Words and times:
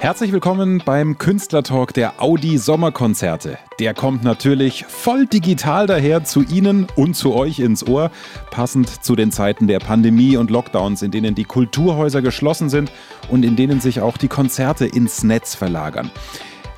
Herzlich 0.00 0.32
willkommen 0.32 0.80
beim 0.82 1.18
Künstlertalk 1.18 1.92
der 1.92 2.22
Audi 2.22 2.56
Sommerkonzerte. 2.56 3.58
Der 3.80 3.92
kommt 3.92 4.24
natürlich 4.24 4.86
voll 4.86 5.26
digital 5.26 5.86
daher 5.86 6.24
zu 6.24 6.40
Ihnen 6.40 6.86
und 6.96 7.12
zu 7.12 7.34
euch 7.34 7.58
ins 7.58 7.86
Ohr, 7.86 8.10
passend 8.50 9.04
zu 9.04 9.14
den 9.14 9.30
Zeiten 9.30 9.66
der 9.66 9.78
Pandemie 9.78 10.38
und 10.38 10.50
Lockdowns, 10.50 11.02
in 11.02 11.10
denen 11.10 11.34
die 11.34 11.44
Kulturhäuser 11.44 12.22
geschlossen 12.22 12.70
sind 12.70 12.90
und 13.28 13.44
in 13.44 13.56
denen 13.56 13.82
sich 13.82 14.00
auch 14.00 14.16
die 14.16 14.28
Konzerte 14.28 14.86
ins 14.86 15.22
Netz 15.22 15.54
verlagern. 15.54 16.10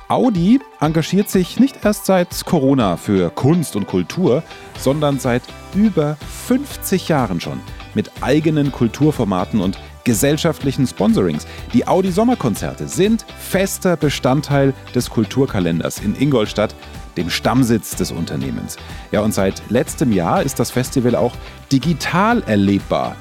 Audi 0.09 0.59
engagiert 0.81 1.29
sich 1.29 1.61
nicht 1.61 1.85
erst 1.85 2.05
seit 2.05 2.43
Corona 2.43 2.97
für 2.97 3.29
Kunst 3.29 3.77
und 3.77 3.87
Kultur, 3.87 4.43
sondern 4.77 5.17
seit 5.17 5.43
über 5.73 6.17
50 6.47 7.07
Jahren 7.07 7.39
schon 7.39 7.61
mit 7.93 8.11
eigenen 8.21 8.73
Kulturformaten 8.73 9.61
und 9.61 9.79
gesellschaftlichen 10.03 10.87
Sponsorings. 10.87 11.47
Die 11.73 11.87
Audi 11.87 12.11
Sommerkonzerte 12.11 12.87
sind 12.87 13.25
fester 13.37 13.97
Bestandteil 13.97 14.73
des 14.93 15.09
Kulturkalenders 15.09 15.99
in 15.99 16.15
Ingolstadt, 16.15 16.75
dem 17.17 17.29
Stammsitz 17.29 17.95
des 17.95 18.11
Unternehmens. 18.11 18.77
Ja, 19.11 19.21
und 19.21 19.33
seit 19.33 19.61
letztem 19.69 20.11
Jahr 20.11 20.43
ist 20.43 20.59
das 20.59 20.71
Festival 20.71 21.15
auch 21.15 21.33
digital 21.71 22.43
erlebbar. 22.43 23.15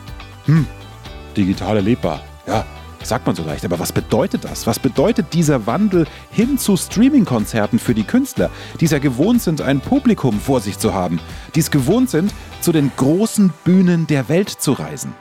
Hm, 0.47 0.67
digital 1.37 1.77
erlebbar. 1.77 2.21
Ja, 2.47 2.65
sagt 3.03 3.27
man 3.27 3.37
so 3.37 3.45
leicht. 3.45 3.65
Aber 3.65 3.79
was 3.79 3.93
bedeutet 3.93 4.45
das? 4.45 4.67
Was 4.67 4.79
bedeutet 4.79 5.33
dieser 5.33 5.67
Wandel 5.67 6.07
hin 6.31 6.59
zu 6.59 6.77
Streaming-Konzerten 6.77 7.79
für 7.79 7.95
die 7.95 8.05
Künstler, 8.05 8.51
die 8.81 8.87
es 8.87 8.91
ja 8.91 8.99
gewohnt 8.99 9.43
sind, 9.43 9.61
ein 9.61 9.81
Publikum 9.81 10.41
vor 10.41 10.61
sich 10.61 10.79
zu 10.79 10.95
haben, 10.95 11.21
die 11.55 11.61
es 11.61 11.71
gewohnt 11.71 12.11
sind, 12.11 12.33
zu 12.61 12.73
den 12.73 12.91
großen 12.97 13.53
Bühnen 13.65 14.07
der 14.07 14.29
Welt 14.29 14.49
zu 14.49 14.73
reisen? 14.73 15.15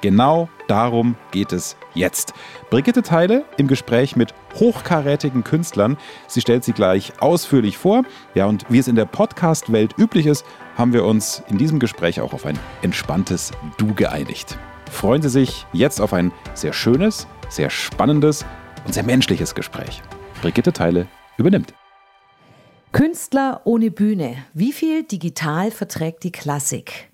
Genau 0.00 0.48
darum 0.66 1.16
geht 1.30 1.52
es 1.52 1.76
jetzt. 1.94 2.32
Brigitte 2.70 3.02
Teile 3.02 3.44
im 3.58 3.66
Gespräch 3.66 4.16
mit 4.16 4.34
hochkarätigen 4.54 5.44
Künstlern. 5.44 5.98
Sie 6.26 6.40
stellt 6.40 6.64
sie 6.64 6.72
gleich 6.72 7.12
ausführlich 7.20 7.76
vor. 7.76 8.04
Ja, 8.34 8.46
und 8.46 8.64
wie 8.68 8.78
es 8.78 8.88
in 8.88 8.96
der 8.96 9.04
Podcast-Welt 9.04 9.98
üblich 9.98 10.26
ist, 10.26 10.44
haben 10.76 10.92
wir 10.92 11.04
uns 11.04 11.42
in 11.48 11.58
diesem 11.58 11.78
Gespräch 11.78 12.20
auch 12.20 12.32
auf 12.32 12.46
ein 12.46 12.58
entspanntes 12.82 13.50
Du 13.76 13.94
geeinigt. 13.94 14.56
Freuen 14.90 15.22
Sie 15.22 15.28
sich 15.28 15.66
jetzt 15.72 16.00
auf 16.00 16.12
ein 16.12 16.32
sehr 16.54 16.72
schönes, 16.72 17.26
sehr 17.48 17.70
spannendes 17.70 18.44
und 18.86 18.94
sehr 18.94 19.04
menschliches 19.04 19.54
Gespräch. 19.54 20.02
Brigitte 20.40 20.72
Teile 20.72 21.06
übernimmt. 21.36 21.74
Künstler 22.92 23.60
ohne 23.64 23.90
Bühne. 23.90 24.44
Wie 24.52 24.72
viel 24.72 25.04
digital 25.04 25.70
verträgt 25.70 26.24
die 26.24 26.32
Klassik? 26.32 27.09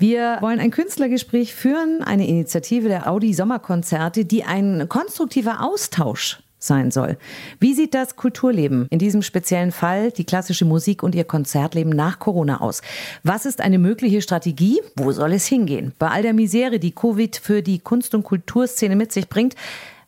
Wir 0.00 0.38
wollen 0.42 0.60
ein 0.60 0.70
Künstlergespräch 0.70 1.52
führen, 1.54 2.02
eine 2.04 2.28
Initiative 2.28 2.86
der 2.86 3.10
Audi 3.10 3.34
Sommerkonzerte, 3.34 4.24
die 4.24 4.44
ein 4.44 4.88
konstruktiver 4.88 5.64
Austausch 5.64 6.38
sein 6.60 6.92
soll. 6.92 7.16
Wie 7.58 7.74
sieht 7.74 7.94
das 7.94 8.14
Kulturleben, 8.14 8.86
in 8.90 9.00
diesem 9.00 9.22
speziellen 9.22 9.72
Fall 9.72 10.12
die 10.12 10.22
klassische 10.22 10.64
Musik 10.64 11.02
und 11.02 11.16
ihr 11.16 11.24
Konzertleben 11.24 11.90
nach 11.90 12.20
Corona 12.20 12.60
aus? 12.60 12.80
Was 13.24 13.44
ist 13.44 13.60
eine 13.60 13.80
mögliche 13.80 14.22
Strategie? 14.22 14.80
Wo 14.94 15.10
soll 15.10 15.32
es 15.32 15.46
hingehen? 15.46 15.92
Bei 15.98 16.10
all 16.10 16.22
der 16.22 16.32
Misere, 16.32 16.78
die 16.78 16.92
Covid 16.92 17.36
für 17.36 17.62
die 17.62 17.80
Kunst- 17.80 18.14
und 18.14 18.22
Kulturszene 18.22 18.94
mit 18.94 19.10
sich 19.10 19.28
bringt, 19.28 19.56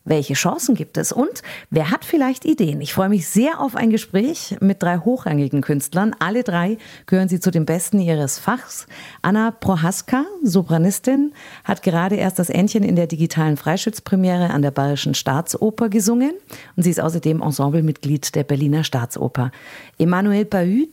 welche 0.03 0.33
Chancen 0.33 0.75
gibt 0.75 0.97
es 0.97 1.11
und 1.11 1.43
wer 1.69 1.91
hat 1.91 2.05
vielleicht 2.05 2.45
Ideen? 2.45 2.81
Ich 2.81 2.93
freue 2.93 3.09
mich 3.09 3.27
sehr 3.27 3.59
auf 3.59 3.75
ein 3.75 3.91
Gespräch 3.91 4.55
mit 4.59 4.81
drei 4.81 4.97
hochrangigen 4.97 5.61
Künstlern. 5.61 6.15
Alle 6.19 6.43
drei 6.43 6.77
gehören 7.05 7.29
sie 7.29 7.39
zu 7.39 7.51
den 7.51 7.65
Besten 7.65 7.99
ihres 7.99 8.39
Fachs. 8.39 8.87
Anna 9.21 9.51
Prohaska, 9.51 10.25
Sopranistin, 10.43 11.33
hat 11.63 11.83
gerade 11.83 12.15
erst 12.15 12.39
das 12.39 12.49
Entchen 12.49 12.83
in 12.83 12.95
der 12.95 13.07
digitalen 13.07 13.57
Freischützpremiere 13.57 14.49
an 14.49 14.61
der 14.61 14.71
Bayerischen 14.71 15.13
Staatsoper 15.13 15.89
gesungen 15.89 16.33
und 16.75 16.83
sie 16.83 16.89
ist 16.89 16.99
außerdem 16.99 17.41
Ensemblemitglied 17.41 18.33
der 18.33 18.43
Berliner 18.43 18.83
Staatsoper. 18.83 19.51
Emmanuel 19.99 20.45
Pahut 20.45 20.89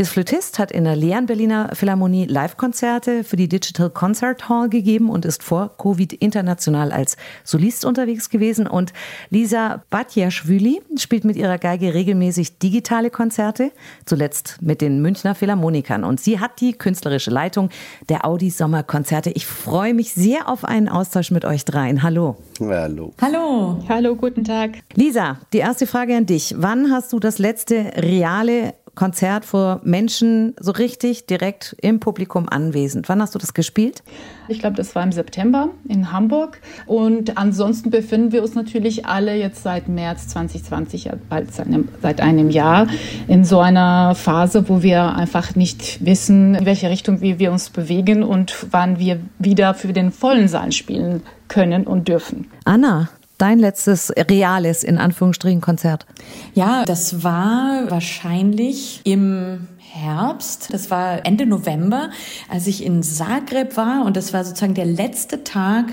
ist 0.00 0.12
Flötist, 0.12 0.58
hat 0.58 0.72
in 0.72 0.84
der 0.84 0.96
leeren 0.96 1.26
Berliner 1.26 1.72
Philharmonie 1.74 2.24
Live-Konzerte 2.24 3.22
für 3.22 3.36
die 3.36 3.48
Digital 3.48 3.90
Concert 3.90 4.48
Hall 4.48 4.70
gegeben 4.70 5.10
und 5.10 5.26
ist 5.26 5.42
vor 5.42 5.76
Covid 5.76 6.14
international 6.14 6.90
als 6.90 7.18
Solist 7.44 7.84
unterwegs 7.84 8.30
gewesen. 8.30 8.66
Und 8.66 8.94
Lisa 9.28 9.82
Batjaschwili 9.90 10.80
spielt 10.96 11.26
mit 11.26 11.36
ihrer 11.36 11.58
Geige 11.58 11.92
regelmäßig 11.92 12.58
digitale 12.58 13.10
Konzerte, 13.10 13.72
zuletzt 14.06 14.56
mit 14.62 14.80
den 14.80 15.02
Münchner 15.02 15.34
Philharmonikern. 15.34 16.02
Und 16.04 16.18
sie 16.18 16.40
hat 16.40 16.62
die 16.62 16.72
künstlerische 16.72 17.30
Leitung 17.30 17.68
der 18.08 18.24
Audi 18.24 18.48
Sommerkonzerte. 18.48 19.28
Ich 19.32 19.46
freue 19.46 19.92
mich 19.92 20.14
sehr 20.14 20.48
auf 20.48 20.64
einen 20.64 20.88
Austausch 20.88 21.30
mit 21.30 21.44
euch 21.44 21.66
dreien. 21.66 22.02
Hallo. 22.02 22.36
Hallo. 22.58 23.12
Hallo. 23.20 23.84
Hallo, 23.86 24.16
guten 24.16 24.44
Tag. 24.44 24.78
Lisa, 24.94 25.40
die 25.52 25.58
erste 25.58 25.86
Frage 25.86 26.16
an 26.16 26.24
dich. 26.24 26.54
Wann 26.56 26.90
hast 26.90 27.12
du 27.12 27.20
das 27.20 27.38
letzte 27.38 27.92
reale 27.96 28.72
Konzert 29.00 29.46
vor 29.46 29.80
Menschen 29.82 30.54
so 30.60 30.72
richtig 30.72 31.24
direkt 31.24 31.74
im 31.80 32.00
Publikum 32.00 32.50
anwesend. 32.50 33.08
Wann 33.08 33.22
hast 33.22 33.34
du 33.34 33.38
das 33.38 33.54
gespielt? 33.54 34.02
Ich 34.46 34.58
glaube, 34.58 34.76
das 34.76 34.94
war 34.94 35.02
im 35.02 35.10
September 35.10 35.70
in 35.88 36.12
Hamburg. 36.12 36.60
Und 36.84 37.38
ansonsten 37.38 37.88
befinden 37.88 38.30
wir 38.32 38.42
uns 38.42 38.54
natürlich 38.54 39.06
alle 39.06 39.34
jetzt 39.36 39.62
seit 39.62 39.88
März 39.88 40.28
2020, 40.28 41.08
bald 41.30 41.50
seit 41.50 41.68
einem, 41.68 41.88
seit 42.02 42.20
einem 42.20 42.50
Jahr, 42.50 42.88
in 43.26 43.46
so 43.46 43.60
einer 43.60 44.14
Phase, 44.14 44.68
wo 44.68 44.82
wir 44.82 45.16
einfach 45.16 45.56
nicht 45.56 46.04
wissen, 46.04 46.56
in 46.56 46.66
welche 46.66 46.90
Richtung 46.90 47.22
wir 47.22 47.52
uns 47.52 47.70
bewegen 47.70 48.22
und 48.22 48.66
wann 48.70 48.98
wir 48.98 49.18
wieder 49.38 49.72
für 49.72 49.94
den 49.94 50.12
vollen 50.12 50.46
Saal 50.46 50.72
spielen 50.72 51.22
können 51.48 51.86
und 51.86 52.06
dürfen. 52.06 52.48
Anna, 52.66 53.08
dein 53.40 53.58
letztes 53.58 54.12
reales, 54.16 54.84
in 54.84 54.98
Anführungsstrichen, 54.98 55.60
Konzert? 55.60 56.06
Ja, 56.54 56.84
das 56.84 57.22
war 57.24 57.90
wahrscheinlich 57.90 59.00
im 59.04 59.68
Herbst, 59.78 60.72
das 60.72 60.90
war 60.90 61.26
Ende 61.26 61.46
November, 61.46 62.10
als 62.48 62.66
ich 62.66 62.84
in 62.84 63.02
Zagreb 63.02 63.76
war 63.76 64.04
und 64.04 64.16
das 64.16 64.32
war 64.32 64.44
sozusagen 64.44 64.74
der 64.74 64.86
letzte 64.86 65.42
Tag, 65.42 65.86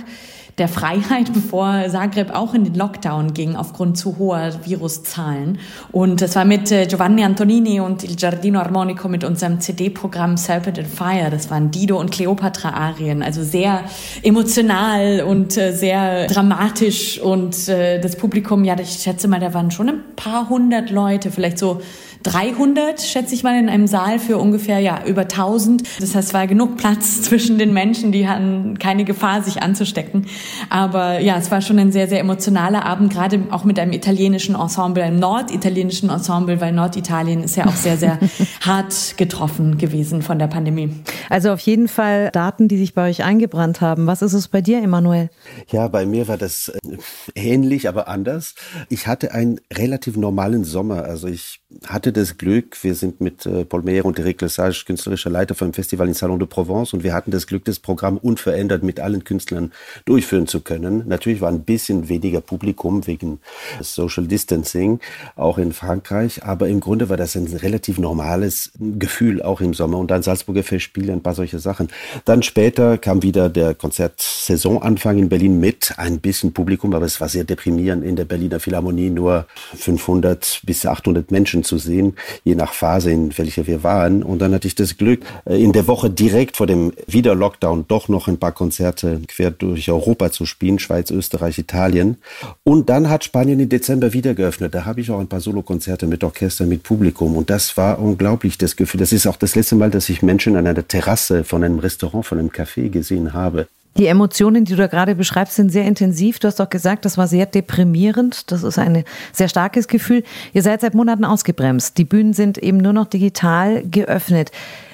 der 0.57 0.67
Freiheit, 0.67 1.33
bevor 1.33 1.85
Zagreb 1.89 2.33
auch 2.33 2.53
in 2.53 2.63
den 2.63 2.75
Lockdown 2.75 3.33
ging 3.33 3.55
aufgrund 3.55 3.97
zu 3.97 4.17
hoher 4.17 4.51
Viruszahlen. 4.63 5.59
Und 5.91 6.21
das 6.21 6.35
war 6.35 6.45
mit 6.45 6.71
äh, 6.71 6.85
Giovanni 6.85 7.23
Antonini 7.23 7.79
und 7.79 8.03
Il 8.03 8.15
Giardino 8.15 8.59
Armonico 8.59 9.07
mit 9.07 9.23
unserem 9.23 9.59
CD-Programm 9.59 10.37
Serpent 10.37 10.79
and 10.79 10.87
Fire. 10.87 11.29
Das 11.29 11.49
waren 11.51 11.71
Dido 11.71 11.99
und 11.99 12.11
Cleopatra-Arien, 12.11 13.21
also 13.23 13.43
sehr 13.43 13.83
emotional 14.23 15.21
und 15.21 15.57
äh, 15.57 15.73
sehr 15.73 16.27
dramatisch. 16.27 17.19
Und 17.19 17.67
äh, 17.67 17.99
das 17.99 18.15
Publikum, 18.15 18.63
ja, 18.63 18.75
ich 18.79 18.89
schätze 18.89 19.27
mal, 19.27 19.39
da 19.39 19.53
waren 19.53 19.71
schon 19.71 19.89
ein 19.89 20.03
paar 20.15 20.49
hundert 20.49 20.89
Leute, 20.89 21.31
vielleicht 21.31 21.59
so 21.59 21.81
300, 22.23 23.01
schätze 23.01 23.33
ich 23.33 23.43
mal, 23.43 23.57
in 23.59 23.69
einem 23.69 23.87
Saal 23.87 24.19
für 24.19 24.37
ungefähr 24.37 24.79
ja 24.79 25.05
über 25.05 25.21
1000. 25.21 25.83
Das 25.99 26.15
heißt, 26.15 26.29
es 26.29 26.33
war 26.33 26.47
genug 26.47 26.77
Platz 26.77 27.21
zwischen 27.23 27.57
den 27.57 27.73
Menschen, 27.73 28.11
die 28.11 28.27
hatten 28.27 28.77
keine 28.79 29.03
Gefahr, 29.03 29.41
sich 29.41 29.61
anzustecken. 29.61 30.25
Aber 30.69 31.19
ja, 31.19 31.37
es 31.37 31.51
war 31.51 31.61
schon 31.61 31.79
ein 31.79 31.91
sehr, 31.91 32.07
sehr 32.07 32.19
emotionaler 32.19 32.85
Abend, 32.85 33.13
gerade 33.13 33.43
auch 33.51 33.63
mit 33.63 33.79
einem 33.79 33.93
italienischen 33.93 34.55
Ensemble, 34.55 35.03
einem 35.03 35.19
norditalienischen 35.19 36.09
Ensemble, 36.09 36.59
weil 36.61 36.71
Norditalien 36.71 37.43
ist 37.43 37.55
ja 37.55 37.65
auch 37.65 37.75
sehr, 37.75 37.97
sehr 37.97 38.19
hart 38.61 39.17
getroffen 39.17 39.77
gewesen 39.77 40.21
von 40.21 40.39
der 40.39 40.47
Pandemie. 40.47 40.91
Also 41.29 41.51
auf 41.51 41.59
jeden 41.61 41.87
Fall 41.87 42.29
Daten, 42.31 42.67
die 42.67 42.77
sich 42.77 42.93
bei 42.93 43.09
euch 43.09 43.23
eingebrannt 43.23 43.81
haben. 43.81 44.07
Was 44.07 44.21
ist 44.21 44.33
es 44.33 44.47
bei 44.47 44.61
dir, 44.61 44.81
Emanuel? 44.81 45.29
Ja, 45.69 45.87
bei 45.87 46.05
mir 46.05 46.27
war 46.27 46.37
das 46.37 46.69
äh, 46.69 46.97
ähnlich, 47.35 47.87
aber 47.87 48.07
anders. 48.07 48.55
Ich 48.89 49.07
hatte 49.07 49.33
einen 49.33 49.59
relativ 49.73 50.17
normalen 50.17 50.63
Sommer. 50.63 51.03
Also 51.03 51.27
ich 51.27 51.61
hatte 51.87 52.06
das 52.11 52.37
Glück, 52.37 52.83
wir 52.83 52.95
sind 52.95 53.21
mit 53.21 53.45
äh, 53.45 53.65
Paul 53.65 53.83
Meyer 53.83 54.05
und 54.05 54.19
Eric 54.19 54.41
Lesage 54.41 54.83
künstlerischer 54.85 55.29
Leiter 55.29 55.55
vom 55.55 55.73
Festival 55.73 56.07
in 56.07 56.13
Salon 56.13 56.39
de 56.39 56.47
Provence 56.47 56.93
und 56.93 57.03
wir 57.03 57.13
hatten 57.13 57.31
das 57.31 57.47
Glück, 57.47 57.65
das 57.65 57.79
Programm 57.79 58.17
unverändert 58.17 58.83
mit 58.83 58.99
allen 58.99 59.23
Künstlern 59.23 59.71
durchführen 60.05 60.47
zu 60.47 60.61
können. 60.61 61.03
Natürlich 61.07 61.41
war 61.41 61.49
ein 61.49 61.63
bisschen 61.63 62.09
weniger 62.09 62.41
Publikum 62.41 63.05
wegen 63.07 63.39
Social 63.81 64.27
Distancing, 64.27 64.99
auch 65.35 65.57
in 65.57 65.73
Frankreich, 65.73 66.43
aber 66.43 66.67
im 66.67 66.79
Grunde 66.79 67.09
war 67.09 67.17
das 67.17 67.35
ein 67.35 67.47
relativ 67.47 67.99
normales 67.99 68.71
Gefühl, 68.79 69.41
auch 69.41 69.61
im 69.61 69.73
Sommer. 69.73 69.97
Und 69.97 70.11
dann 70.11 70.23
Salzburger 70.23 70.63
Festspiele, 70.63 71.13
ein 71.13 71.21
paar 71.21 71.35
solche 71.35 71.59
Sachen. 71.59 71.89
Dann 72.25 72.43
später 72.43 72.97
kam 72.97 73.23
wieder 73.23 73.49
der 73.49 73.75
Konzertsaisonanfang 73.75 75.17
in 75.17 75.29
Berlin 75.29 75.59
mit 75.59 75.93
ein 75.97 76.19
bisschen 76.19 76.53
Publikum, 76.53 76.93
aber 76.93 77.05
es 77.05 77.19
war 77.19 77.29
sehr 77.29 77.43
deprimierend 77.43 78.03
in 78.03 78.15
der 78.15 78.25
Berliner 78.25 78.59
Philharmonie 78.59 79.09
nur 79.09 79.45
500 79.75 80.61
bis 80.63 80.85
800 80.85 81.31
Menschen 81.31 81.63
zu 81.63 81.77
sehen 81.77 81.96
sehen, 81.97 82.13
je 82.43 82.55
nach 82.55 82.73
Phase, 82.73 83.11
in 83.11 83.37
welcher 83.37 83.67
wir 83.67 83.83
waren. 83.83 84.23
Und 84.23 84.39
dann 84.39 84.53
hatte 84.53 84.67
ich 84.67 84.75
das 84.75 84.97
Glück, 84.97 85.21
äh, 85.45 85.61
in 85.61 85.73
der 85.73 85.87
Woche 85.87 86.09
direkt 86.09 86.57
vor 86.57 86.67
dem 86.67 86.93
Wieder-Lockdown 87.07 87.85
doch 87.87 88.07
noch 88.07 88.27
ein 88.27 88.37
paar 88.37 88.51
Konzerte 88.51 89.21
quer 89.27 89.51
durch 89.51 89.89
Europa 89.89 90.31
zu 90.31 90.45
spielen, 90.45 90.79
Schweiz, 90.79 91.11
Österreich, 91.11 91.57
Italien. 91.57 92.17
Und 92.63 92.89
dann 92.89 93.09
hat 93.09 93.23
Spanien 93.23 93.59
im 93.59 93.69
Dezember 93.69 94.13
wieder 94.13 94.33
geöffnet. 94.33 94.73
Da 94.73 94.85
habe 94.85 95.01
ich 95.01 95.09
auch 95.11 95.19
ein 95.19 95.27
paar 95.27 95.41
Solokonzerte 95.41 96.07
mit 96.07 96.23
Orchester, 96.23 96.65
mit 96.65 96.83
Publikum. 96.83 97.35
Und 97.35 97.49
das 97.49 97.77
war 97.77 97.99
unglaublich, 97.99 98.57
das 98.57 98.75
Gefühl. 98.75 98.99
Das 98.99 99.11
ist 99.11 99.27
auch 99.27 99.37
das 99.37 99.55
letzte 99.55 99.75
Mal, 99.75 99.89
dass 99.89 100.09
ich 100.09 100.21
Menschen 100.21 100.55
an 100.55 100.67
einer 100.67 100.87
Terrasse 100.87 101.43
von 101.43 101.63
einem 101.63 101.79
Restaurant, 101.79 102.25
von 102.25 102.39
einem 102.39 102.49
Café 102.49 102.89
gesehen 102.89 103.33
habe. 103.33 103.67
Die 103.97 104.05
Emotionen, 104.05 104.63
die 104.63 104.73
du 104.73 104.77
da 104.77 104.85
gerade 104.85 105.15
beschreibst, 105.15 105.55
sind 105.55 105.71
sehr 105.71 105.85
intensiv. 105.85 106.37
Du 106.37 106.47
hast 106.47 106.59
doch 106.59 106.69
gesagt, 106.69 107.03
das 107.05 107.17
war 107.17 107.27
sehr 107.27 107.47
deprimierend. 107.47 108.51
Das 108.51 108.61
ist 108.61 108.77
ein 108.77 109.03
sehr 109.33 109.49
starkes 109.49 109.87
Gefühl. 109.87 110.23
Ihr 110.53 110.61
seid 110.61 110.81
seit 110.81 110.93
Monaten 110.93 111.25
ausgebremst. 111.25 111.97
Die 111.97 112.05
Bühnen 112.05 112.33
sind 112.33 112.59
eben 112.59 112.77
nur 112.77 112.93
noch 112.93 113.07
digital 113.07 113.83
geöffnet. 113.83 114.51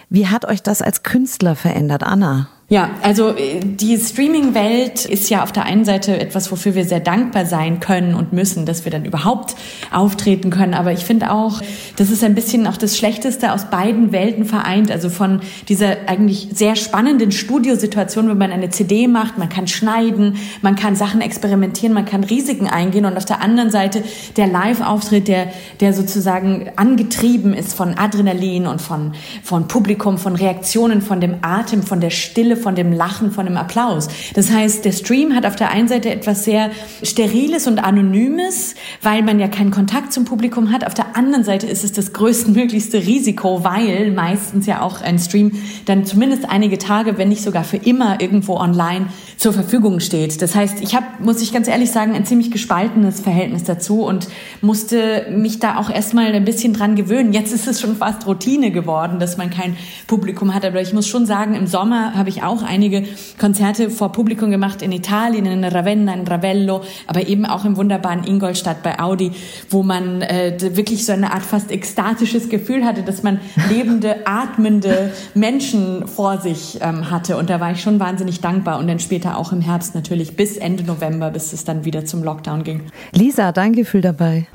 Wie 0.10 0.28
hat 0.28 0.46
euch 0.46 0.64
das 0.64 0.82
als 0.82 1.04
Künstler 1.04 1.56
verändert, 1.56 2.04
Anna? 2.04 2.48
Ja, 2.70 2.92
also 3.02 3.36
äh, 3.36 3.60
die 3.62 3.98
Streaming-Welt 3.98 5.04
ist 5.06 5.30
ja 5.30 5.44
auf 5.44 5.52
der 5.52 5.66
einen 5.66 5.84
Seite 5.84 6.20
etwas, 6.20 6.50
wofür 6.50 6.76
wir 6.76 6.86
sehr 6.86 7.02
dankbar 7.02 7.46
sein 7.46 7.82
können 7.82 8.16
und 8.16 8.32
müssen, 8.32 8.66
dass 8.66 8.86
wir 8.86 8.92
dann 8.92 9.04
überhaupt 9.04 9.56
auftreten 9.92 10.50
können. 10.50 10.74
Aber 10.74 10.92
ich 10.94 11.02
finde 11.02 11.32
auch, 11.32 11.62
das 11.98 12.10
ist 12.10 12.24
ein 12.24 12.36
bisschen 12.36 12.66
auch 12.66 12.78
das 12.78 12.98
Schlechteste 12.98 13.52
aus 13.52 13.66
beiden 13.66 14.14
Welten 14.14 14.46
vereint. 14.46 14.90
Also 14.92 15.10
von 15.10 15.42
dieser 15.68 16.08
eigentlich 16.08 16.48
sehr 16.54 16.76
spannenden 16.78 17.34
Studiosituation, 17.34 18.30
wenn 18.30 18.38
man 18.38 18.52
eine 18.52 18.70
CD 18.70 19.08
macht, 19.08 19.38
man 19.38 19.50
kann 19.50 19.68
schneiden, 19.68 20.38
man 20.62 20.76
kann 20.76 20.96
Sachen 20.96 21.20
experimentieren, 21.20 21.94
man 21.94 22.06
kann 22.06 22.24
Risiken 22.24 22.68
eingehen 22.68 23.06
und 23.06 23.18
auf 23.18 23.26
der 23.26 23.42
anderen 23.42 23.70
Seite 23.72 24.04
der 24.38 24.48
Live-Auftritt, 24.48 25.28
der, 25.28 25.50
der 25.80 25.94
sozusagen 25.94 26.72
angetrieben 26.78 27.54
ist 27.54 27.74
von 27.74 27.98
Adrenalin 27.98 28.66
und 28.68 28.82
von, 28.82 29.14
von 29.44 29.68
Publikum, 29.68 30.18
von 30.18 30.36
Reaktionen, 30.36 31.04
von 31.04 31.22
dem 31.22 31.36
Atem, 31.42 31.84
von 31.84 32.00
der 32.00 32.10
Stille, 32.10 32.63
von 32.64 32.76
dem 32.76 32.92
Lachen, 32.92 33.32
von 33.32 33.46
dem 33.46 33.58
Applaus. 33.58 34.08
Das 34.34 34.52
heißt, 34.52 34.86
der 34.86 34.94
Stream 34.94 35.36
hat 35.36 35.46
auf 35.46 35.56
der 35.56 35.70
einen 35.70 35.88
Seite 35.88 36.10
etwas 36.10 36.46
sehr 36.46 36.72
Steriles 37.04 37.68
und 37.68 37.84
Anonymes, 37.84 38.76
weil 39.02 39.22
man 39.22 39.40
ja 39.40 39.48
keinen 39.48 39.72
Kontakt 39.72 40.14
zum 40.14 40.26
Publikum 40.26 40.72
hat. 40.72 40.88
Auf 40.88 40.94
der 40.94 41.16
anderen 41.16 41.44
Seite 41.44 41.68
ist 41.68 41.84
es 41.84 41.92
das 41.92 42.14
größtmöglichste 42.14 42.98
Risiko, 43.00 43.64
weil 43.64 44.12
meistens 44.12 44.66
ja 44.66 44.82
auch 44.82 45.02
ein 45.02 45.20
Stream 45.20 45.52
dann 45.86 46.06
zumindest 46.06 46.50
einige 46.50 46.78
Tage, 46.78 47.18
wenn 47.18 47.30
nicht 47.30 47.44
sogar 47.44 47.64
für 47.64 47.78
immer 47.78 48.22
irgendwo 48.22 48.56
online 48.56 49.08
zur 49.38 49.54
Verfügung 49.54 50.00
steht. 50.00 50.42
Das 50.42 50.56
heißt, 50.56 50.82
ich 50.82 50.96
habe, 50.96 51.06
muss 51.20 51.42
ich 51.42 51.54
ganz 51.54 51.68
ehrlich 51.68 51.92
sagen, 51.92 52.14
ein 52.14 52.26
ziemlich 52.26 52.52
gespaltenes 52.52 53.20
Verhältnis 53.20 53.64
dazu 53.64 54.06
und 54.06 54.28
musste 54.62 55.28
mich 55.30 55.60
da 55.60 55.78
auch 55.78 55.90
erstmal 55.90 56.34
ein 56.34 56.46
bisschen 56.46 56.74
dran 56.74 56.96
gewöhnen. 56.96 57.34
Jetzt 57.34 57.54
ist 57.54 57.68
es 57.68 57.82
schon 57.82 57.98
fast 57.98 58.26
Routine 58.26 58.72
geworden, 58.72 59.20
dass 59.20 59.38
man 59.38 59.50
kein 59.50 59.76
Publikum 60.08 60.54
hat. 60.54 60.66
Aber 60.66 60.82
ich 60.82 60.94
muss 60.94 61.08
schon 61.08 61.26
sagen, 61.26 61.56
im 61.56 61.68
Sommer 61.68 62.14
habe 62.16 62.30
ich 62.30 62.43
auch 62.44 62.54
auch 62.54 62.64
einige 62.64 63.04
Konzerte 63.40 63.90
vor 63.90 64.12
Publikum 64.12 64.52
gemacht 64.52 64.82
in 64.82 64.92
Italien, 64.92 65.46
in 65.46 65.64
Ravenna, 65.64 66.14
in 66.14 66.28
Ravello, 66.28 66.82
aber 67.08 67.28
eben 67.28 67.46
auch 67.46 67.66
im 67.66 67.78
wunderbaren 67.78 68.24
Ingolstadt 68.24 68.84
bei 68.84 69.00
Audi, 69.00 69.32
wo 69.70 69.84
man 69.84 70.22
äh, 70.22 70.56
wirklich 70.76 71.06
so 71.06 71.14
eine 71.14 71.34
Art 71.34 71.44
fast 71.44 71.72
ekstatisches 71.72 72.50
Gefühl 72.50 72.86
hatte, 72.86 73.04
dass 73.04 73.24
man 73.24 73.40
lebende, 73.70 74.28
atmende 74.28 75.12
Menschen 75.34 76.08
vor 76.08 76.40
sich 76.40 76.80
ähm, 76.82 77.10
hatte. 77.10 77.38
Und 77.38 77.50
da 77.50 77.60
war 77.60 77.72
ich 77.72 77.82
schon 77.82 78.00
wahnsinnig 78.00 78.42
dankbar. 78.42 78.80
Und 78.80 78.88
dann 78.88 79.00
später 79.00 79.38
auch 79.38 79.52
im 79.52 79.62
Herbst 79.62 79.96
natürlich 79.96 80.36
bis 80.36 80.58
Ende 80.58 80.84
November, 80.84 81.32
bis 81.32 81.54
es 81.54 81.64
dann 81.64 81.86
wieder 81.86 82.06
zum 82.06 82.24
Lockdown 82.24 82.64
ging. 82.64 82.82
Lisa, 83.14 83.52
dein 83.52 83.74
Gefühl 83.74 84.02
dabei? 84.02 84.48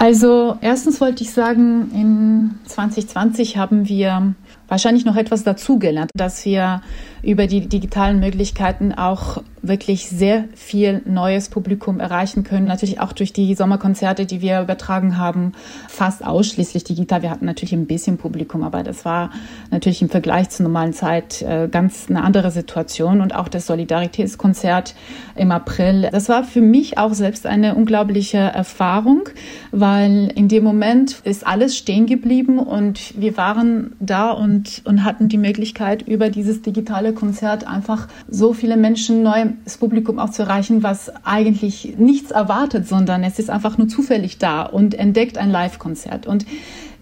Also 0.00 0.56
erstens 0.60 1.00
wollte 1.00 1.24
ich 1.24 1.32
sagen, 1.32 1.90
in 1.92 2.50
2020 2.66 3.56
haben 3.56 3.88
wir 3.88 4.34
wahrscheinlich 4.68 5.04
noch 5.04 5.16
etwas 5.16 5.42
dazugelernt, 5.44 6.10
dass 6.14 6.44
wir 6.44 6.82
über 7.22 7.46
die 7.46 7.66
digitalen 7.68 8.20
Möglichkeiten 8.20 8.92
auch 8.92 9.42
wirklich 9.68 10.08
sehr 10.08 10.44
viel 10.54 11.02
neues 11.04 11.48
Publikum 11.48 12.00
erreichen 12.00 12.44
können. 12.44 12.66
Natürlich 12.66 13.00
auch 13.00 13.12
durch 13.12 13.32
die 13.32 13.54
Sommerkonzerte, 13.54 14.26
die 14.26 14.40
wir 14.40 14.60
übertragen 14.60 15.18
haben, 15.18 15.52
fast 15.88 16.24
ausschließlich 16.24 16.84
digital. 16.84 17.22
Wir 17.22 17.30
hatten 17.30 17.44
natürlich 17.44 17.72
ein 17.72 17.86
bisschen 17.86 18.18
Publikum, 18.18 18.62
aber 18.62 18.82
das 18.82 19.04
war 19.04 19.30
natürlich 19.70 20.02
im 20.02 20.08
Vergleich 20.08 20.50
zur 20.50 20.64
normalen 20.64 20.92
Zeit 20.92 21.42
äh, 21.42 21.68
ganz 21.70 22.06
eine 22.08 22.24
andere 22.24 22.50
Situation. 22.50 23.20
Und 23.20 23.34
auch 23.34 23.48
das 23.48 23.66
Solidaritätskonzert 23.66 24.94
im 25.36 25.52
April, 25.52 26.08
das 26.10 26.28
war 26.28 26.44
für 26.44 26.60
mich 26.60 26.98
auch 26.98 27.14
selbst 27.14 27.46
eine 27.46 27.74
unglaubliche 27.74 28.38
Erfahrung, 28.38 29.28
weil 29.70 30.32
in 30.34 30.48
dem 30.48 30.64
Moment 30.64 31.20
ist 31.24 31.46
alles 31.46 31.76
stehen 31.76 32.06
geblieben 32.06 32.58
und 32.58 33.14
wir 33.20 33.36
waren 33.36 33.96
da 34.00 34.30
und, 34.30 34.82
und 34.84 35.04
hatten 35.04 35.28
die 35.28 35.38
Möglichkeit, 35.38 36.02
über 36.02 36.30
dieses 36.30 36.62
digitale 36.62 37.12
Konzert 37.12 37.66
einfach 37.66 38.08
so 38.28 38.52
viele 38.52 38.76
Menschen, 38.76 39.22
neues 39.60 39.78
Publikum 39.78 40.18
auch 40.18 40.30
zu 40.30 40.42
erreichen, 40.42 40.82
was 40.82 41.12
eigentlich 41.24 41.94
nichts 41.98 42.30
erwartet, 42.30 42.88
sondern 42.88 43.22
es 43.24 43.38
ist 43.38 43.50
einfach 43.50 43.78
nur 43.78 43.88
zufällig 43.88 44.38
da 44.38 44.62
und 44.62 44.94
entdeckt 44.94 45.38
ein 45.38 45.50
Live-Konzert. 45.50 46.26
Und 46.26 46.46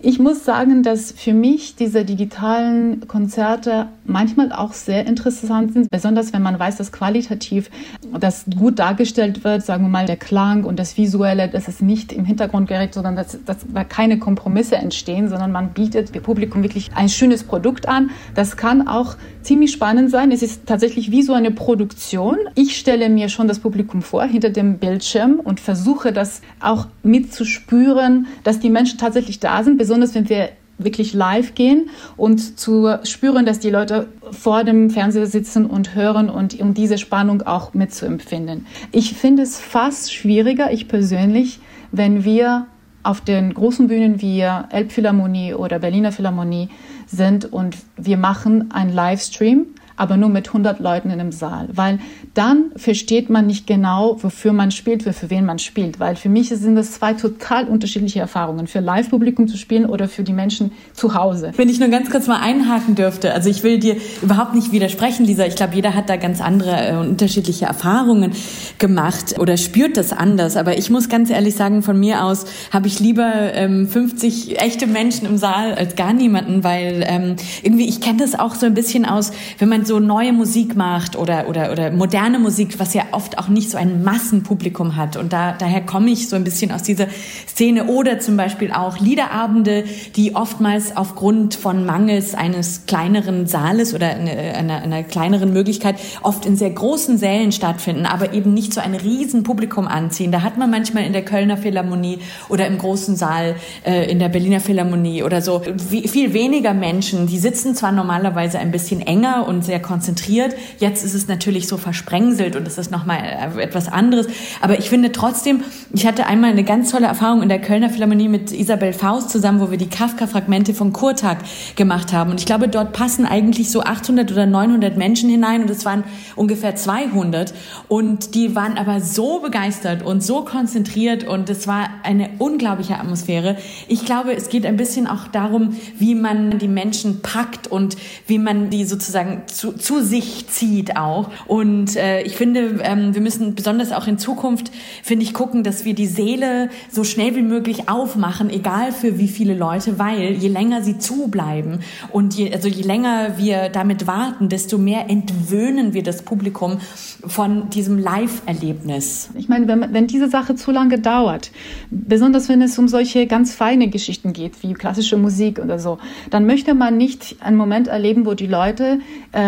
ich 0.01 0.19
muss 0.19 0.45
sagen, 0.45 0.83
dass 0.83 1.13
für 1.13 1.33
mich 1.33 1.77
diese 1.77 2.05
digitalen 2.05 3.09
Konzerte 3.09 3.89
manchmal 4.07 4.53
auch 4.53 4.73
sehr 4.73 5.07
interessant 5.07 5.73
sind, 5.73 5.91
besonders 5.91 6.33
wenn 6.33 6.43
man 6.43 6.59
weiß, 6.59 6.77
dass 6.77 6.93
qualitativ 6.93 7.71
das 8.19 8.45
gut 8.57 8.79
dargestellt 8.79 9.45
wird, 9.45 9.65
sagen 9.65 9.85
wir 9.85 9.89
mal, 9.89 10.07
der 10.07 10.17
Klang 10.17 10.65
und 10.65 10.79
das 10.79 10.97
Visuelle, 10.97 11.49
dass 11.49 11.69
es 11.69 11.81
nicht 11.81 12.13
im 12.13 12.25
Hintergrund 12.25 12.69
gerät, 12.69 12.95
sondern 12.95 13.17
dass, 13.17 13.39
dass 13.45 13.59
da 13.73 13.85
keine 13.85 14.19
Kompromisse 14.19 14.77
entstehen, 14.77 15.29
sondern 15.29 15.53
man 15.53 15.71
bietet 15.71 16.15
dem 16.15 16.23
Publikum 16.23 16.63
wirklich 16.63 16.91
ein 16.95 17.09
schönes 17.09 17.45
Produkt 17.45 17.89
an. 17.89 18.11
Das 18.35 18.57
kann 18.57 18.89
auch 18.89 19.17
ziemlich 19.43 19.73
spannend 19.73 20.11
sein. 20.11 20.33
Es 20.33 20.43
ist 20.43 20.67
tatsächlich 20.67 21.11
wie 21.11 21.23
so 21.23 21.33
eine 21.33 21.51
Produktion. 21.51 22.37
Ich 22.55 22.77
stelle 22.77 23.09
mir 23.09 23.29
schon 23.29 23.49
das 23.49 23.61
Publikum 23.61 24.03
vor 24.03 24.25
hinter 24.25 24.51
dem 24.51 24.79
Bildschirm 24.79 25.41
und 25.43 25.61
versuche 25.61 26.13
das 26.13 26.43
auch 26.61 26.87
mitzuspüren, 27.03 28.27
dass 28.45 28.61
die 28.61 28.71
Menschen 28.71 28.99
tatsächlich 28.99 29.41
da 29.41 29.63
sind, 29.63 29.79
besonders 29.79 30.15
wenn 30.15 30.29
wir 30.29 30.51
wirklich 30.79 31.15
live 31.15 31.55
gehen 31.55 31.91
und 32.17 32.59
zu 32.59 32.99
spüren, 33.05 33.47
dass 33.47 33.59
die 33.59 33.71
Leute 33.71 34.09
vor 34.31 34.65
dem 34.65 34.91
Fernseher 34.91 35.27
sitzen 35.27 35.67
und 35.67 35.95
hören 35.95 36.29
und 36.29 36.61
um 36.61 36.75
diese 36.75 36.99
Spannung 36.99 37.43
auch 37.43 37.75
mitzuempfinden. 37.75 38.67
Ich 38.93 39.15
finde 39.15 39.43
es 39.43 39.59
fast 39.59 40.13
schwieriger, 40.13 40.73
ich 40.73 40.89
persönlich, 40.89 41.61
wenn 41.93 42.25
wir 42.25 42.67
auf 43.03 43.21
den 43.21 43.55
großen 43.55 43.87
Bühnen 43.87 44.21
wie 44.21 44.41
Elbphilharmonie 44.41 45.55
oder 45.55 45.79
Berliner 45.79 46.13
Philharmonie 46.13 46.69
sind 47.07 47.45
und 47.53 47.77
wir 47.97 48.17
machen 48.17 48.73
einen 48.73 48.93
Livestream 48.93 49.67
aber 49.97 50.17
nur 50.17 50.29
mit 50.29 50.49
100 50.49 50.81
Leuten 50.81 51.11
in 51.11 51.21
einem 51.21 51.33
Saal, 51.33 51.69
weil 51.73 51.99
dann 52.35 52.71
versteht 52.77 53.31
man 53.31 53.47
nicht 53.47 53.67
genau, 53.67 54.19
wofür 54.23 54.53
man 54.53 54.71
spielt, 54.71 55.03
für 55.03 55.31
wen 55.31 55.45
man 55.45 55.59
spielt, 55.59 55.99
weil 56.01 56.17
für 56.17 56.29
mich 56.29 56.49
sind 56.49 56.77
das 56.77 56.93
zwei 56.93 57.15
total 57.15 57.67
unterschiedliche 57.67 58.21
Erfahrungen, 58.21 58.67
für 58.67 58.81
Live-Publikum 58.81 59.49
zu 59.49 59.57
spielen 59.57 59.87
oder 59.87 60.09
für 60.09 60.23
die 60.23 60.33
Menschen 60.33 60.73
zu 60.93 61.15
Hause. 61.15 61.53
Wenn 61.57 61.69
ich 61.69 61.81
nur 61.81 61.89
ganz 61.89 62.11
kurz 62.11 62.27
mal 62.27 62.41
einhaken 62.41 62.95
dürfte, 62.95 63.33
also 63.33 63.49
ich 63.49 63.63
will 63.63 63.79
dir 63.79 63.97
überhaupt 64.23 64.55
nicht 64.55 64.73
widersprechen, 64.73 65.25
Lisa, 65.25 65.47
ich 65.47 65.57
glaube, 65.57 65.75
jeder 65.75 65.95
hat 65.95 66.11
da 66.11 66.17
ganz 66.17 66.41
andere 66.41 66.89
äh, 66.89 66.97
unterschiedliche 66.97 67.67
Erfahrungen 67.67 68.33
gemacht 68.79 69.39
oder 69.39 69.57
spürt 69.57 69.97
das 69.97 70.13
anders, 70.13 70.57
aber 70.57 70.77
ich 70.77 70.91
muss 70.91 71.09
ganz 71.09 71.31
ehrlich 71.31 71.55
sagen, 71.55 71.83
von 71.83 71.99
mir 71.99 72.25
aus 72.25 72.45
habe 72.71 72.87
ich 72.87 73.01
lieber 73.01 73.33
ähm, 73.55 73.89
50 73.89 74.61
echte 74.61 74.87
Menschen 74.87 75.27
im 75.27 75.39
Saal 75.39 75.75
als 75.75 75.97
gar 75.97 76.13
niemanden, 76.13 76.65
weil 76.65 77.05
ähm, 77.07 77.37
irgendwie, 77.63 77.89
ich 77.89 78.01
kenne 78.01 78.19
das 78.19 78.39
auch 78.39 78.55
so 78.55 78.67
ein 78.67 78.75
bisschen 78.75 79.07
aus, 79.07 79.33
wenn 79.59 79.69
man 79.69 79.86
so 79.87 80.01
neue 80.01 80.33
Musik 80.33 80.77
macht 80.77 81.17
oder, 81.17 81.49
oder, 81.49 81.73
oder 81.73 81.91
moderne 81.91 82.39
Musik, 82.39 82.79
was 82.79 82.95
ja 82.95 83.05
oft 83.13 83.39
auch 83.39 83.49
nicht 83.49 83.71
so 83.71 83.79
ein 83.79 84.03
Massenpublikum 84.03 84.97
hat. 84.97 85.17
Und 85.17 85.33
da, 85.33 85.53
daher 85.53 85.81
komme 85.81 86.11
ich 86.11 86.29
so 86.29 86.37
ein 86.37 86.45
bisschen 86.45 86.73
aus 86.73 86.83
dieser 86.83 87.07
Szene. 87.49 87.87
Oder 87.87 88.19
zum 88.19 88.37
Beispiel 88.37 88.73
auch 88.73 88.99
Liederabende, 88.99 89.85
die 90.17 90.35
oftmals 90.35 90.97
aufgrund 90.97 91.55
von 91.55 91.87
Mangels 91.87 92.35
eines 92.35 92.87
kleineren 92.87 93.47
Saales 93.47 93.95
oder 93.95 94.09
einer, 94.09 94.83
einer 94.83 95.03
kleineren 95.03 95.53
Möglichkeit 95.53 95.97
oft 96.23 96.47
in 96.47 96.57
sehr 96.57 96.71
großen 96.71 97.19
Sälen 97.19 97.53
stattfinden, 97.53 98.07
aber 98.07 98.33
eben 98.33 98.55
nicht 98.55 98.75
so 98.75 98.81
ein 98.81 98.95
Riesenpublikum 98.95 99.87
anziehen. 99.87 100.33
Da 100.33 100.43
hat 100.43 100.59
man 100.59 100.71
manchmal 100.71 101.05
in 101.05 101.13
der 101.13 101.25
Kölner 101.25 101.57
Philharmonie 101.57 102.19
oder 102.49 102.67
im 102.67 102.79
großen 102.79 103.17
Saal 103.17 103.57
äh, 103.85 104.11
in 104.11 104.19
der 104.19 104.29
Berliner 104.29 104.61
Philharmonie 104.61 105.23
oder 105.23 105.43
so 105.43 105.63
wie, 105.91 106.09
viel 106.09 106.33
weniger 106.33 106.75
Menschen. 106.75 107.27
Die 107.27 107.39
sitzen 107.39 107.75
zwar 107.75 107.93
normalerweise 107.93 108.59
ein 108.59 108.71
bisschen 108.71 109.01
enger 109.01 109.47
und 109.47 109.65
sehr 109.65 109.76
sehr 109.77 109.83
konzentriert. 109.83 110.55
Jetzt 110.79 111.05
ist 111.05 111.15
es 111.15 111.29
natürlich 111.29 111.69
so 111.69 111.77
versprengselt 111.77 112.57
und 112.57 112.67
es 112.67 112.79
ist 112.79 112.91
nochmal 112.91 113.19
äh, 113.19 113.63
etwas 113.63 113.89
anderes. 113.89 114.27
Aber 114.63 114.79
ich 114.79 114.89
finde 114.89 115.13
trotzdem, 115.13 115.63
ich 115.93 116.07
hatte 116.07 116.27
einmal 116.27 116.51
eine 116.51 116.65
ganz 116.65 116.91
tolle 116.91 117.07
Erfahrung 117.07 117.43
in 117.43 117.51
der 117.51 117.61
Kölner 117.61 117.91
Philharmonie 117.91 118.29
mit 118.29 118.53
Isabel 118.53 118.95
Faust 118.95 119.31
zusammen, 119.31 119.61
wo 119.61 119.71
wir 119.71 119.77
die 119.77 119.89
Kafka-Fragmente 119.89 120.73
vom 120.73 120.95
Kurtag 120.95 121.39
gemacht 121.77 122.13
haben. 122.15 122.31
Und 122.31 122.41
ich 122.41 122.47
glaube, 122.47 122.69
dort 122.69 122.95
passen 122.95 123.27
eigentlich 123.27 123.71
so 123.71 123.83
800 123.83 124.33
oder 124.33 124.47
900 124.47 124.97
Menschen 124.97 125.29
hinein 125.29 125.63
und 125.63 125.71
es 125.71 125.85
waren 125.85 126.05
ungefähr 126.37 126.75
200. 126.75 127.53
Und 127.89 128.35
die 128.35 128.55
waren 128.57 128.79
aber 128.79 129.01
so 129.01 129.41
begeistert 129.41 130.03
und 130.03 130.23
so 130.23 130.43
konzentriert 130.43 131.25
und 131.25 131.51
es 131.51 131.67
war 131.67 131.91
eine 132.03 132.31
unglaubliche 132.39 132.99
Atmosphäre. 132.99 133.57
Ich 133.89 134.07
glaube, 134.07 134.33
es 134.33 134.49
geht 134.49 134.65
ein 134.65 134.79
bisschen 134.79 135.07
auch 135.07 135.29
darum, 135.29 135.77
wie 135.99 136.15
man 136.15 136.59
die 136.59 136.69
Menschen 136.69 137.21
packt 137.21 137.67
und 137.67 137.97
wie 138.27 138.39
man 138.39 138.71
die 138.71 138.87
sozusagen 138.87 139.43
zu 139.47 139.66
zu, 139.67 139.73
zu 139.73 140.03
sich 140.03 140.47
zieht 140.49 140.97
auch. 140.97 141.31
Und 141.47 141.97
äh, 141.97 142.23
ich 142.23 142.37
finde, 142.37 142.81
ähm, 142.83 143.15
wir 143.15 143.21
müssen 143.21 143.55
besonders 143.55 143.93
auch 143.93 144.07
in 144.07 144.19
Zukunft, 144.19 144.71
finde 145.03 145.25
ich, 145.25 145.35
gucken, 145.35 145.63
dass 145.63 145.85
wir 145.85 145.95
die 145.95 146.07
Seele 146.07 146.71
so 146.91 147.05
schnell 147.05 147.35
wie 147.37 147.43
möglich 147.43 147.89
aufmachen, 147.89 148.51
egal 148.51 148.93
für 148.93 149.19
wie 149.19 149.29
viele 149.29 149.55
Leute, 149.55 149.99
weil 149.99 150.33
je 150.33 150.49
länger 150.49 150.83
sie 150.83 150.99
zubleiben 150.99 151.81
und 152.13 152.35
je, 152.35 152.53
also 152.53 152.69
je 152.69 152.83
länger 152.83 153.39
wir 153.39 153.69
damit 153.69 154.07
warten, 154.07 154.49
desto 154.49 154.79
mehr 154.79 155.11
entwöhnen 155.11 155.93
wir 155.93 156.03
das 156.03 156.23
Publikum 156.23 156.79
von 157.25 157.71
diesem 157.71 157.99
Live-Erlebnis. 157.99 159.31
Ich 159.35 159.49
meine, 159.49 159.67
wenn, 159.69 159.93
wenn 159.93 160.07
diese 160.07 160.29
Sache 160.29 160.55
zu 160.55 160.71
lange 160.71 160.99
dauert, 160.99 161.51
besonders 161.91 162.49
wenn 162.49 162.63
es 162.63 162.79
um 162.79 162.89
solche 162.89 163.27
ganz 163.27 163.55
feine 163.55 163.89
Geschichten 163.89 164.33
geht, 164.33 164.63
wie 164.63 164.75
klassische 164.75 165.17
Musik 165.17 165.59
oder 165.59 165.79
so, 165.79 165.99
dann 166.31 166.47
möchte 166.47 166.75
man 166.75 166.97
nicht 166.97 167.37
einen 167.41 167.57
Moment 167.57 167.89
erleben, 167.89 168.27
wo 168.27 168.35
die 168.35 168.47
Leute 168.47 169.01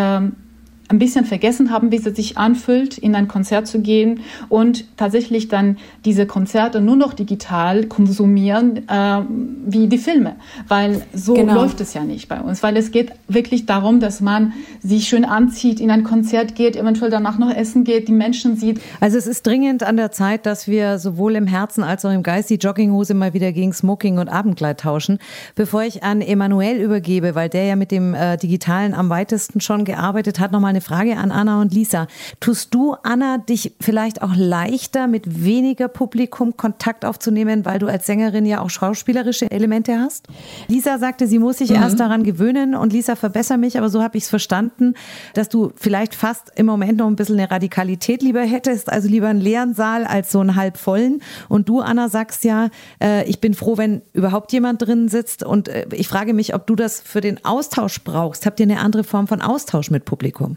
ähm, 0.09 0.48
ein 0.89 0.99
bisschen 0.99 1.27
vergessen 1.27 1.71
haben, 1.71 1.93
wie 1.93 1.97
es 1.97 2.05
sich 2.05 2.39
anfühlt, 2.39 2.97
in 2.97 3.15
ein 3.15 3.29
Konzert 3.29 3.67
zu 3.67 3.81
gehen 3.81 4.21
und 4.49 4.85
tatsächlich 4.97 5.49
dann 5.49 5.77
diese 6.05 6.27
Konzerte 6.27 6.81
nur 6.81 6.97
noch 6.97 7.13
digital 7.13 7.85
konsumieren, 7.85 8.89
äh, 8.89 9.21
wie 9.67 9.87
die 9.87 9.99
Filme. 9.99 10.37
Weil 10.67 11.03
so 11.13 11.35
genau. 11.35 11.55
läuft 11.55 11.81
es 11.83 11.93
ja 11.93 12.05
nicht 12.05 12.29
bei 12.29 12.41
uns. 12.41 12.63
Weil 12.63 12.77
es 12.79 12.91
geht 12.91 13.13
wirklich 13.29 13.67
darum, 13.67 14.01
dass 14.01 14.21
man 14.21 14.55
sich 14.81 15.09
schön 15.09 15.27
anzieht, 15.27 15.79
in 15.79 15.91
ein 15.91 16.05
Konzert 16.05 16.55
geht, 16.55 16.75
eventuell 16.75 17.11
danach 17.11 17.39
noch 17.39 17.55
essen 17.55 17.85
geht, 17.85 18.09
die 18.09 18.13
Menschen 18.13 18.57
sieht. 18.57 18.81
Also 19.01 19.19
es 19.19 19.27
ist 19.27 19.47
dringend 19.47 19.83
an 19.83 19.99
der 19.99 20.11
Zeit, 20.11 20.47
dass 20.47 20.69
wir 20.69 20.99
sowohl 20.99 21.37
im 21.37 21.47
Herzen 21.47 21.85
als 21.85 22.05
auch 22.07 22.13
im 22.13 22.23
Geist 22.23 22.49
die 22.49 22.55
Jogginghose 22.55 23.13
mal 23.13 23.35
wieder 23.35 23.53
gegen 23.53 23.75
Smoking 23.75 24.19
und 24.19 24.29
Abendkleid 24.29 24.81
tauschen. 24.81 25.19
Bevor 25.55 25.83
ich 25.83 26.03
an 26.03 26.23
Emanuel 26.23 26.81
übergebe, 26.81 27.35
weil 27.35 27.51
der 27.51 27.65
ja 27.65 27.77
mit 27.77 27.91
dem 27.91 28.15
äh, 28.15 28.39
Digitalen 28.39 28.95
am 28.95 29.11
weitesten 29.11 29.61
schon 29.61 29.85
gearbeitet 29.85 30.41
hat, 30.41 30.53
nochmal 30.53 30.71
eine 30.71 30.78
Frage 30.81 31.17
an 31.17 31.31
Anna 31.31 31.61
und 31.61 31.73
Lisa. 31.73 32.07
Tust 32.41 32.75
du, 32.75 32.97
Anna, 33.03 33.39
dich 33.39 33.75
vielleicht 33.81 34.23
auch 34.23 34.35
leichter 34.35 35.07
mit 35.07 35.45
weniger 35.45 35.89
Publikum 35.89 36.57
Kontakt 36.57 37.05
aufzunehmen, 37.05 37.65
weil 37.65 37.79
du 37.79 37.87
als 37.87 38.07
Sängerin 38.07 38.47
ja 38.47 38.61
auch 38.61 38.71
schauspielerische 38.71 39.51
Elemente 39.51 39.99
hast? 39.99 40.27
Lisa 40.69 40.99
sagte, 40.99 41.27
sie 41.27 41.39
muss 41.39 41.59
sich 41.59 41.71
mhm. 41.71 41.77
erst 41.77 42.01
daran 42.01 42.23
gewöhnen 42.23 42.75
und 42.75 42.93
Lisa, 42.93 43.17
verbessere 43.17 43.59
mich, 43.59 43.79
aber 43.79 43.89
so 43.89 44.03
habe 44.03 44.17
ich 44.17 44.25
es 44.25 44.31
verstanden, 44.31 44.95
dass 45.35 45.49
du 45.49 45.73
vielleicht 45.77 46.15
fast 46.15 46.53
im 46.57 46.67
Moment 46.67 46.99
noch 46.99 47.07
ein 47.07 47.17
bisschen 47.17 47.39
eine 47.39 47.51
Radikalität 47.51 48.23
lieber 48.23 48.43
hättest, 48.43 48.91
also 48.91 49.09
lieber 49.09 49.29
einen 49.29 49.41
leeren 49.41 49.75
Saal 49.75 50.05
als 50.05 50.33
so 50.33 50.41
einen 50.41 50.57
halb 50.57 50.77
vollen. 50.77 51.23
Und 51.49 51.69
du, 51.69 51.81
Anna, 51.81 52.09
sagst 52.09 52.45
ja, 52.45 52.69
äh, 53.03 53.29
ich 53.29 53.41
bin 53.41 53.55
froh, 53.55 53.77
wenn 53.77 54.03
überhaupt 54.13 54.53
jemand 54.53 54.83
drin 54.83 55.09
sitzt 55.09 55.43
und 55.43 55.69
äh, 55.69 55.87
ich 55.93 56.09
frage 56.09 56.35
mich, 56.35 56.55
ob 56.55 56.67
du 56.67 56.75
das 56.75 57.01
für 57.01 57.21
den 57.21 57.45
Austausch 57.45 58.03
brauchst. 58.05 58.47
Habt 58.47 58.61
ihr 58.61 58.65
eine 58.65 58.81
andere 58.81 59.05
Form 59.05 59.27
von 59.27 59.41
Austausch 59.41 59.91
mit 59.91 60.05
Publikum? 60.05 60.57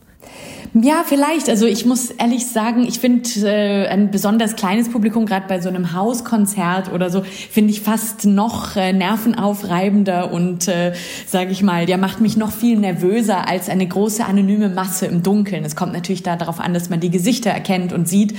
Ja, 0.74 1.04
vielleicht. 1.06 1.50
Also 1.50 1.66
ich 1.66 1.86
muss 1.86 2.12
ehrlich 2.12 2.48
sagen, 2.48 2.86
ich 2.88 3.00
finde 3.00 3.30
äh, 3.42 3.88
ein 3.90 4.10
besonders 4.10 4.56
kleines 4.56 4.90
Publikum, 4.90 5.26
gerade 5.26 5.46
bei 5.50 5.60
so 5.60 5.68
einem 5.68 5.94
Hauskonzert 5.94 6.94
oder 6.94 7.10
so, 7.10 7.24
finde 7.24 7.72
ich 7.72 7.82
fast 7.82 8.26
noch 8.26 8.78
äh, 8.78 8.94
nervenaufreibender 8.94 10.32
und, 10.32 10.70
äh, 10.70 10.94
sage 11.28 11.52
ich 11.52 11.62
mal, 11.62 11.86
der 11.86 11.98
macht 11.98 12.22
mich 12.22 12.38
noch 12.38 12.54
viel 12.54 12.78
nervöser 12.78 13.50
als 13.50 13.68
eine 13.68 13.86
große 13.86 14.24
anonyme 14.24 14.70
Masse 14.70 15.08
im 15.08 15.24
Dunkeln. 15.24 15.66
Es 15.66 15.76
kommt 15.76 15.92
natürlich 15.92 16.24
da 16.24 16.38
darauf 16.38 16.62
an, 16.62 16.74
dass 16.74 16.90
man 16.90 17.02
die 17.02 17.10
Gesichter 17.10 17.50
erkennt 17.50 17.92
und 17.92 18.08
sieht 18.08 18.34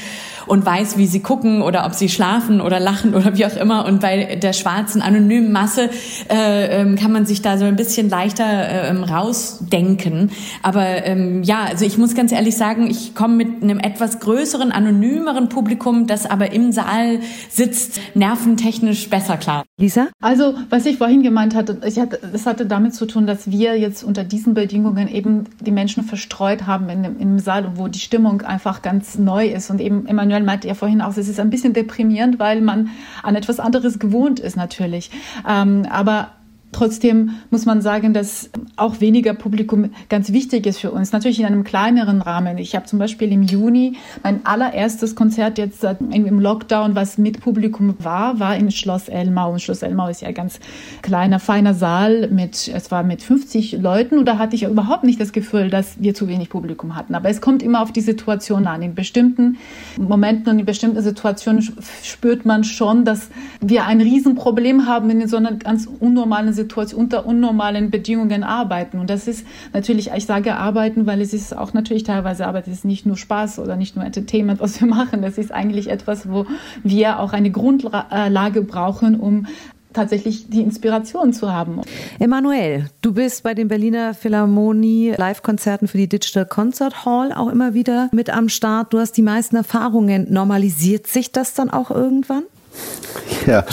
und 0.46 0.64
weiß, 0.64 0.96
wie 0.96 1.06
sie 1.06 1.20
gucken 1.20 1.60
oder 1.60 1.84
ob 1.84 1.92
sie 1.92 2.08
schlafen 2.08 2.62
oder 2.62 2.80
lachen 2.80 3.14
oder 3.14 3.36
wie 3.36 3.44
auch 3.44 3.56
immer. 3.56 3.84
Und 3.84 4.00
bei 4.00 4.36
der 4.36 4.54
schwarzen 4.54 5.02
anonymen 5.02 5.52
Masse 5.52 5.90
äh, 6.30 6.80
ähm, 6.80 6.96
kann 6.96 7.12
man 7.12 7.26
sich 7.26 7.42
da 7.42 7.58
so 7.58 7.66
ein 7.66 7.76
bisschen 7.76 8.08
leichter 8.08 8.44
äh, 8.44 8.90
rausdenken. 8.90 10.30
Aber 10.62 11.04
ähm, 11.04 11.42
ja, 11.42 11.71
also 11.72 11.86
ich 11.86 11.96
muss 11.96 12.14
ganz 12.14 12.32
ehrlich 12.32 12.54
sagen, 12.54 12.86
ich 12.86 13.14
komme 13.14 13.34
mit 13.34 13.62
einem 13.62 13.78
etwas 13.78 14.20
größeren, 14.20 14.72
anonymeren 14.72 15.48
Publikum, 15.48 16.06
das 16.06 16.26
aber 16.26 16.52
im 16.52 16.70
Saal 16.70 17.20
sitzt, 17.48 17.98
nerventechnisch 18.14 19.08
besser 19.08 19.38
klar. 19.38 19.64
Lisa? 19.78 20.08
Also, 20.20 20.52
was 20.68 20.84
ich 20.84 20.98
vorhin 20.98 21.22
gemeint 21.22 21.54
hatte, 21.54 21.80
ich 21.86 21.98
hatte, 21.98 22.20
das 22.30 22.44
hatte 22.44 22.66
damit 22.66 22.94
zu 22.94 23.06
tun, 23.06 23.26
dass 23.26 23.50
wir 23.50 23.78
jetzt 23.78 24.04
unter 24.04 24.22
diesen 24.22 24.52
Bedingungen 24.52 25.08
eben 25.08 25.44
die 25.60 25.70
Menschen 25.70 26.04
verstreut 26.04 26.66
haben 26.66 26.90
in 26.90 27.02
dem, 27.04 27.18
im 27.18 27.38
Saal, 27.38 27.72
wo 27.76 27.88
die 27.88 28.00
Stimmung 28.00 28.42
einfach 28.42 28.82
ganz 28.82 29.16
neu 29.16 29.46
ist. 29.46 29.70
Und 29.70 29.80
eben 29.80 30.06
Emanuel 30.06 30.42
meinte 30.42 30.68
ja 30.68 30.74
vorhin 30.74 31.00
auch, 31.00 31.16
es 31.16 31.26
ist 31.26 31.40
ein 31.40 31.48
bisschen 31.48 31.72
deprimierend, 31.72 32.38
weil 32.38 32.60
man 32.60 32.90
an 33.22 33.34
etwas 33.34 33.58
anderes 33.58 33.98
gewohnt 33.98 34.40
ist 34.40 34.56
natürlich. 34.56 35.10
Ähm, 35.48 35.86
aber 35.90 36.32
Trotzdem 36.72 37.32
muss 37.50 37.66
man 37.66 37.82
sagen, 37.82 38.14
dass 38.14 38.48
auch 38.76 39.00
weniger 39.00 39.34
Publikum 39.34 39.90
ganz 40.08 40.32
wichtig 40.32 40.66
ist 40.66 40.80
für 40.80 40.90
uns. 40.90 41.12
Natürlich 41.12 41.38
in 41.38 41.44
einem 41.44 41.64
kleineren 41.64 42.22
Rahmen. 42.22 42.56
Ich 42.56 42.74
habe 42.74 42.86
zum 42.86 42.98
Beispiel 42.98 43.30
im 43.30 43.42
Juni 43.42 43.96
mein 44.22 44.44
allererstes 44.46 45.14
Konzert 45.14 45.58
jetzt 45.58 45.84
im 45.84 46.40
Lockdown, 46.40 46.94
was 46.94 47.18
mit 47.18 47.42
Publikum 47.42 47.94
war, 47.98 48.40
war 48.40 48.56
im 48.56 48.70
Schloss 48.70 49.08
Elmau. 49.08 49.52
Und 49.52 49.60
Schloss 49.60 49.82
Elmau 49.82 50.08
ist 50.08 50.22
ja 50.22 50.28
ein 50.28 50.34
ganz 50.34 50.60
kleiner, 51.02 51.40
feiner 51.40 51.74
Saal 51.74 52.28
mit, 52.28 52.68
es 52.74 52.90
war 52.90 53.02
mit 53.02 53.22
50 53.22 53.72
Leuten 53.72 54.18
und 54.18 54.24
da 54.24 54.38
hatte 54.38 54.56
ich 54.56 54.62
überhaupt 54.62 55.04
nicht 55.04 55.20
das 55.20 55.32
Gefühl, 55.32 55.68
dass 55.68 56.00
wir 56.00 56.14
zu 56.14 56.26
wenig 56.26 56.48
Publikum 56.48 56.96
hatten. 56.96 57.14
Aber 57.14 57.28
es 57.28 57.42
kommt 57.42 57.62
immer 57.62 57.82
auf 57.82 57.92
die 57.92 58.00
Situation 58.00 58.66
an. 58.66 58.80
In 58.80 58.94
bestimmten 58.94 59.58
Momenten 59.98 60.48
und 60.48 60.58
in 60.58 60.64
bestimmten 60.64 61.02
Situationen 61.02 61.62
spürt 62.02 62.46
man 62.46 62.64
schon, 62.64 63.04
dass 63.04 63.28
wir 63.60 63.84
ein 63.84 64.00
Riesenproblem 64.00 64.86
haben 64.86 65.10
in 65.10 65.28
so 65.28 65.36
einer 65.36 65.52
ganz 65.52 65.86
unnormalen 66.00 66.54
Situation 66.54 66.61
Situation, 66.62 67.02
unter 67.02 67.26
unnormalen 67.26 67.90
Bedingungen 67.90 68.44
arbeiten. 68.44 68.98
Und 68.98 69.10
das 69.10 69.28
ist 69.28 69.46
natürlich, 69.72 70.10
ich 70.14 70.26
sage 70.26 70.56
arbeiten, 70.56 71.06
weil 71.06 71.20
es 71.20 71.32
ist 71.32 71.56
auch 71.56 71.72
natürlich 71.72 72.04
teilweise 72.04 72.46
Arbeit, 72.46 72.66
es 72.66 72.74
ist 72.74 72.84
nicht 72.84 73.06
nur 73.06 73.16
Spaß 73.16 73.58
oder 73.58 73.76
nicht 73.76 73.96
nur 73.96 74.04
Entertainment, 74.04 74.60
was 74.60 74.80
wir 74.80 74.88
machen. 74.88 75.22
Das 75.22 75.38
ist 75.38 75.52
eigentlich 75.52 75.90
etwas, 75.90 76.28
wo 76.28 76.46
wir 76.82 77.18
auch 77.18 77.32
eine 77.32 77.50
Grundlage 77.50 78.62
brauchen, 78.62 79.18
um 79.18 79.46
tatsächlich 79.92 80.48
die 80.48 80.62
Inspiration 80.62 81.32
zu 81.32 81.52
haben. 81.52 81.80
Emanuel, 82.18 82.86
du 83.02 83.12
bist 83.12 83.42
bei 83.42 83.54
den 83.54 83.68
Berliner 83.68 84.14
Philharmonie 84.14 85.14
Live-Konzerten 85.16 85.88
für 85.88 85.98
die 85.98 86.08
Digital 86.08 86.46
Concert 86.46 87.04
Hall 87.04 87.32
auch 87.32 87.48
immer 87.48 87.74
wieder 87.74 88.08
mit 88.12 88.30
am 88.30 88.48
Start. 88.48 88.92
Du 88.92 88.98
hast 88.98 89.12
die 89.12 89.22
meisten 89.22 89.56
Erfahrungen. 89.56 90.26
Normalisiert 90.30 91.06
sich 91.06 91.32
das 91.32 91.54
dann 91.54 91.70
auch 91.70 91.90
irgendwann? 91.90 92.44
Ja, 93.46 93.64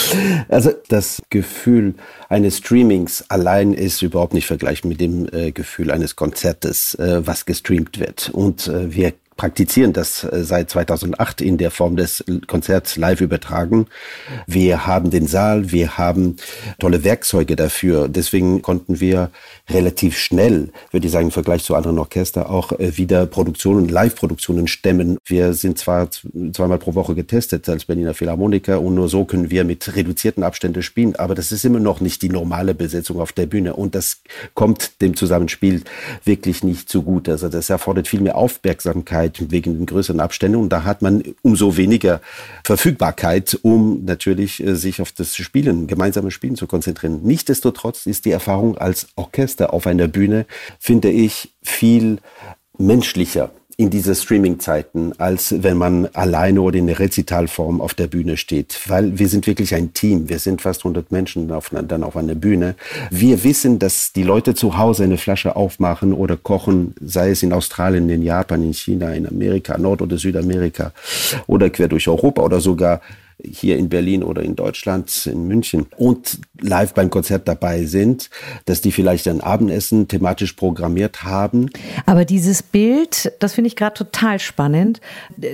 also 0.47 0.71
das 0.87 1.21
Gefühl 1.29 1.93
eines 2.27 2.57
Streamings 2.57 3.23
allein 3.29 3.73
ist 3.73 4.01
überhaupt 4.01 4.33
nicht 4.33 4.47
vergleichbar 4.47 4.89
mit 4.89 4.99
dem 4.99 5.27
äh, 5.31 5.51
Gefühl 5.51 5.91
eines 5.91 6.15
Konzertes, 6.15 6.95
äh, 6.95 7.21
was 7.25 7.45
gestreamt 7.45 7.99
wird. 7.99 8.29
Und 8.33 8.67
äh, 8.67 8.93
wir 8.93 9.13
praktizieren 9.39 9.93
das 9.93 10.25
äh, 10.25 10.43
seit 10.43 10.69
2008 10.69 11.39
in 11.39 11.57
der 11.57 11.71
Form 11.71 11.95
des 11.95 12.23
Konzerts 12.45 12.97
live 12.97 13.21
übertragen. 13.21 13.87
Wir 14.47 14.85
haben 14.85 15.11
den 15.11 15.27
Saal, 15.27 15.71
wir 15.71 15.97
haben 15.97 16.35
tolle 16.77 17.05
Werkzeuge 17.05 17.55
dafür. 17.55 18.09
Deswegen 18.09 18.61
konnten 18.61 18.99
wir 18.99 19.31
relativ 19.69 20.17
schnell, 20.17 20.71
würde 20.91 21.07
ich 21.07 21.13
sagen, 21.13 21.27
im 21.27 21.31
Vergleich 21.31 21.63
zu 21.63 21.75
anderen 21.75 21.99
Orchester 21.99 22.49
auch 22.49 22.73
äh, 22.73 22.97
wieder 22.97 23.25
Produktionen, 23.27 23.87
Live-Produktionen 23.87 24.67
stemmen. 24.67 25.17
Wir 25.25 25.53
sind 25.53 25.77
zwar 25.77 26.09
zweimal 26.11 26.77
pro 26.77 26.93
Woche 26.95 27.15
getestet 27.15 27.69
als 27.69 27.85
Berliner 27.85 28.13
Philharmoniker 28.13 28.81
und 28.81 28.95
nur 28.95 29.07
so 29.07 29.23
können 29.23 29.49
wir 29.49 29.63
mit 29.63 29.95
reduzierten 29.95 30.43
Abständen 30.43 30.83
spielen, 30.83 31.15
aber 31.15 31.33
das 31.33 31.53
ist 31.53 31.63
immer 31.63 31.79
noch 31.79 32.01
nicht 32.01 32.21
die 32.23 32.29
normale 32.29 32.75
Besetzung 32.75 33.21
auf 33.21 33.31
der 33.31 33.45
Bühne 33.45 33.73
und 33.75 33.95
das 33.95 34.21
kommt 34.53 35.01
dem 35.01 35.15
Zusammenspiel 35.15 35.83
wirklich 36.25 36.61
nicht 36.61 36.89
so 36.89 37.03
gut. 37.03 37.29
Also 37.29 37.47
das 37.47 37.69
erfordert 37.69 38.09
viel 38.09 38.19
mehr 38.19 38.35
Aufmerksamkeit 38.35 39.28
Zeit 39.33 39.51
wegen 39.51 39.77
den 39.77 39.85
größeren 39.85 40.19
Abständen. 40.19 40.57
Und 40.57 40.69
da 40.69 40.83
hat 40.83 41.01
man 41.01 41.23
umso 41.41 41.77
weniger 41.77 42.21
Verfügbarkeit, 42.63 43.57
um 43.61 44.05
natürlich 44.05 44.63
äh, 44.63 44.75
sich 44.75 45.01
auf 45.01 45.11
das 45.11 45.35
Spielen, 45.35 45.87
gemeinsame 45.87 46.31
Spielen 46.31 46.55
zu 46.55 46.67
konzentrieren. 46.67 47.21
Nichtsdestotrotz 47.23 48.05
ist 48.05 48.25
die 48.25 48.31
Erfahrung 48.31 48.77
als 48.77 49.07
Orchester 49.15 49.73
auf 49.73 49.87
einer 49.87 50.07
Bühne, 50.07 50.45
finde 50.79 51.09
ich, 51.09 51.53
viel 51.61 52.19
menschlicher 52.77 53.51
in 53.79 53.89
diese 53.89 54.13
Streaming-Zeiten, 54.13 55.13
als 55.19 55.63
wenn 55.63 55.77
man 55.77 56.07
alleine 56.07 56.59
oder 56.59 56.77
in 56.77 56.87
der 56.87 56.99
Rezitalform 56.99 57.79
auf 57.79 57.93
der 57.93 58.07
Bühne 58.07 58.35
steht. 58.35 58.77
Weil 58.87 59.17
wir 59.17 59.29
sind 59.29 59.47
wirklich 59.47 59.73
ein 59.73 59.93
Team. 59.93 60.27
Wir 60.27 60.39
sind 60.39 60.61
fast 60.61 60.81
100 60.81 61.13
Menschen 61.13 61.49
auf, 61.49 61.69
dann 61.69 62.03
auf 62.03 62.17
einer 62.17 62.35
Bühne. 62.35 62.75
Wir 63.09 63.41
wissen, 63.45 63.79
dass 63.79 64.11
die 64.11 64.23
Leute 64.23 64.53
zu 64.53 64.77
Hause 64.77 65.05
eine 65.05 65.17
Flasche 65.17 65.55
aufmachen 65.55 66.11
oder 66.11 66.35
kochen, 66.35 66.93
sei 66.99 67.29
es 67.29 67.41
in 67.41 67.53
Australien, 67.53 68.09
in 68.09 68.21
Japan, 68.21 68.63
in 68.63 68.73
China, 68.73 69.13
in 69.13 69.25
Amerika, 69.25 69.77
Nord- 69.77 70.01
oder 70.01 70.17
Südamerika 70.17 70.91
oder 71.47 71.69
quer 71.69 71.87
durch 71.87 72.09
Europa 72.09 72.41
oder 72.41 72.59
sogar 72.59 72.99
hier 73.43 73.77
in 73.77 73.89
Berlin 73.89 74.23
oder 74.23 74.41
in 74.41 74.55
Deutschland, 74.55 75.25
in 75.25 75.47
München 75.47 75.87
und 75.97 76.39
live 76.59 76.93
beim 76.93 77.09
Konzert 77.09 77.47
dabei 77.47 77.85
sind, 77.85 78.29
dass 78.65 78.81
die 78.81 78.91
vielleicht 78.91 79.27
ein 79.27 79.41
Abendessen 79.41 80.07
thematisch 80.07 80.53
programmiert 80.53 81.23
haben. 81.23 81.69
Aber 82.05 82.25
dieses 82.25 82.61
Bild, 82.61 83.31
das 83.39 83.53
finde 83.53 83.69
ich 83.69 83.75
gerade 83.75 83.93
total 83.93 84.39
spannend, 84.39 84.99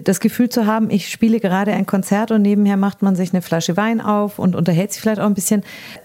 das 0.04 0.20
Gefühl 0.20 0.50
zu 0.50 0.65
haben, 0.65 0.89
ich 0.89 1.10
spiele 1.10 1.39
gerade 1.39 1.74
ein 1.74 1.86
Konzert 1.86 2.32
und 2.32 2.42
nebenher 2.42 2.77
macht 2.77 3.01
man 3.01 3.15
sich 3.15 3.34
eine 3.34 3.42
Flasche 3.42 3.77
Wein 3.77 4.01
auf 4.01 4.39
und 4.39 4.56
unterhält 4.56 4.92
sich 4.92 5.01
vielleicht 5.01 5.20
auch 5.20 5.27
ein 5.27 5.36
bisschen. 5.36 5.63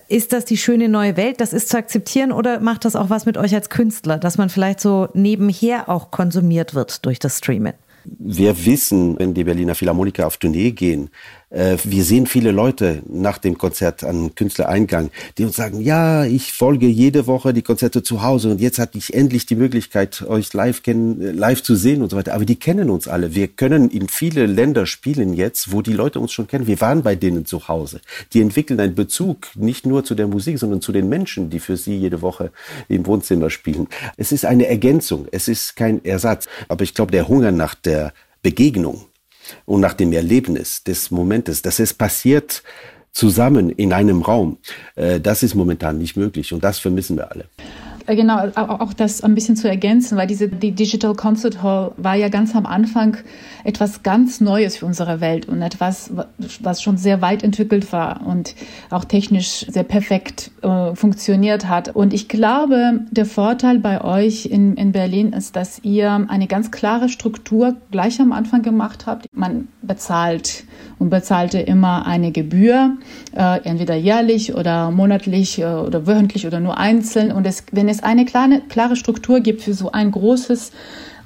Ist 0.08 0.32
das 0.32 0.44
die 0.44 0.56
schöne 0.56 0.88
neue 0.88 1.16
Welt? 1.16 1.40
Das 1.40 1.52
ist 1.52 1.68
zu 1.68 1.78
akzeptieren 1.78 2.32
oder 2.32 2.60
macht 2.60 2.84
das 2.84 2.96
auch 2.96 3.10
was 3.10 3.26
mit 3.26 3.38
euch 3.38 3.54
als 3.54 3.70
Künstler, 3.70 4.18
dass 4.18 4.38
man 4.38 4.48
vielleicht 4.48 4.80
so 4.80 5.08
nebenher 5.14 5.88
auch 5.88 6.10
konsumiert 6.10 6.74
wird 6.74 7.06
durch 7.06 7.18
das 7.18 7.38
Streamen? 7.38 7.72
Wir 8.04 8.64
wissen, 8.64 9.18
wenn 9.18 9.34
die 9.34 9.44
Berliner 9.44 9.74
Philharmoniker 9.74 10.26
auf 10.26 10.38
Tournee 10.38 10.72
gehen, 10.72 11.10
äh, 11.50 11.76
wir 11.84 12.04
sehen 12.04 12.26
viele 12.26 12.52
Leute 12.52 13.02
nach 13.08 13.38
dem 13.38 13.58
Konzert 13.58 14.04
an 14.04 14.34
Künstlereingang, 14.34 15.10
die 15.36 15.44
uns 15.44 15.56
sagen, 15.56 15.80
ja, 15.80 16.24
ich 16.24 16.52
folge 16.52 16.86
jede 16.86 17.26
Woche 17.26 17.52
die 17.52 17.62
Konzerte 17.62 18.02
zu 18.02 18.22
Hause 18.22 18.50
und 18.50 18.60
jetzt 18.60 18.78
hatte 18.78 18.98
ich 18.98 19.14
endlich 19.14 19.46
die 19.46 19.56
Möglichkeit, 19.56 20.22
euch 20.22 20.52
live 20.52 20.82
kennen, 20.82 21.20
äh, 21.20 21.30
live 21.32 21.62
zu 21.62 21.74
sehen 21.74 22.02
und 22.02 22.10
so 22.10 22.16
weiter. 22.16 22.34
Aber 22.34 22.44
die 22.44 22.56
kennen 22.56 22.88
uns 22.88 23.08
alle. 23.08 23.34
Wir 23.34 23.48
können 23.48 23.90
in 23.90 24.08
viele 24.08 24.46
Länder 24.46 24.86
spielen 24.86 25.34
jetzt, 25.34 25.72
wo 25.72 25.82
die 25.82 25.92
Leute 25.92 26.20
uns 26.20 26.32
schon 26.32 26.46
kennen. 26.46 26.66
Wir 26.66 26.80
waren 26.80 27.02
bei 27.02 27.16
denen 27.16 27.44
zu 27.46 27.68
Hause. 27.68 28.00
Die 28.32 28.40
entwickeln 28.40 28.78
einen 28.80 28.94
Bezug 28.94 29.48
nicht 29.56 29.86
nur 29.86 30.04
zu 30.04 30.14
der 30.14 30.28
Musik, 30.28 30.58
sondern 30.58 30.80
zu 30.80 30.92
den 30.92 31.08
Menschen, 31.08 31.50
die 31.50 31.58
für 31.58 31.76
sie 31.76 31.96
jede 31.96 32.22
Woche 32.22 32.52
im 32.88 33.06
Wohnzimmer 33.06 33.50
spielen. 33.50 33.88
Es 34.16 34.32
ist 34.32 34.44
eine 34.44 34.66
Ergänzung. 34.66 35.26
Es 35.32 35.48
ist 35.48 35.76
kein 35.76 36.04
Ersatz. 36.04 36.46
Aber 36.68 36.84
ich 36.84 36.94
glaube, 36.94 37.12
der 37.12 37.28
Hunger 37.28 37.50
nach 37.50 37.74
der 37.74 38.12
Begegnung, 38.42 39.06
und 39.66 39.80
nach 39.80 39.94
dem 39.94 40.12
Erlebnis 40.12 40.82
des 40.84 41.10
Momentes, 41.10 41.62
dass 41.62 41.78
es 41.78 41.94
passiert 41.94 42.62
zusammen 43.12 43.70
in 43.70 43.92
einem 43.92 44.22
Raum, 44.22 44.58
äh, 44.94 45.20
das 45.20 45.42
ist 45.42 45.54
momentan 45.54 45.98
nicht 45.98 46.16
möglich 46.16 46.52
und 46.52 46.62
das 46.62 46.78
vermissen 46.78 47.16
wir 47.16 47.30
alle. 47.30 47.46
Äh, 48.10 48.16
genau, 48.16 48.48
auch 48.56 48.92
das 48.92 49.22
ein 49.22 49.34
bisschen 49.34 49.54
zu 49.54 49.68
ergänzen, 49.68 50.18
weil 50.18 50.26
diese 50.26 50.48
die 50.48 50.72
Digital 50.72 51.14
Concert 51.14 51.62
Hall 51.62 51.92
war 51.96 52.16
ja 52.16 52.28
ganz 52.28 52.56
am 52.56 52.66
Anfang 52.66 53.16
etwas 53.62 54.02
ganz 54.02 54.40
Neues 54.40 54.76
für 54.76 54.86
unsere 54.86 55.20
Welt 55.20 55.46
und 55.48 55.62
etwas, 55.62 56.10
was 56.60 56.82
schon 56.82 56.96
sehr 56.96 57.22
weit 57.22 57.44
entwickelt 57.44 57.92
war 57.92 58.26
und 58.26 58.56
auch 58.90 59.04
technisch 59.04 59.64
sehr 59.68 59.84
perfekt 59.84 60.50
äh, 60.62 60.94
funktioniert 60.96 61.68
hat. 61.68 61.94
Und 61.94 62.12
ich 62.12 62.28
glaube, 62.28 63.00
der 63.10 63.26
Vorteil 63.26 63.78
bei 63.78 64.02
euch 64.02 64.46
in, 64.46 64.74
in 64.74 64.90
Berlin 64.90 65.32
ist, 65.32 65.54
dass 65.54 65.78
ihr 65.84 66.26
eine 66.28 66.48
ganz 66.48 66.72
klare 66.72 67.08
Struktur 67.08 67.76
gleich 67.92 68.20
am 68.20 68.32
Anfang 68.32 68.62
gemacht 68.62 69.06
habt. 69.06 69.26
Man 69.32 69.68
bezahlt 69.82 70.64
und 70.98 71.10
bezahlte 71.10 71.58
immer 71.58 72.06
eine 72.06 72.32
Gebühr, 72.32 72.96
äh, 73.34 73.60
entweder 73.64 73.94
jährlich 73.94 74.54
oder 74.54 74.90
monatlich 74.90 75.58
äh, 75.58 75.64
oder 75.64 76.06
wöchentlich 76.06 76.46
oder 76.46 76.60
nur 76.60 76.76
einzeln. 76.76 77.32
Und 77.32 77.46
es, 77.46 77.64
wenn 77.72 77.88
es 77.88 77.99
eine 78.04 78.24
klare, 78.24 78.60
klare 78.68 78.96
Struktur 78.96 79.40
gibt 79.40 79.62
für 79.62 79.74
so 79.74 79.92
ein 79.92 80.10
großes 80.10 80.72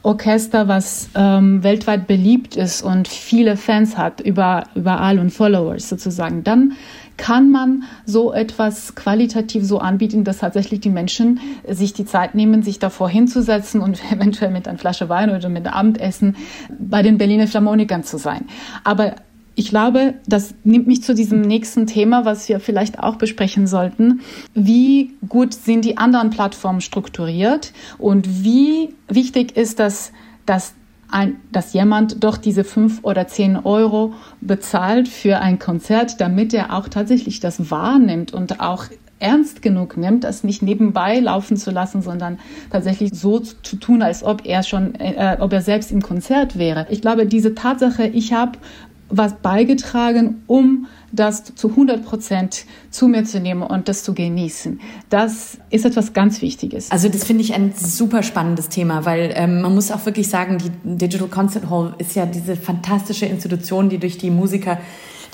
Orchester, 0.04 0.68
was 0.68 1.08
ähm, 1.14 1.64
weltweit 1.64 2.06
beliebt 2.06 2.56
ist 2.56 2.82
und 2.82 3.08
viele 3.08 3.56
Fans 3.56 3.96
hat, 3.96 4.20
über, 4.20 4.64
überall 4.74 5.18
und 5.18 5.30
Followers 5.30 5.88
sozusagen, 5.88 6.44
dann 6.44 6.74
kann 7.16 7.50
man 7.50 7.84
so 8.04 8.32
etwas 8.32 8.94
qualitativ 8.96 9.64
so 9.64 9.78
anbieten, 9.78 10.24
dass 10.24 10.38
tatsächlich 10.38 10.80
die 10.80 10.90
Menschen 10.90 11.40
sich 11.66 11.94
die 11.94 12.04
Zeit 12.04 12.34
nehmen, 12.34 12.62
sich 12.62 12.78
davor 12.78 13.08
hinzusetzen 13.08 13.80
und 13.80 14.00
eventuell 14.12 14.50
mit 14.50 14.68
einer 14.68 14.78
Flasche 14.78 15.08
Wein 15.08 15.30
oder 15.30 15.48
mit 15.48 15.66
Abendessen 15.66 16.36
bei 16.78 17.02
den 17.02 17.16
Berliner 17.16 17.46
Philharmonikern 17.46 18.04
zu 18.04 18.18
sein. 18.18 18.46
Aber 18.82 19.14
ich 19.56 19.68
glaube, 19.68 20.14
das 20.26 20.54
nimmt 20.64 20.86
mich 20.86 21.02
zu 21.02 21.14
diesem 21.14 21.40
nächsten 21.40 21.86
Thema, 21.86 22.24
was 22.24 22.48
wir 22.48 22.60
vielleicht 22.60 22.98
auch 22.98 23.16
besprechen 23.16 23.66
sollten. 23.66 24.20
Wie 24.54 25.14
gut 25.28 25.54
sind 25.54 25.84
die 25.84 25.96
anderen 25.96 26.30
Plattformen 26.30 26.80
strukturiert 26.80 27.72
und 27.98 28.44
wie 28.44 28.94
wichtig 29.08 29.56
ist 29.56 29.78
das, 29.78 30.12
dass 30.46 30.74
ein, 31.10 31.36
dass 31.52 31.72
jemand 31.72 32.24
doch 32.24 32.36
diese 32.36 32.64
fünf 32.64 33.00
oder 33.04 33.28
zehn 33.28 33.56
Euro 33.56 34.14
bezahlt 34.40 35.06
für 35.06 35.38
ein 35.38 35.60
Konzert, 35.60 36.20
damit 36.20 36.52
er 36.52 36.74
auch 36.74 36.88
tatsächlich 36.88 37.38
das 37.38 37.70
wahrnimmt 37.70 38.34
und 38.34 38.60
auch 38.60 38.86
ernst 39.20 39.62
genug 39.62 39.96
nimmt, 39.96 40.24
das 40.24 40.42
nicht 40.42 40.62
nebenbei 40.62 41.20
laufen 41.20 41.56
zu 41.56 41.70
lassen, 41.70 42.02
sondern 42.02 42.38
tatsächlich 42.70 43.14
so 43.14 43.38
zu 43.38 43.76
tun, 43.76 44.02
als 44.02 44.24
ob 44.24 44.44
er 44.44 44.64
schon, 44.64 44.96
äh, 44.96 45.36
ob 45.38 45.52
er 45.52 45.62
selbst 45.62 45.92
im 45.92 46.02
Konzert 46.02 46.58
wäre. 46.58 46.86
Ich 46.90 47.00
glaube, 47.00 47.26
diese 47.26 47.54
Tatsache, 47.54 48.06
ich 48.06 48.32
habe 48.32 48.58
was 49.08 49.34
beigetragen, 49.34 50.42
um 50.46 50.86
das 51.12 51.54
zu 51.54 51.70
100 51.70 52.04
Prozent 52.04 52.64
zu 52.90 53.06
mir 53.06 53.24
zu 53.24 53.38
nehmen 53.40 53.62
und 53.62 53.88
das 53.88 54.02
zu 54.02 54.14
genießen. 54.14 54.80
Das 55.08 55.58
ist 55.70 55.84
etwas 55.84 56.12
ganz 56.12 56.42
Wichtiges. 56.42 56.90
Also 56.90 57.08
das 57.08 57.24
finde 57.24 57.42
ich 57.42 57.54
ein 57.54 57.72
super 57.76 58.22
spannendes 58.22 58.68
Thema, 58.68 59.04
weil 59.04 59.32
ähm, 59.36 59.60
man 59.60 59.74
muss 59.74 59.90
auch 59.90 60.04
wirklich 60.06 60.28
sagen, 60.28 60.58
die 60.58 60.70
Digital 60.96 61.28
Concert 61.28 61.70
Hall 61.70 61.94
ist 61.98 62.16
ja 62.16 62.26
diese 62.26 62.56
fantastische 62.56 63.26
Institution, 63.26 63.88
die 63.88 63.98
durch 63.98 64.18
die 64.18 64.30
Musiker 64.30 64.78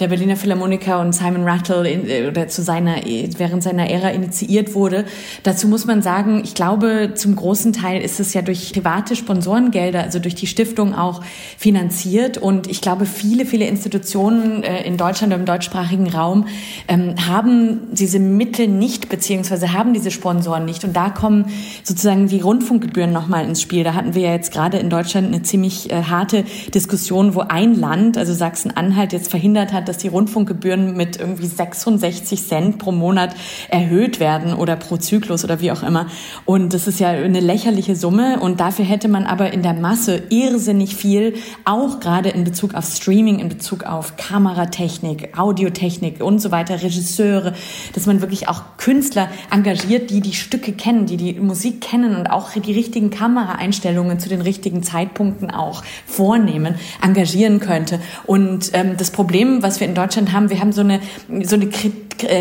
der 0.00 0.08
Berliner 0.08 0.36
Philharmoniker 0.36 1.00
und 1.00 1.12
Simon 1.12 1.44
Rattle 1.44 1.88
in, 1.88 2.08
äh, 2.08 2.26
oder 2.26 2.48
zu 2.48 2.62
seiner, 2.62 2.96
während 3.36 3.62
seiner 3.62 3.90
Ära 3.90 4.10
initiiert 4.10 4.74
wurde. 4.74 5.04
Dazu 5.42 5.68
muss 5.68 5.86
man 5.86 6.02
sagen, 6.02 6.40
ich 6.42 6.54
glaube, 6.54 7.12
zum 7.14 7.36
großen 7.36 7.72
Teil 7.72 8.00
ist 8.00 8.18
es 8.18 8.34
ja 8.34 8.42
durch 8.42 8.72
private 8.72 9.14
Sponsorengelder, 9.14 10.02
also 10.02 10.18
durch 10.18 10.34
die 10.34 10.46
Stiftung 10.46 10.94
auch 10.94 11.22
finanziert. 11.58 12.38
Und 12.38 12.66
ich 12.66 12.80
glaube, 12.80 13.06
viele, 13.06 13.44
viele 13.44 13.66
Institutionen 13.66 14.62
äh, 14.62 14.82
in 14.84 14.96
Deutschland 14.96 15.32
und 15.32 15.40
im 15.40 15.46
deutschsprachigen 15.46 16.08
Raum 16.08 16.46
ähm, 16.88 17.14
haben 17.28 17.80
diese 17.92 18.18
Mittel 18.18 18.68
nicht, 18.68 19.08
beziehungsweise 19.08 19.72
haben 19.72 19.92
diese 19.92 20.10
Sponsoren 20.10 20.64
nicht. 20.64 20.84
Und 20.84 20.96
da 20.96 21.10
kommen 21.10 21.46
sozusagen 21.84 22.26
die 22.28 22.40
Rundfunkgebühren 22.40 23.12
nochmal 23.12 23.44
ins 23.44 23.60
Spiel. 23.60 23.84
Da 23.84 23.94
hatten 23.94 24.14
wir 24.14 24.22
ja 24.22 24.32
jetzt 24.32 24.52
gerade 24.52 24.78
in 24.78 24.88
Deutschland 24.88 25.28
eine 25.28 25.42
ziemlich 25.42 25.90
äh, 25.90 26.04
harte 26.04 26.44
Diskussion, 26.74 27.34
wo 27.34 27.40
ein 27.40 27.74
Land, 27.74 28.16
also 28.16 28.32
Sachsen-Anhalt, 28.32 29.12
jetzt 29.12 29.30
verhindert 29.30 29.72
hat, 29.72 29.88
dass 29.90 29.98
die 29.98 30.06
Rundfunkgebühren 30.06 30.96
mit 30.96 31.18
irgendwie 31.18 31.46
66 31.46 32.46
Cent 32.46 32.78
pro 32.78 32.92
Monat 32.92 33.34
erhöht 33.68 34.20
werden 34.20 34.54
oder 34.54 34.76
pro 34.76 34.98
Zyklus 34.98 35.42
oder 35.42 35.60
wie 35.60 35.72
auch 35.72 35.82
immer. 35.82 36.06
Und 36.44 36.72
das 36.74 36.86
ist 36.86 37.00
ja 37.00 37.08
eine 37.08 37.40
lächerliche 37.40 37.96
Summe 37.96 38.38
und 38.38 38.60
dafür 38.60 38.84
hätte 38.84 39.08
man 39.08 39.24
aber 39.26 39.52
in 39.52 39.64
der 39.64 39.74
Masse 39.74 40.22
irrsinnig 40.30 40.94
viel, 40.94 41.34
auch 41.64 41.98
gerade 41.98 42.28
in 42.28 42.44
Bezug 42.44 42.74
auf 42.74 42.84
Streaming, 42.84 43.40
in 43.40 43.48
Bezug 43.48 43.82
auf 43.82 44.16
Kameratechnik, 44.16 45.36
Audiotechnik 45.36 46.22
und 46.22 46.38
so 46.38 46.52
weiter, 46.52 46.80
Regisseure, 46.80 47.52
dass 47.92 48.06
man 48.06 48.20
wirklich 48.20 48.48
auch 48.48 48.62
Künstler 48.76 49.28
engagiert, 49.50 50.10
die 50.10 50.20
die 50.20 50.34
Stücke 50.34 50.72
kennen, 50.72 51.06
die 51.06 51.16
die 51.16 51.34
Musik 51.40 51.80
kennen 51.80 52.14
und 52.14 52.28
auch 52.28 52.52
die 52.52 52.72
richtigen 52.72 53.10
Kameraeinstellungen 53.10 54.20
zu 54.20 54.28
den 54.28 54.40
richtigen 54.40 54.84
Zeitpunkten 54.84 55.50
auch 55.50 55.82
vornehmen, 56.06 56.76
engagieren 57.02 57.58
könnte. 57.58 57.98
Und 58.26 58.70
ähm, 58.72 58.96
das 58.96 59.10
Problem, 59.10 59.62
was 59.62 59.69
wir 59.78 59.86
in 59.86 59.94
Deutschland 59.94 60.32
haben, 60.32 60.50
wir 60.50 60.58
haben 60.58 60.72
so 60.72 60.80
eine, 60.80 61.00
so 61.44 61.54
eine 61.54 61.66
äh, 61.66 61.92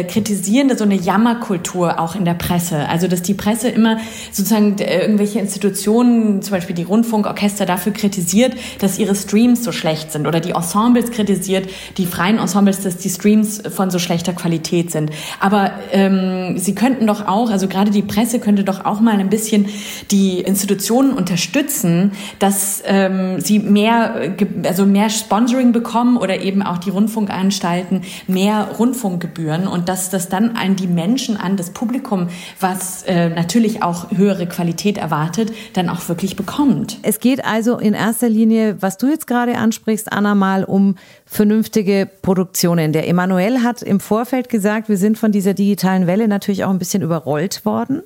kritisierende, 0.03 0.77
so 0.77 0.83
eine 0.83 0.95
Jammerkultur 0.95 1.99
auch 1.99 2.15
in 2.15 2.25
der 2.25 2.33
Presse. 2.33 2.87
Also, 2.89 3.07
dass 3.07 3.21
die 3.21 3.33
Presse 3.33 3.69
immer 3.69 3.97
sozusagen 4.31 4.77
äh, 4.79 5.01
irgendwelche 5.01 5.39
Institutionen, 5.39 6.41
zum 6.41 6.51
Beispiel 6.51 6.75
die 6.75 6.83
Rundfunkorchester, 6.83 7.65
dafür 7.65 7.93
kritisiert, 7.93 8.53
dass 8.79 8.99
ihre 8.99 9.15
Streams 9.15 9.63
so 9.63 9.71
schlecht 9.71 10.11
sind 10.11 10.27
oder 10.27 10.39
die 10.39 10.51
Ensembles 10.51 11.11
kritisiert, 11.11 11.69
die 11.97 12.05
freien 12.05 12.39
Ensembles, 12.39 12.81
dass 12.81 12.97
die 12.97 13.09
Streams 13.09 13.61
von 13.69 13.89
so 13.91 13.99
schlechter 13.99 14.33
Qualität 14.33 14.91
sind. 14.91 15.11
Aber 15.39 15.71
ähm, 15.91 16.57
sie 16.57 16.75
könnten 16.75 17.07
doch 17.07 17.27
auch, 17.27 17.49
also 17.49 17.67
gerade 17.67 17.91
die 17.91 18.01
Presse 18.01 18.39
könnte 18.39 18.63
doch 18.63 18.85
auch 18.85 18.99
mal 18.99 19.19
ein 19.19 19.29
bisschen 19.29 19.67
die 20.11 20.39
Institutionen 20.39 21.13
unterstützen, 21.13 22.11
dass 22.39 22.81
ähm, 22.85 23.39
sie 23.39 23.59
mehr, 23.59 24.33
also 24.63 24.85
mehr 24.85 25.09
Sponsoring 25.09 25.71
bekommen 25.71 26.17
oder 26.17 26.41
eben 26.41 26.61
auch 26.61 26.77
die 26.77 26.89
Rundfunkanstalten 26.89 28.01
mehr 28.27 28.69
Rundfunkgebühren 28.77 29.67
und 29.69 29.89
dass 29.89 30.09
das 30.09 30.29
dann 30.29 30.55
an 30.55 30.75
die 30.75 30.87
Menschen, 30.87 31.37
an 31.37 31.57
das 31.57 31.71
Publikum, 31.71 32.29
was 32.59 33.03
äh, 33.03 33.29
natürlich 33.29 33.83
auch 33.83 34.11
höhere 34.11 34.47
Qualität 34.47 34.97
erwartet, 34.97 35.51
dann 35.73 35.89
auch 35.89 36.07
wirklich 36.09 36.35
bekommt. 36.35 36.97
Es 37.03 37.19
geht 37.19 37.45
also 37.45 37.77
in 37.77 37.93
erster 37.93 38.29
Linie, 38.29 38.81
was 38.81 38.97
du 38.97 39.07
jetzt 39.07 39.27
gerade 39.27 39.57
ansprichst, 39.57 40.11
Anna, 40.11 40.35
mal 40.35 40.63
um 40.63 40.95
vernünftige 41.25 42.09
Produktionen. 42.21 42.91
Der 42.91 43.07
Emanuel 43.07 43.61
hat 43.61 43.81
im 43.81 43.99
Vorfeld 43.99 44.49
gesagt, 44.49 44.89
wir 44.89 44.97
sind 44.97 45.17
von 45.17 45.31
dieser 45.31 45.53
digitalen 45.53 46.07
Welle 46.07 46.27
natürlich 46.27 46.63
auch 46.63 46.69
ein 46.69 46.79
bisschen 46.79 47.03
überrollt 47.03 47.65
worden. 47.65 48.01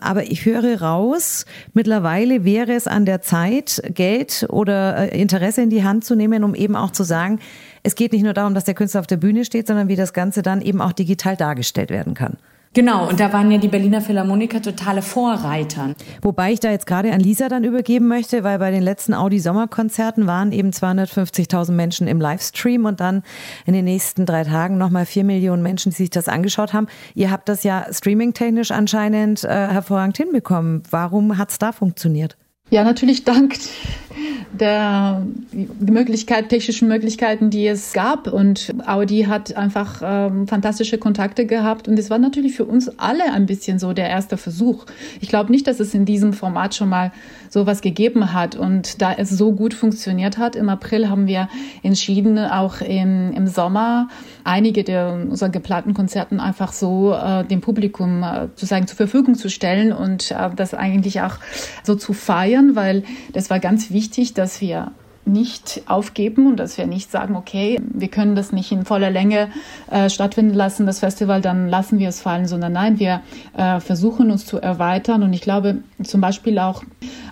Aber 0.00 0.24
ich 0.24 0.44
höre 0.44 0.80
raus, 0.80 1.46
mittlerweile 1.72 2.44
wäre 2.44 2.72
es 2.72 2.86
an 2.86 3.06
der 3.06 3.22
Zeit, 3.22 3.82
Geld 3.94 4.46
oder 4.48 5.12
äh, 5.12 5.20
Interesse 5.20 5.62
in 5.62 5.70
die 5.70 5.84
Hand 5.84 6.04
zu 6.04 6.14
nehmen, 6.14 6.44
um 6.44 6.54
eben 6.54 6.76
auch 6.76 6.90
zu 6.90 7.04
sagen, 7.04 7.38
es 7.84 7.94
geht 7.94 8.12
nicht 8.12 8.24
nur 8.24 8.32
darum, 8.32 8.54
dass 8.54 8.64
der 8.64 8.74
Künstler 8.74 9.00
auf 9.00 9.06
der 9.06 9.18
Bühne 9.18 9.44
steht, 9.44 9.68
sondern 9.68 9.88
wie 9.88 9.96
das 9.96 10.12
Ganze 10.12 10.42
dann 10.42 10.60
eben 10.60 10.80
auch 10.80 10.92
digital 10.92 11.36
dargestellt 11.36 11.90
werden 11.90 12.14
kann. 12.14 12.38
Genau, 12.72 13.08
und 13.08 13.20
da 13.20 13.32
waren 13.32 13.52
ja 13.52 13.58
die 13.58 13.68
Berliner 13.68 14.00
Philharmoniker 14.00 14.60
totale 14.60 15.00
Vorreiter. 15.00 15.94
Wobei 16.22 16.52
ich 16.52 16.58
da 16.58 16.72
jetzt 16.72 16.86
gerade 16.86 17.12
an 17.12 17.20
Lisa 17.20 17.48
dann 17.48 17.62
übergeben 17.62 18.08
möchte, 18.08 18.42
weil 18.42 18.58
bei 18.58 18.72
den 18.72 18.82
letzten 18.82 19.14
Audi 19.14 19.38
Sommerkonzerten 19.38 20.26
waren 20.26 20.50
eben 20.50 20.70
250.000 20.70 21.70
Menschen 21.70 22.08
im 22.08 22.20
Livestream 22.20 22.84
und 22.84 22.98
dann 22.98 23.22
in 23.64 23.74
den 23.74 23.84
nächsten 23.84 24.26
drei 24.26 24.42
Tagen 24.42 24.76
nochmal 24.76 25.06
vier 25.06 25.22
Millionen 25.22 25.62
Menschen, 25.62 25.90
die 25.90 25.96
sich 25.96 26.10
das 26.10 26.26
angeschaut 26.26 26.72
haben. 26.72 26.88
Ihr 27.14 27.30
habt 27.30 27.48
das 27.48 27.62
ja 27.62 27.86
streamingtechnisch 27.92 28.72
anscheinend 28.72 29.44
äh, 29.44 29.48
hervorragend 29.48 30.16
hinbekommen. 30.16 30.82
Warum 30.90 31.38
hat 31.38 31.52
es 31.52 31.58
da 31.58 31.70
funktioniert? 31.70 32.36
Ja, 32.70 32.82
natürlich 32.82 33.24
dank 33.24 33.56
der 34.52 35.26
Möglichkeit, 35.80 36.48
technischen 36.48 36.88
Möglichkeiten, 36.88 37.50
die 37.50 37.66
es 37.66 37.92
gab. 37.92 38.32
Und 38.32 38.72
Audi 38.86 39.24
hat 39.24 39.56
einfach 39.56 40.00
ähm, 40.04 40.46
fantastische 40.46 40.98
Kontakte 40.98 41.46
gehabt. 41.46 41.88
Und 41.88 41.98
es 41.98 42.10
war 42.10 42.18
natürlich 42.18 42.54
für 42.54 42.64
uns 42.64 42.98
alle 42.98 43.32
ein 43.32 43.46
bisschen 43.46 43.78
so 43.78 43.92
der 43.92 44.08
erste 44.08 44.36
Versuch. 44.36 44.86
Ich 45.20 45.28
glaube 45.28 45.50
nicht, 45.50 45.66
dass 45.66 45.80
es 45.80 45.94
in 45.94 46.04
diesem 46.04 46.32
Format 46.32 46.74
schon 46.74 46.88
mal 46.88 47.12
sowas 47.48 47.80
gegeben 47.80 48.32
hat. 48.32 48.54
Und 48.54 49.02
da 49.02 49.12
es 49.12 49.30
so 49.30 49.52
gut 49.52 49.74
funktioniert 49.74 50.38
hat, 50.38 50.56
im 50.56 50.68
April 50.68 51.08
haben 51.08 51.26
wir 51.26 51.48
entschieden, 51.82 52.38
auch 52.38 52.80
im, 52.80 53.32
im 53.32 53.46
Sommer 53.46 54.08
einige 54.44 54.84
der 54.84 55.12
unserer 55.14 55.48
geplanten 55.48 55.94
Konzerten 55.94 56.38
einfach 56.38 56.72
so 56.72 57.12
äh, 57.12 57.44
dem 57.44 57.60
Publikum 57.60 58.22
äh, 58.22 58.42
sozusagen 58.54 58.86
zur 58.86 58.96
Verfügung 58.96 59.34
zu 59.34 59.48
stellen 59.48 59.92
und 59.92 60.30
äh, 60.30 60.50
das 60.54 60.74
eigentlich 60.74 61.22
auch 61.22 61.38
so 61.82 61.94
zu 61.94 62.12
feiern, 62.12 62.53
weil 62.74 63.02
das 63.32 63.50
war 63.50 63.60
ganz 63.60 63.90
wichtig, 63.90 64.34
dass 64.34 64.60
wir 64.60 64.92
nicht 65.26 65.82
aufgeben 65.86 66.46
und 66.46 66.56
dass 66.56 66.78
wir 66.78 66.86
nicht 66.86 67.10
sagen, 67.10 67.36
okay, 67.36 67.80
wir 67.92 68.08
können 68.08 68.34
das 68.34 68.52
nicht 68.52 68.72
in 68.72 68.84
voller 68.84 69.10
Länge 69.10 69.48
äh, 69.90 70.10
stattfinden 70.10 70.54
lassen, 70.54 70.86
das 70.86 71.00
Festival, 71.00 71.40
dann 71.40 71.68
lassen 71.68 71.98
wir 71.98 72.08
es 72.08 72.20
fallen, 72.20 72.46
sondern 72.46 72.72
nein, 72.72 72.98
wir 72.98 73.22
äh, 73.56 73.80
versuchen 73.80 74.30
uns 74.30 74.46
zu 74.46 74.58
erweitern 74.58 75.22
und 75.22 75.32
ich 75.32 75.40
glaube 75.40 75.78
zum 76.02 76.20
Beispiel 76.20 76.58
auch 76.58 76.82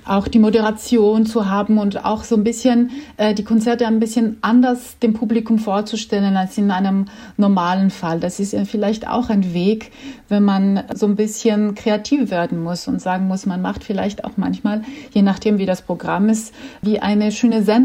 auch 0.05 0.27
die 0.27 0.39
Moderation 0.39 1.27
zu 1.27 1.49
haben 1.49 1.79
und 1.79 2.05
auch 2.05 2.25
so 2.25 2.35
ein 2.35 2.43
bisschen 2.43 2.91
äh, 3.17 3.35
die 3.35 3.45
Konzerte 3.45 3.87
ein 3.87 4.01
bisschen 4.01 4.39
anders 4.41 4.99
dem 4.99 5.15
Publikum 5.15 5.59
vorzustellen 5.59 6.37
als 6.37 6.59
in 6.59 6.71
einem 6.71 7.07
normalen 7.37 7.91
Fall. 7.91 8.19
Das 8.19 8.41
ist 8.41 8.53
ja 8.53 8.65
vielleicht 8.65 9.07
auch 9.07 9.31
ein 9.31 9.55
Weg, 9.55 9.93
wenn 10.29 10.43
man 10.43 10.83
so 10.95 11.07
ein 11.07 11.15
bisschen 11.15 11.75
kreativ 11.75 12.31
werden 12.31 12.63
muss 12.63 12.89
und 12.89 13.01
sagen 13.01 13.29
muss, 13.29 13.47
man 13.47 13.63
macht 13.63 13.85
vielleicht 13.85 14.25
auch 14.25 14.33
manchmal, 14.37 14.83
je 15.13 15.23
nachdem 15.23 15.59
wie 15.59 15.67
das 15.67 15.83
Programm 15.83 16.29
ist, 16.29 16.53
wie 16.81 16.99
eine 16.99 17.31
schöne 17.31 17.63
Sendung, 17.63 17.82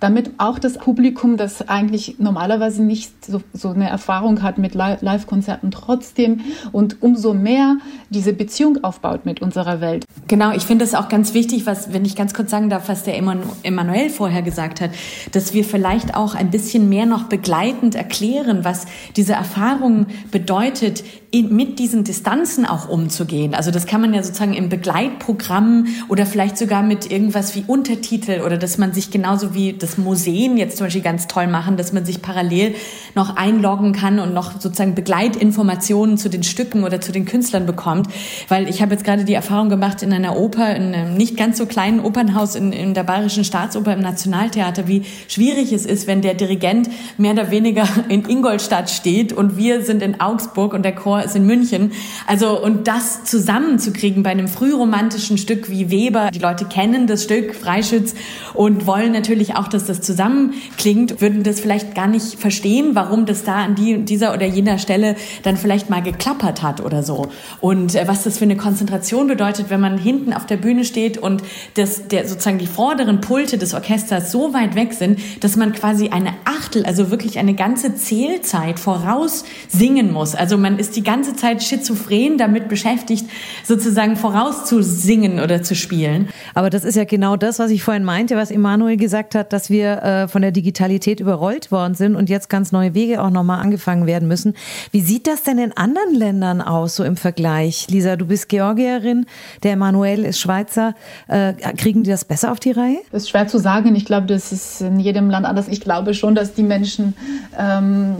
damit 0.00 0.30
auch 0.38 0.58
das 0.58 0.78
Publikum, 0.78 1.36
das 1.36 1.68
eigentlich 1.68 2.16
normalerweise 2.18 2.82
nicht 2.82 3.24
so, 3.24 3.42
so 3.52 3.70
eine 3.70 3.88
Erfahrung 3.88 4.42
hat 4.42 4.58
mit 4.58 4.74
Live-Konzerten 4.74 5.70
trotzdem 5.70 6.40
und 6.72 7.02
umso 7.02 7.34
mehr 7.34 7.78
diese 8.10 8.32
Beziehung 8.32 8.84
aufbaut 8.84 9.26
mit 9.26 9.42
unserer 9.42 9.80
Welt. 9.80 10.04
Genau, 10.28 10.52
ich 10.52 10.62
finde 10.62 10.84
es 10.84 10.94
auch 10.94 11.08
ganz 11.08 11.34
wichtig, 11.34 11.48
wichtig, 11.48 11.66
was, 11.66 11.92
wenn 11.92 12.04
ich 12.04 12.16
ganz 12.16 12.34
kurz 12.34 12.50
sagen 12.50 12.68
darf, 12.68 12.88
was 12.88 13.04
der 13.04 13.16
Emanuel 13.16 14.10
vorher 14.10 14.42
gesagt 14.42 14.80
hat, 14.80 14.90
dass 15.32 15.54
wir 15.54 15.64
vielleicht 15.64 16.14
auch 16.14 16.34
ein 16.34 16.50
bisschen 16.50 16.88
mehr 16.88 17.06
noch 17.06 17.24
begleitend 17.24 17.94
erklären, 17.94 18.64
was 18.64 18.86
diese 19.16 19.32
Erfahrung 19.32 20.06
bedeutet, 20.30 21.04
in, 21.30 21.54
mit 21.54 21.78
diesen 21.78 22.04
Distanzen 22.04 22.64
auch 22.64 22.88
umzugehen. 22.88 23.54
Also 23.54 23.70
das 23.70 23.86
kann 23.86 24.00
man 24.00 24.14
ja 24.14 24.22
sozusagen 24.22 24.54
im 24.54 24.70
Begleitprogramm 24.70 25.86
oder 26.08 26.24
vielleicht 26.24 26.56
sogar 26.56 26.82
mit 26.82 27.10
irgendwas 27.10 27.54
wie 27.54 27.64
Untertitel 27.66 28.40
oder 28.46 28.56
dass 28.56 28.78
man 28.78 28.94
sich 28.94 29.10
genauso 29.10 29.52
wie 29.52 29.74
das 29.74 29.98
Museen 29.98 30.56
jetzt 30.56 30.78
zum 30.78 30.86
Beispiel 30.86 31.02
ganz 31.02 31.26
toll 31.26 31.46
machen, 31.46 31.76
dass 31.76 31.92
man 31.92 32.06
sich 32.06 32.22
parallel 32.22 32.74
noch 33.14 33.36
einloggen 33.36 33.92
kann 33.92 34.20
und 34.20 34.32
noch 34.32 34.58
sozusagen 34.58 34.94
Begleitinformationen 34.94 36.16
zu 36.16 36.30
den 36.30 36.44
Stücken 36.44 36.82
oder 36.82 36.98
zu 37.02 37.12
den 37.12 37.26
Künstlern 37.26 37.66
bekommt. 37.66 38.08
Weil 38.48 38.66
ich 38.66 38.80
habe 38.80 38.92
jetzt 38.92 39.04
gerade 39.04 39.26
die 39.26 39.34
Erfahrung 39.34 39.68
gemacht 39.68 40.02
in 40.02 40.14
einer 40.14 40.38
Oper, 40.38 40.74
in 40.74 40.94
einem 40.94 41.14
nicht 41.14 41.36
ganz 41.36 41.58
so 41.58 41.66
kleinen 41.66 42.00
Opernhaus 42.00 42.54
in, 42.54 42.72
in 42.72 42.94
der 42.94 43.02
Bayerischen 43.02 43.44
Staatsoper 43.44 43.92
im 43.92 44.00
Nationaltheater, 44.00 44.88
wie 44.88 45.02
schwierig 45.28 45.74
es 45.74 45.84
ist, 45.84 46.06
wenn 46.06 46.22
der 46.22 46.32
Dirigent 46.32 46.88
mehr 47.18 47.32
oder 47.32 47.50
weniger 47.50 47.86
in 48.08 48.26
Ingolstadt 48.26 48.88
steht 48.88 49.34
und 49.34 49.58
wir 49.58 49.82
sind 49.82 50.02
in 50.02 50.22
Augsburg 50.22 50.72
und 50.72 50.84
der 50.84 50.94
Chor 50.94 51.17
ist 51.24 51.36
in 51.36 51.46
München. 51.46 51.92
Also, 52.26 52.62
und 52.62 52.88
das 52.88 53.24
zusammenzukriegen 53.24 54.22
bei 54.22 54.30
einem 54.30 54.48
frühromantischen 54.48 55.38
Stück 55.38 55.70
wie 55.70 55.90
Weber. 55.90 56.30
Die 56.32 56.38
Leute 56.38 56.64
kennen 56.64 57.06
das 57.06 57.24
Stück 57.24 57.54
Freischütz 57.54 58.14
und 58.54 58.86
wollen 58.86 59.12
natürlich 59.12 59.56
auch, 59.56 59.68
dass 59.68 59.86
das 59.86 60.00
zusammenklingt, 60.00 61.20
würden 61.20 61.42
das 61.42 61.60
vielleicht 61.60 61.94
gar 61.94 62.06
nicht 62.06 62.38
verstehen, 62.38 62.90
warum 62.94 63.26
das 63.26 63.44
da 63.44 63.56
an 63.56 63.74
die, 63.74 64.04
dieser 64.04 64.34
oder 64.34 64.46
jener 64.46 64.78
Stelle 64.78 65.16
dann 65.42 65.56
vielleicht 65.56 65.90
mal 65.90 66.02
geklappert 66.02 66.62
hat 66.62 66.80
oder 66.80 67.02
so. 67.02 67.28
Und 67.60 67.94
äh, 67.94 68.06
was 68.06 68.24
das 68.24 68.38
für 68.38 68.44
eine 68.44 68.56
Konzentration 68.56 69.26
bedeutet, 69.26 69.70
wenn 69.70 69.80
man 69.80 69.98
hinten 69.98 70.32
auf 70.32 70.46
der 70.46 70.56
Bühne 70.56 70.84
steht 70.84 71.18
und 71.18 71.42
das, 71.74 72.08
der, 72.08 72.26
sozusagen 72.26 72.58
die 72.58 72.66
vorderen 72.66 73.20
Pulte 73.20 73.58
des 73.58 73.74
Orchesters 73.74 74.32
so 74.32 74.54
weit 74.54 74.74
weg 74.74 74.92
sind, 74.92 75.18
dass 75.40 75.56
man 75.56 75.72
quasi 75.72 76.08
eine 76.08 76.34
Achtel, 76.44 76.84
also 76.84 77.10
wirklich 77.10 77.38
eine 77.38 77.54
ganze 77.54 77.94
Zählzeit 77.94 78.78
voraus 78.78 79.44
singen 79.68 80.12
muss. 80.12 80.34
Also 80.34 80.56
man 80.56 80.78
ist 80.78 80.96
die 80.96 81.02
ganze 81.08 81.34
Zeit 81.34 81.62
schizophren 81.62 82.36
damit 82.36 82.68
beschäftigt, 82.68 83.24
sozusagen 83.64 84.14
vorauszusingen 84.16 85.40
oder 85.40 85.62
zu 85.62 85.74
spielen. 85.74 86.28
Aber 86.54 86.68
das 86.68 86.84
ist 86.84 86.96
ja 86.96 87.04
genau 87.04 87.36
das, 87.36 87.58
was 87.58 87.70
ich 87.70 87.82
vorhin 87.82 88.04
meinte, 88.04 88.36
was 88.36 88.50
Emanuel 88.50 88.98
gesagt 88.98 89.34
hat, 89.34 89.54
dass 89.54 89.70
wir 89.70 90.02
äh, 90.02 90.28
von 90.28 90.42
der 90.42 90.52
Digitalität 90.52 91.20
überrollt 91.20 91.72
worden 91.72 91.94
sind 91.94 92.14
und 92.14 92.28
jetzt 92.28 92.50
ganz 92.50 92.72
neue 92.72 92.92
Wege 92.92 93.22
auch 93.22 93.30
nochmal 93.30 93.60
angefangen 93.60 94.06
werden 94.06 94.28
müssen. 94.28 94.52
Wie 94.92 95.00
sieht 95.00 95.26
das 95.26 95.44
denn 95.44 95.56
in 95.56 95.74
anderen 95.74 96.14
Ländern 96.14 96.60
aus, 96.60 96.96
so 96.96 97.04
im 97.04 97.16
Vergleich? 97.16 97.86
Lisa, 97.88 98.16
du 98.16 98.26
bist 98.26 98.50
Georgierin, 98.50 99.24
der 99.62 99.72
Emanuel 99.72 100.26
ist 100.26 100.40
Schweizer. 100.40 100.94
Äh, 101.26 101.54
kriegen 101.78 102.02
die 102.02 102.10
das 102.10 102.26
besser 102.26 102.52
auf 102.52 102.60
die 102.60 102.72
Reihe? 102.72 102.98
Das 103.12 103.22
ist 103.22 103.30
schwer 103.30 103.48
zu 103.48 103.56
sagen. 103.56 103.96
Ich 103.96 104.04
glaube, 104.04 104.26
das 104.26 104.52
ist 104.52 104.82
in 104.82 105.00
jedem 105.00 105.30
Land 105.30 105.46
anders. 105.46 105.68
Ich 105.68 105.80
glaube 105.80 106.12
schon, 106.12 106.34
dass 106.34 106.52
die 106.52 106.64
Menschen 106.64 107.14
ähm, 107.58 108.16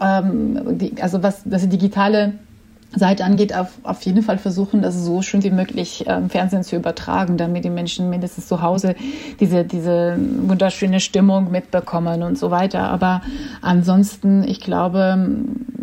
ähm, 0.00 0.78
die, 0.78 1.00
also 1.00 1.22
was 1.22 1.42
das 1.44 1.68
digitale 1.68 2.34
Seite 2.96 3.24
angeht, 3.24 3.54
auf, 3.54 3.68
auf 3.82 4.02
jeden 4.02 4.22
Fall 4.22 4.38
versuchen, 4.38 4.82
das 4.82 4.96
so 4.96 5.22
schön 5.22 5.44
wie 5.44 5.50
möglich 5.50 6.04
ähm, 6.06 6.30
Fernsehen 6.30 6.62
zu 6.62 6.76
übertragen, 6.76 7.36
damit 7.36 7.64
die 7.64 7.70
Menschen 7.70 8.10
mindestens 8.10 8.48
zu 8.48 8.62
Hause 8.62 8.94
diese, 9.38 9.64
diese 9.64 10.16
wunderschöne 10.18 11.00
Stimmung 11.00 11.50
mitbekommen 11.50 12.22
und 12.22 12.38
so 12.38 12.50
weiter. 12.50 12.88
Aber 12.88 13.22
ansonsten, 13.60 14.44
ich 14.44 14.60
glaube, 14.60 15.28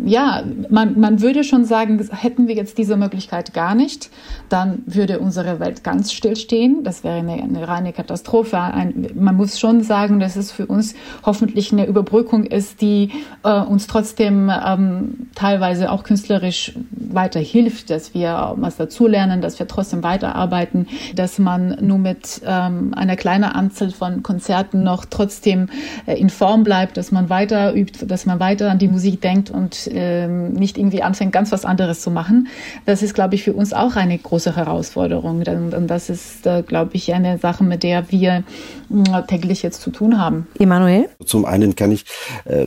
ja, 0.04 0.42
man, 0.68 0.98
man 1.00 1.20
würde 1.22 1.44
schon 1.44 1.64
sagen, 1.64 2.06
hätten 2.12 2.46
wir 2.46 2.54
jetzt 2.54 2.78
diese 2.78 2.96
Möglichkeit 2.96 3.54
gar 3.54 3.74
nicht, 3.74 4.10
dann 4.48 4.82
würde 4.86 5.18
unsere 5.18 5.60
Welt 5.60 5.82
ganz 5.82 6.12
stillstehen. 6.12 6.84
Das 6.84 7.04
wäre 7.04 7.16
eine, 7.16 7.34
eine 7.34 7.66
reine 7.66 7.92
Katastrophe. 7.92 8.58
Ein, 8.58 9.10
man 9.14 9.36
muss 9.36 9.58
schon 9.58 9.82
sagen, 9.82 10.20
dass 10.20 10.36
es 10.36 10.52
für 10.52 10.66
uns 10.66 10.94
hoffentlich 11.24 11.72
eine 11.72 11.86
Überbrückung 11.86 12.44
ist, 12.44 12.80
die 12.80 13.10
äh, 13.44 13.60
uns 13.60 13.86
trotzdem 13.86 14.50
ähm, 14.50 15.28
teilweise 15.34 15.90
auch 15.90 16.04
künstlerisch 16.04 16.74
weiter 17.12 17.40
hilft, 17.40 17.90
dass 17.90 18.14
wir 18.14 18.54
was 18.56 18.76
dazulernen, 18.76 19.40
dass 19.40 19.58
wir 19.58 19.66
trotzdem 19.66 20.02
weiterarbeiten, 20.02 20.88
dass 21.14 21.38
man 21.38 21.76
nur 21.80 21.98
mit 21.98 22.40
ähm, 22.46 22.92
einer 22.94 23.16
kleinen 23.16 23.44
Anzahl 23.44 23.90
von 23.90 24.22
Konzerten 24.22 24.82
noch 24.82 25.04
trotzdem 25.04 25.68
äh, 26.06 26.18
in 26.18 26.30
Form 26.30 26.64
bleibt, 26.64 26.96
dass 26.96 27.12
man 27.12 27.28
weiter 27.28 27.74
übt, 27.74 28.06
dass 28.06 28.26
man 28.26 28.40
weiter 28.40 28.70
an 28.70 28.78
die 28.78 28.88
Musik 28.88 29.20
denkt 29.20 29.50
und 29.50 29.88
ähm, 29.92 30.52
nicht 30.52 30.78
irgendwie 30.78 31.02
anfängt, 31.02 31.32
ganz 31.32 31.52
was 31.52 31.64
anderes 31.64 32.00
zu 32.00 32.10
machen. 32.10 32.48
Das 32.86 33.02
ist, 33.02 33.14
glaube 33.14 33.34
ich, 33.34 33.42
für 33.42 33.52
uns 33.52 33.72
auch 33.72 33.96
eine 33.96 34.16
große 34.18 34.56
Herausforderung. 34.56 35.38
Und, 35.46 35.74
und 35.74 35.86
das 35.88 36.10
ist, 36.10 36.46
äh, 36.46 36.62
glaube 36.62 36.92
ich, 36.94 37.12
eine 37.12 37.38
Sache, 37.38 37.64
mit 37.64 37.82
der 37.82 38.10
wir 38.10 38.44
äh, 38.90 39.22
täglich 39.26 39.62
jetzt 39.62 39.80
zu 39.80 39.90
tun 39.90 40.18
haben. 40.18 40.46
Emanuel? 40.58 41.08
Zum 41.24 41.44
einen 41.44 41.74
kann 41.74 41.92
ich, 41.92 42.04
äh, 42.44 42.66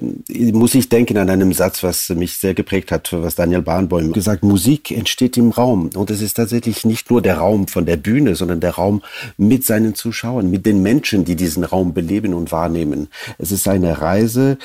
muss 0.52 0.76
ich 0.76 0.90
denken 0.90 1.18
an 1.18 1.30
einen 1.30 1.52
Satz, 1.54 1.84
was 1.84 2.10
mich 2.10 2.38
sehr 2.38 2.54
geprägt 2.54 2.92
hat, 2.92 3.12
was 3.14 3.36
Daniel 3.36 3.62
Bahnbäum 3.62 4.14
gesagt 4.18 4.44
Musik 4.44 4.90
entsteht 4.92 5.38
im 5.38 5.52
Raum. 5.52 5.92
Und 5.94 6.10
es 6.10 6.22
ist 6.22 6.34
tatsächlich 6.34 6.86
nicht 6.86 7.12
nur 7.12 7.22
der 7.22 7.38
Raum 7.38 7.68
von 7.68 7.86
der 7.86 7.98
Bühne, 7.98 8.36
sondern 8.36 8.60
der 8.60 8.72
Raum 8.72 9.04
mit 9.38 9.64
seinen 9.64 9.94
Zuschauern, 9.94 10.50
mit 10.50 10.66
den 10.66 10.82
Menschen, 10.82 11.24
die 11.24 11.36
diesen 11.36 11.64
Raum 11.64 11.94
beleben 11.94 12.34
und 12.34 12.52
wahrnehmen. 12.52 13.10
Es 13.38 13.52
ist 13.52 13.68
eine 13.68 14.02
Reise 14.02 14.58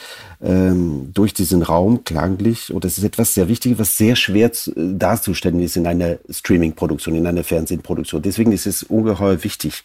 ähm, 0.43 1.11
durch 1.13 1.35
diesen 1.35 1.63
Raum 1.63 2.05
klanglich. 2.05 2.73
Und 2.73 2.87
es 2.87 2.97
ist 2.97 3.05
etwas 3.05 3.35
sehr 3.35 3.49
Wichtiges, 3.49 3.79
was 3.79 3.97
sehr 3.99 4.17
schwer 4.17 4.53
zu, 4.53 4.71
äh, 4.73 4.95
darzustellen 4.95 5.61
ist 5.61 5.77
in 5.77 5.87
einer 5.87 6.19
Streaming-Produktion, 6.31 7.15
in 7.15 7.27
einer 7.27 7.45
Fernsehproduktion. 7.45 8.23
Deswegen 8.23 8.53
ist 8.53 8.67
es 8.67 8.83
ungeheuer 8.83 9.45
wichtig, 9.45 9.85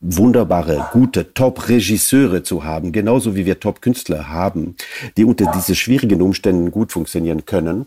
wunderbare, 0.00 0.88
gute 0.92 1.32
Top-Regisseure 1.32 2.42
zu 2.42 2.64
haben, 2.64 2.92
genauso 2.92 3.36
wie 3.36 3.46
wir 3.46 3.60
Top-Künstler 3.60 4.28
haben, 4.28 4.76
die 5.16 5.24
unter 5.24 5.50
diese 5.54 5.74
schwierigen 5.74 6.20
Umständen 6.20 6.70
gut 6.70 6.92
funktionieren 6.92 7.46
können 7.46 7.86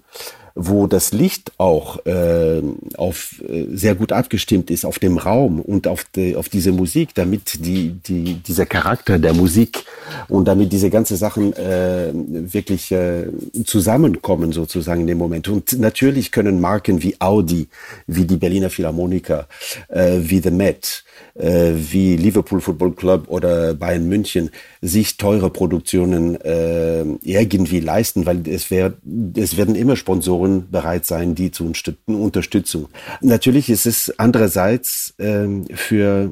wo 0.59 0.87
das 0.87 1.13
Licht 1.13 1.51
auch 1.57 2.03
äh, 2.05 2.61
auf 2.97 3.41
äh, 3.47 3.67
sehr 3.73 3.93
gut 3.93 4.11
abgestimmt 4.11 4.71
ist 4.71 4.85
auf 4.85 4.97
dem 4.97 5.17
Raum 5.17 5.61
und 5.61 5.87
auf, 5.87 6.03
die, 6.03 6.35
auf 6.35 6.49
diese 6.49 6.71
Musik, 6.71 7.13
damit 7.13 7.63
die, 7.65 7.91
die, 7.91 8.33
dieser 8.35 8.65
Charakter 8.65 9.19
der 9.19 9.33
Musik 9.33 9.85
und 10.27 10.47
damit 10.47 10.73
diese 10.73 10.89
ganze 10.89 11.15
Sachen 11.15 11.53
äh, 11.53 12.11
wirklich 12.11 12.91
äh, 12.91 13.27
zusammenkommen 13.65 14.51
sozusagen 14.51 15.01
in 15.01 15.07
dem 15.07 15.19
Moment. 15.19 15.47
Und 15.47 15.79
natürlich 15.79 16.31
können 16.31 16.59
Marken 16.59 17.03
wie 17.03 17.15
Audi, 17.19 17.67
wie 18.07 18.25
die 18.25 18.37
Berliner 18.37 18.71
Philharmoniker, 18.71 19.47
äh, 19.89 20.17
wie 20.19 20.39
The 20.39 20.51
Met, 20.51 21.03
äh, 21.35 21.73
wie 21.75 22.17
Liverpool 22.17 22.61
Football 22.61 22.93
Club 22.93 23.25
oder 23.27 23.75
Bayern 23.75 24.07
München 24.07 24.49
sich 24.81 25.17
teure 25.17 25.49
Produktionen 25.49 26.39
äh, 26.41 27.03
irgendwie 27.21 27.79
leisten, 27.79 28.25
weil 28.25 28.47
es, 28.47 28.69
wär, 28.71 28.93
es 29.35 29.57
werden 29.57 29.75
immer 29.75 29.95
Sponsoren 29.95 30.69
bereit 30.69 31.05
sein, 31.05 31.35
die 31.35 31.51
zu 31.51 31.71
unterstützen. 32.05 32.87
Natürlich 33.21 33.69
ist 33.69 33.85
es 33.85 34.13
andererseits 34.19 35.15
äh, 35.17 35.47
für 35.73 36.31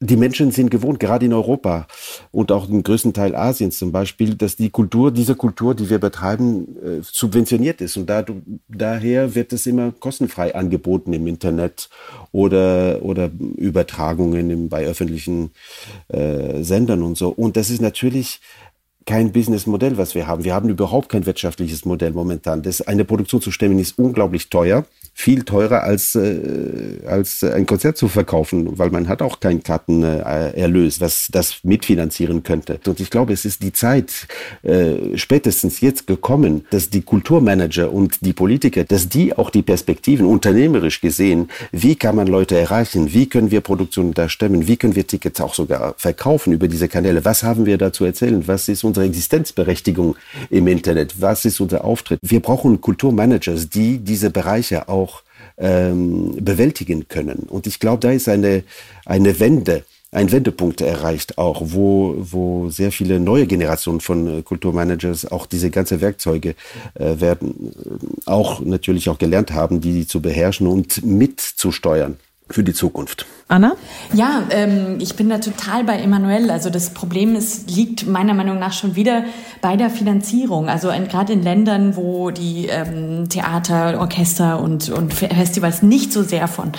die 0.00 0.16
Menschen 0.16 0.52
sind 0.52 0.70
gewohnt, 0.70 1.00
gerade 1.00 1.26
in 1.26 1.32
Europa 1.32 1.88
und 2.30 2.52
auch 2.52 2.68
im 2.68 2.84
größten 2.84 3.12
Teil 3.12 3.34
Asiens 3.34 3.78
zum 3.78 3.90
Beispiel, 3.90 4.36
dass 4.36 4.54
die 4.54 4.70
Kultur, 4.70 5.10
diese 5.10 5.34
Kultur, 5.34 5.74
die 5.74 5.90
wir 5.90 5.98
betreiben, 5.98 6.76
äh, 6.76 7.02
subventioniert 7.02 7.80
ist. 7.80 7.96
Und 7.96 8.08
da, 8.08 8.24
daher 8.68 9.34
wird 9.34 9.52
es 9.52 9.66
immer 9.66 9.90
kostenfrei 9.90 10.54
angeboten 10.54 11.12
im 11.12 11.26
Internet 11.26 11.88
oder, 12.30 13.02
oder 13.02 13.30
Übertragungen 13.56 14.50
im, 14.50 14.68
bei 14.68 14.86
öffentlichen 14.86 15.50
äh, 16.08 16.62
Sendern 16.62 17.02
und 17.02 17.18
so. 17.18 17.30
Und 17.30 17.56
das 17.56 17.68
ist 17.68 17.82
natürlich 17.82 18.40
kein 19.04 19.32
Businessmodell, 19.32 19.96
was 19.96 20.14
wir 20.14 20.28
haben. 20.28 20.44
Wir 20.44 20.54
haben 20.54 20.68
überhaupt 20.68 21.08
kein 21.08 21.26
wirtschaftliches 21.26 21.84
Modell 21.86 22.12
momentan. 22.12 22.62
Das, 22.62 22.82
eine 22.82 23.04
Produktion 23.04 23.40
zu 23.40 23.50
stemmen 23.50 23.78
ist 23.78 23.98
unglaublich 23.98 24.48
teuer 24.48 24.84
viel 25.20 25.42
teurer 25.42 25.82
als, 25.82 26.14
äh, 26.14 27.00
als 27.04 27.42
ein 27.42 27.66
Konzert 27.66 27.98
zu 27.98 28.06
verkaufen, 28.06 28.78
weil 28.78 28.90
man 28.90 29.08
hat 29.08 29.20
auch 29.20 29.40
keinen 29.40 29.64
Kartenerlös, 29.64 31.00
was 31.00 31.26
das 31.32 31.56
mitfinanzieren 31.64 32.44
könnte. 32.44 32.78
Und 32.86 33.00
ich 33.00 33.10
glaube, 33.10 33.32
es 33.32 33.44
ist 33.44 33.64
die 33.64 33.72
Zeit 33.72 34.28
äh, 34.62 35.16
spätestens 35.16 35.80
jetzt 35.80 36.06
gekommen, 36.06 36.66
dass 36.70 36.88
die 36.88 37.02
Kulturmanager 37.02 37.92
und 37.92 38.24
die 38.24 38.32
Politiker, 38.32 38.84
dass 38.84 39.08
die 39.08 39.36
auch 39.36 39.50
die 39.50 39.62
Perspektiven 39.62 40.24
unternehmerisch 40.24 41.00
gesehen, 41.00 41.48
wie 41.72 41.96
kann 41.96 42.14
man 42.14 42.28
Leute 42.28 42.56
erreichen, 42.56 43.12
wie 43.12 43.28
können 43.28 43.50
wir 43.50 43.60
Produktionen 43.60 44.14
da 44.14 44.28
stemmen, 44.28 44.68
wie 44.68 44.76
können 44.76 44.94
wir 44.94 45.08
Tickets 45.08 45.40
auch 45.40 45.54
sogar 45.54 45.94
verkaufen 45.98 46.52
über 46.52 46.68
diese 46.68 46.86
Kanäle, 46.86 47.24
was 47.24 47.42
haben 47.42 47.66
wir 47.66 47.76
da 47.76 47.92
zu 47.92 48.04
erzählen, 48.04 48.46
was 48.46 48.68
ist 48.68 48.84
unsere 48.84 49.06
Existenzberechtigung 49.06 50.14
im 50.48 50.68
Internet, 50.68 51.20
was 51.20 51.44
ist 51.44 51.58
unser 51.58 51.84
Auftritt. 51.84 52.20
Wir 52.22 52.38
brauchen 52.38 52.80
Kulturmanagers, 52.80 53.68
die 53.68 53.98
diese 53.98 54.30
Bereiche 54.30 54.88
auch 54.88 55.07
ähm, 55.58 56.36
bewältigen 56.40 57.08
können. 57.08 57.46
Und 57.48 57.66
ich 57.66 57.80
glaube, 57.80 58.00
da 58.00 58.10
ist 58.10 58.28
eine, 58.28 58.62
eine 59.04 59.38
Wende, 59.40 59.84
ein 60.10 60.32
Wendepunkt 60.32 60.80
erreicht 60.80 61.36
auch, 61.36 61.60
wo, 61.66 62.14
wo 62.18 62.70
sehr 62.70 62.92
viele 62.92 63.20
neue 63.20 63.46
Generationen 63.46 64.00
von 64.00 64.38
äh, 64.38 64.42
Kulturmanagers 64.42 65.30
auch 65.30 65.44
diese 65.44 65.70
ganze 65.70 66.00
Werkzeuge 66.00 66.54
äh, 66.94 67.20
werden 67.20 67.74
äh, 67.74 68.30
auch 68.30 68.60
natürlich 68.60 69.10
auch 69.10 69.18
gelernt 69.18 69.52
haben, 69.52 69.80
die 69.82 70.06
zu 70.06 70.22
beherrschen 70.22 70.66
und 70.66 71.04
mitzusteuern 71.04 72.16
für 72.48 72.64
die 72.64 72.72
Zukunft. 72.72 73.26
Anna? 73.50 73.76
Ja, 74.12 74.42
ähm, 74.50 74.98
ich 75.00 75.16
bin 75.16 75.30
da 75.30 75.38
total 75.38 75.82
bei 75.84 75.98
Emanuel. 75.98 76.50
Also 76.50 76.68
das 76.68 76.90
Problem 76.90 77.34
ist, 77.34 77.70
liegt 77.70 78.06
meiner 78.06 78.34
Meinung 78.34 78.58
nach 78.58 78.74
schon 78.74 78.94
wieder 78.94 79.24
bei 79.62 79.76
der 79.76 79.88
Finanzierung. 79.88 80.68
Also 80.68 80.88
gerade 81.08 81.32
in 81.32 81.42
Ländern, 81.42 81.96
wo 81.96 82.30
die 82.30 82.66
ähm, 82.66 83.30
Theater, 83.30 84.00
Orchester 84.00 84.60
und, 84.60 84.90
und 84.90 85.14
Festivals 85.14 85.80
nicht 85.80 86.12
so 86.12 86.22
sehr 86.22 86.46
von 86.46 86.72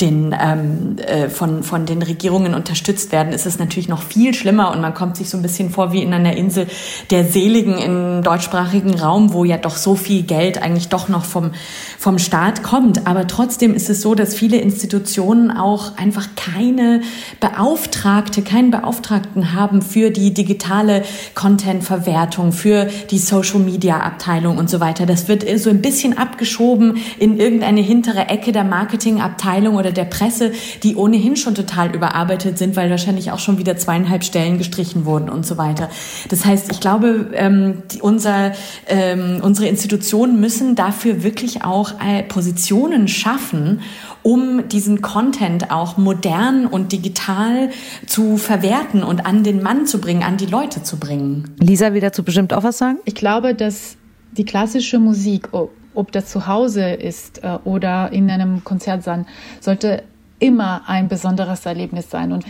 den, 0.00 0.32
ähm, 0.40 0.96
äh, 0.98 1.28
von, 1.28 1.64
von 1.64 1.86
den 1.86 2.02
Regierungen 2.02 2.54
unterstützt 2.54 3.10
werden, 3.10 3.32
ist 3.32 3.44
es 3.44 3.58
natürlich 3.58 3.88
noch 3.88 4.02
viel 4.02 4.32
schlimmer 4.32 4.70
und 4.70 4.80
man 4.80 4.94
kommt 4.94 5.16
sich 5.16 5.28
so 5.28 5.36
ein 5.36 5.42
bisschen 5.42 5.70
vor 5.70 5.92
wie 5.92 6.02
in 6.02 6.14
einer 6.14 6.36
Insel 6.36 6.68
der 7.10 7.24
Seligen 7.24 7.78
im 7.78 8.22
deutschsprachigen 8.22 8.94
Raum, 8.94 9.32
wo 9.32 9.44
ja 9.44 9.58
doch 9.58 9.74
so 9.74 9.96
viel 9.96 10.22
Geld 10.22 10.62
eigentlich 10.62 10.88
doch 10.88 11.08
noch 11.08 11.24
vom, 11.24 11.50
vom 11.98 12.20
Staat 12.20 12.62
kommt. 12.62 13.08
Aber 13.08 13.26
trotzdem 13.26 13.74
ist 13.74 13.90
es 13.90 14.02
so, 14.02 14.14
dass 14.14 14.36
viele 14.36 14.58
Institutionen 14.58 15.50
auch 15.50 15.96
ein 15.96 16.11
einfach 16.12 16.28
keine 16.36 17.00
Beauftragte, 17.40 18.42
keinen 18.42 18.70
Beauftragten 18.70 19.54
haben 19.54 19.80
für 19.80 20.10
die 20.10 20.34
digitale 20.34 21.04
Content-Verwertung, 21.34 22.52
für 22.52 22.86
die 23.10 23.16
Social-Media-Abteilung 23.16 24.58
und 24.58 24.68
so 24.68 24.78
weiter. 24.78 25.06
Das 25.06 25.28
wird 25.28 25.46
so 25.58 25.70
ein 25.70 25.80
bisschen 25.80 26.18
abgeschoben 26.18 26.98
in 27.18 27.38
irgendeine 27.38 27.80
hintere 27.80 28.28
Ecke 28.28 28.52
der 28.52 28.64
Marketing-Abteilung 28.64 29.76
oder 29.76 29.90
der 29.90 30.04
Presse, 30.04 30.52
die 30.82 30.96
ohnehin 30.96 31.36
schon 31.36 31.54
total 31.54 31.94
überarbeitet 31.94 32.58
sind, 32.58 32.76
weil 32.76 32.90
wahrscheinlich 32.90 33.30
auch 33.30 33.38
schon 33.38 33.56
wieder 33.56 33.78
zweieinhalb 33.78 34.22
Stellen 34.22 34.58
gestrichen 34.58 35.06
wurden 35.06 35.30
und 35.30 35.46
so 35.46 35.56
weiter. 35.56 35.88
Das 36.28 36.44
heißt, 36.44 36.70
ich 36.72 36.80
glaube, 36.80 37.30
ähm, 37.32 37.84
die, 37.90 38.02
unser, 38.02 38.52
ähm, 38.86 39.40
unsere 39.42 39.66
Institutionen 39.66 40.38
müssen 40.40 40.74
dafür 40.74 41.22
wirklich 41.22 41.64
auch 41.64 41.92
äh, 42.06 42.22
Positionen 42.22 43.08
schaffen, 43.08 43.80
um 44.22 44.68
diesen 44.68 45.02
Content 45.02 45.70
auch 45.70 45.96
modern 45.96 46.66
und 46.66 46.92
digital 46.92 47.70
zu 48.06 48.36
verwerten 48.36 49.02
und 49.02 49.26
an 49.26 49.42
den 49.42 49.62
Mann 49.62 49.86
zu 49.86 50.00
bringen, 50.00 50.22
an 50.22 50.36
die 50.36 50.46
Leute 50.46 50.82
zu 50.82 50.98
bringen. 50.98 51.54
Lisa 51.58 51.92
will 51.92 52.00
dazu 52.00 52.22
bestimmt 52.22 52.52
auch 52.52 52.62
was 52.62 52.78
sagen? 52.78 52.98
Ich 53.04 53.14
glaube, 53.14 53.54
dass 53.54 53.96
die 54.32 54.44
klassische 54.44 54.98
Musik, 54.98 55.48
ob 55.52 56.12
das 56.12 56.30
zu 56.30 56.46
Hause 56.46 56.90
ist 56.90 57.42
äh, 57.44 57.58
oder 57.64 58.12
in 58.12 58.30
einem 58.30 58.64
Konzertsaal, 58.64 59.26
sollte 59.60 60.04
immer 60.38 60.82
ein 60.88 61.08
besonderes 61.08 61.66
Erlebnis 61.66 62.10
sein. 62.10 62.32
Und 62.32 62.44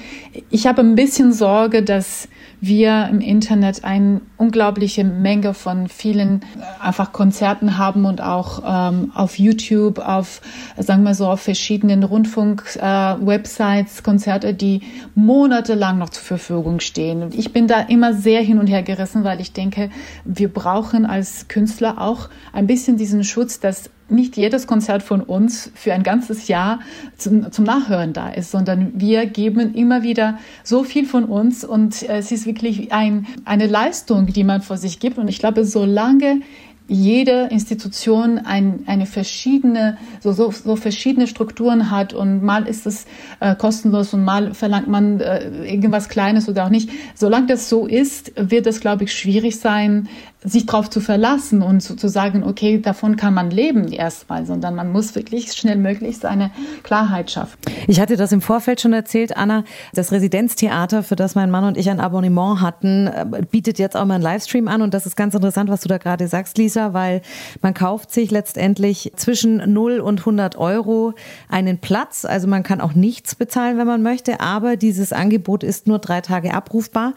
ich 0.50 0.66
habe 0.66 0.80
ein 0.80 0.94
bisschen 0.94 1.32
Sorge, 1.32 1.82
dass 1.82 2.28
wir 2.62 3.08
im 3.10 3.20
Internet 3.20 3.82
eine 3.82 4.20
unglaubliche 4.36 5.02
Menge 5.02 5.52
von 5.52 5.88
vielen 5.88 6.42
äh, 6.42 6.62
einfach 6.80 7.12
Konzerten 7.12 7.76
haben 7.76 8.04
und 8.04 8.20
auch 8.22 8.62
ähm, 8.64 9.10
auf 9.14 9.36
YouTube, 9.40 9.98
auf, 9.98 10.40
sagen 10.78 11.02
wir 11.02 11.16
so, 11.16 11.26
auf 11.26 11.40
verschiedenen 11.40 12.04
Rundfunk-Websites, 12.04 13.98
äh, 13.98 14.02
Konzerte, 14.02 14.54
die 14.54 14.82
monatelang 15.16 15.98
noch 15.98 16.10
zur 16.10 16.22
Verfügung 16.22 16.78
stehen. 16.78 17.30
Ich 17.32 17.52
bin 17.52 17.66
da 17.66 17.80
immer 17.80 18.14
sehr 18.14 18.42
hin 18.42 18.60
und 18.60 18.68
her 18.68 18.84
gerissen, 18.84 19.24
weil 19.24 19.40
ich 19.40 19.52
denke, 19.52 19.90
wir 20.24 20.48
brauchen 20.48 21.04
als 21.04 21.48
Künstler 21.48 22.00
auch 22.00 22.28
ein 22.52 22.68
bisschen 22.68 22.96
diesen 22.96 23.24
Schutz, 23.24 23.58
dass 23.58 23.90
nicht 24.12 24.36
jedes 24.36 24.66
Konzert 24.66 25.02
von 25.02 25.20
uns 25.20 25.70
für 25.74 25.92
ein 25.92 26.02
ganzes 26.02 26.48
Jahr 26.48 26.80
zum, 27.16 27.50
zum 27.50 27.64
Nachhören 27.64 28.12
da 28.12 28.28
ist, 28.30 28.50
sondern 28.50 28.92
wir 28.94 29.26
geben 29.26 29.74
immer 29.74 30.02
wieder 30.02 30.38
so 30.62 30.84
viel 30.84 31.06
von 31.06 31.24
uns 31.24 31.64
und 31.64 32.02
es 32.02 32.32
ist 32.32 32.46
wirklich 32.46 32.92
ein, 32.92 33.26
eine 33.44 33.66
Leistung, 33.66 34.26
die 34.26 34.44
man 34.44 34.62
vor 34.62 34.76
sich 34.76 35.00
gibt. 35.00 35.18
Und 35.18 35.28
ich 35.28 35.38
glaube, 35.38 35.64
solange 35.64 36.40
jede 36.88 37.48
Institution 37.50 38.38
ein, 38.38 38.80
eine 38.86 39.06
verschiedene, 39.06 39.96
so, 40.20 40.32
so, 40.32 40.50
so 40.50 40.76
verschiedene 40.76 41.26
Strukturen 41.26 41.90
hat 41.90 42.12
und 42.12 42.42
mal 42.42 42.66
ist 42.66 42.86
es 42.86 43.06
äh, 43.40 43.54
kostenlos 43.54 44.12
und 44.12 44.24
mal 44.24 44.52
verlangt 44.54 44.88
man 44.88 45.20
äh, 45.20 45.64
irgendwas 45.64 46.08
Kleines 46.08 46.48
oder 46.48 46.66
auch 46.66 46.70
nicht. 46.70 46.90
Solange 47.14 47.46
das 47.46 47.68
so 47.68 47.86
ist, 47.86 48.32
wird 48.36 48.66
es, 48.66 48.80
glaube 48.80 49.04
ich, 49.04 49.12
schwierig 49.12 49.58
sein, 49.58 50.08
sich 50.44 50.66
darauf 50.66 50.90
zu 50.90 51.00
verlassen 51.00 51.62
und 51.62 51.80
zu, 51.80 51.94
zu, 51.94 52.08
sagen, 52.08 52.42
okay, 52.42 52.80
davon 52.80 53.16
kann 53.16 53.34
man 53.34 53.50
leben 53.50 53.92
erstmal, 53.92 54.44
sondern 54.44 54.74
man 54.74 54.90
muss 54.90 55.14
wirklich 55.14 55.52
schnell 55.52 55.76
möglich 55.76 56.18
seine 56.18 56.50
Klarheit 56.82 57.30
schaffen. 57.30 57.58
Ich 57.86 58.00
hatte 58.00 58.16
das 58.16 58.32
im 58.32 58.40
Vorfeld 58.40 58.80
schon 58.80 58.92
erzählt, 58.92 59.36
Anna. 59.36 59.64
Das 59.94 60.10
Residenztheater, 60.10 61.02
für 61.02 61.16
das 61.16 61.34
mein 61.34 61.50
Mann 61.50 61.64
und 61.64 61.76
ich 61.76 61.90
ein 61.90 62.00
Abonnement 62.00 62.60
hatten, 62.60 63.06
äh, 63.06 63.42
bietet 63.50 63.78
jetzt 63.78 63.96
auch 63.96 64.04
mal 64.04 64.14
einen 64.14 64.22
Livestream 64.22 64.68
an 64.68 64.82
und 64.82 64.94
das 64.94 65.06
ist 65.06 65.16
ganz 65.16 65.34
interessant, 65.34 65.70
was 65.70 65.82
du 65.82 65.88
da 65.88 65.98
gerade 65.98 66.26
sagst, 66.26 66.58
Lisa, 66.58 66.92
weil 66.92 67.22
man 67.60 67.74
kauft 67.74 68.10
sich 68.10 68.30
letztendlich 68.30 69.12
zwischen 69.16 69.72
0 69.72 70.00
und 70.00 70.20
100 70.20 70.56
Euro 70.56 71.14
einen 71.48 71.78
Platz. 71.78 72.24
Also 72.24 72.48
man 72.48 72.62
kann 72.62 72.80
auch 72.80 72.94
nichts 72.94 73.34
bezahlen, 73.34 73.78
wenn 73.78 73.86
man 73.86 74.02
möchte, 74.02 74.40
aber 74.40 74.76
dieses 74.76 75.12
Angebot 75.12 75.62
ist 75.62 75.86
nur 75.86 75.98
drei 75.98 76.20
Tage 76.20 76.52
abrufbar. 76.52 77.14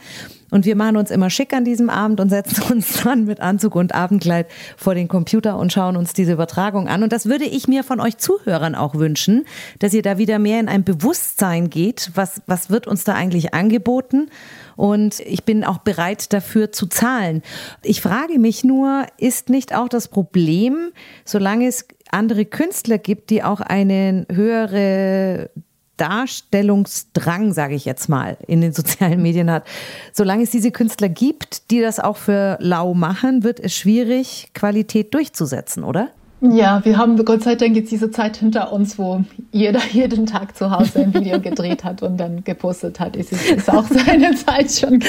Und 0.55 0.65
wir 0.65 0.77
machen 0.77 0.95
uns 0.95 1.11
immer 1.11 1.29
schick 1.29 1.51
an 1.51 1.65
diesem 1.65 1.89
Abend 1.89 2.21
und 2.21 2.29
setzen 2.29 2.63
uns 2.71 3.03
dann 3.03 3.25
mit 3.25 3.41
Anzug 3.41 3.75
und 3.75 3.93
Abendkleid 3.93 4.47
vor 4.77 4.95
den 4.95 5.09
Computer 5.09 5.59
und 5.59 5.73
schauen 5.73 5.97
uns 5.97 6.13
diese 6.13 6.31
Übertragung 6.31 6.87
an. 6.87 7.03
Und 7.03 7.11
das 7.11 7.25
würde 7.25 7.43
ich 7.43 7.67
mir 7.67 7.83
von 7.83 7.99
euch 7.99 8.15
Zuhörern 8.19 8.73
auch 8.73 8.95
wünschen, 8.95 9.43
dass 9.79 9.93
ihr 9.93 10.01
da 10.01 10.17
wieder 10.17 10.39
mehr 10.39 10.61
in 10.61 10.69
ein 10.69 10.85
Bewusstsein 10.85 11.69
geht. 11.69 12.11
Was, 12.15 12.41
was 12.47 12.69
wird 12.69 12.87
uns 12.87 13.03
da 13.03 13.15
eigentlich 13.15 13.53
angeboten? 13.53 14.29
Und 14.77 15.19
ich 15.19 15.43
bin 15.43 15.65
auch 15.65 15.79
bereit 15.79 16.31
dafür 16.31 16.71
zu 16.71 16.87
zahlen. 16.87 17.41
Ich 17.83 17.99
frage 17.99 18.39
mich 18.39 18.63
nur, 18.63 19.07
ist 19.17 19.49
nicht 19.49 19.75
auch 19.75 19.89
das 19.89 20.07
Problem, 20.07 20.93
solange 21.25 21.67
es 21.67 21.85
andere 22.11 22.45
Künstler 22.45 22.97
gibt, 22.97 23.29
die 23.29 23.43
auch 23.43 23.59
eine 23.59 24.25
höhere 24.31 25.49
Darstellungsdrang, 25.97 27.53
sage 27.53 27.75
ich 27.75 27.85
jetzt 27.85 28.09
mal, 28.09 28.37
in 28.47 28.61
den 28.61 28.73
sozialen 28.73 29.21
Medien 29.21 29.51
hat. 29.51 29.63
Solange 30.13 30.43
es 30.43 30.51
diese 30.51 30.71
Künstler 30.71 31.09
gibt, 31.09 31.71
die 31.71 31.81
das 31.81 31.99
auch 31.99 32.17
für 32.17 32.57
lau 32.59 32.93
machen, 32.93 33.43
wird 33.43 33.59
es 33.59 33.75
schwierig, 33.75 34.49
Qualität 34.53 35.13
durchzusetzen, 35.13 35.83
oder? 35.83 36.09
Ja, 36.51 36.83
wir 36.83 36.97
haben 36.97 37.23
Gott 37.23 37.43
sei 37.43 37.55
Dank 37.55 37.75
jetzt 37.75 37.91
diese 37.91 38.11
Zeit 38.11 38.37
hinter 38.37 38.73
uns, 38.73 38.99
wo 38.99 39.23
jeder 39.51 39.79
jeden 39.91 40.25
Tag 40.25 40.55
zu 40.55 40.69
Hause 40.69 40.99
ein 40.99 41.13
Video 41.13 41.39
gedreht 41.39 41.83
hat 41.83 42.03
und 42.03 42.17
dann 42.17 42.43
gepostet 42.43 42.99
hat. 42.99 43.15
Es 43.15 43.31
ist, 43.31 43.49
ist 43.49 43.69
auch 43.69 43.85
seine 43.89 44.35
Zeit 44.35 44.71
schon 44.71 45.01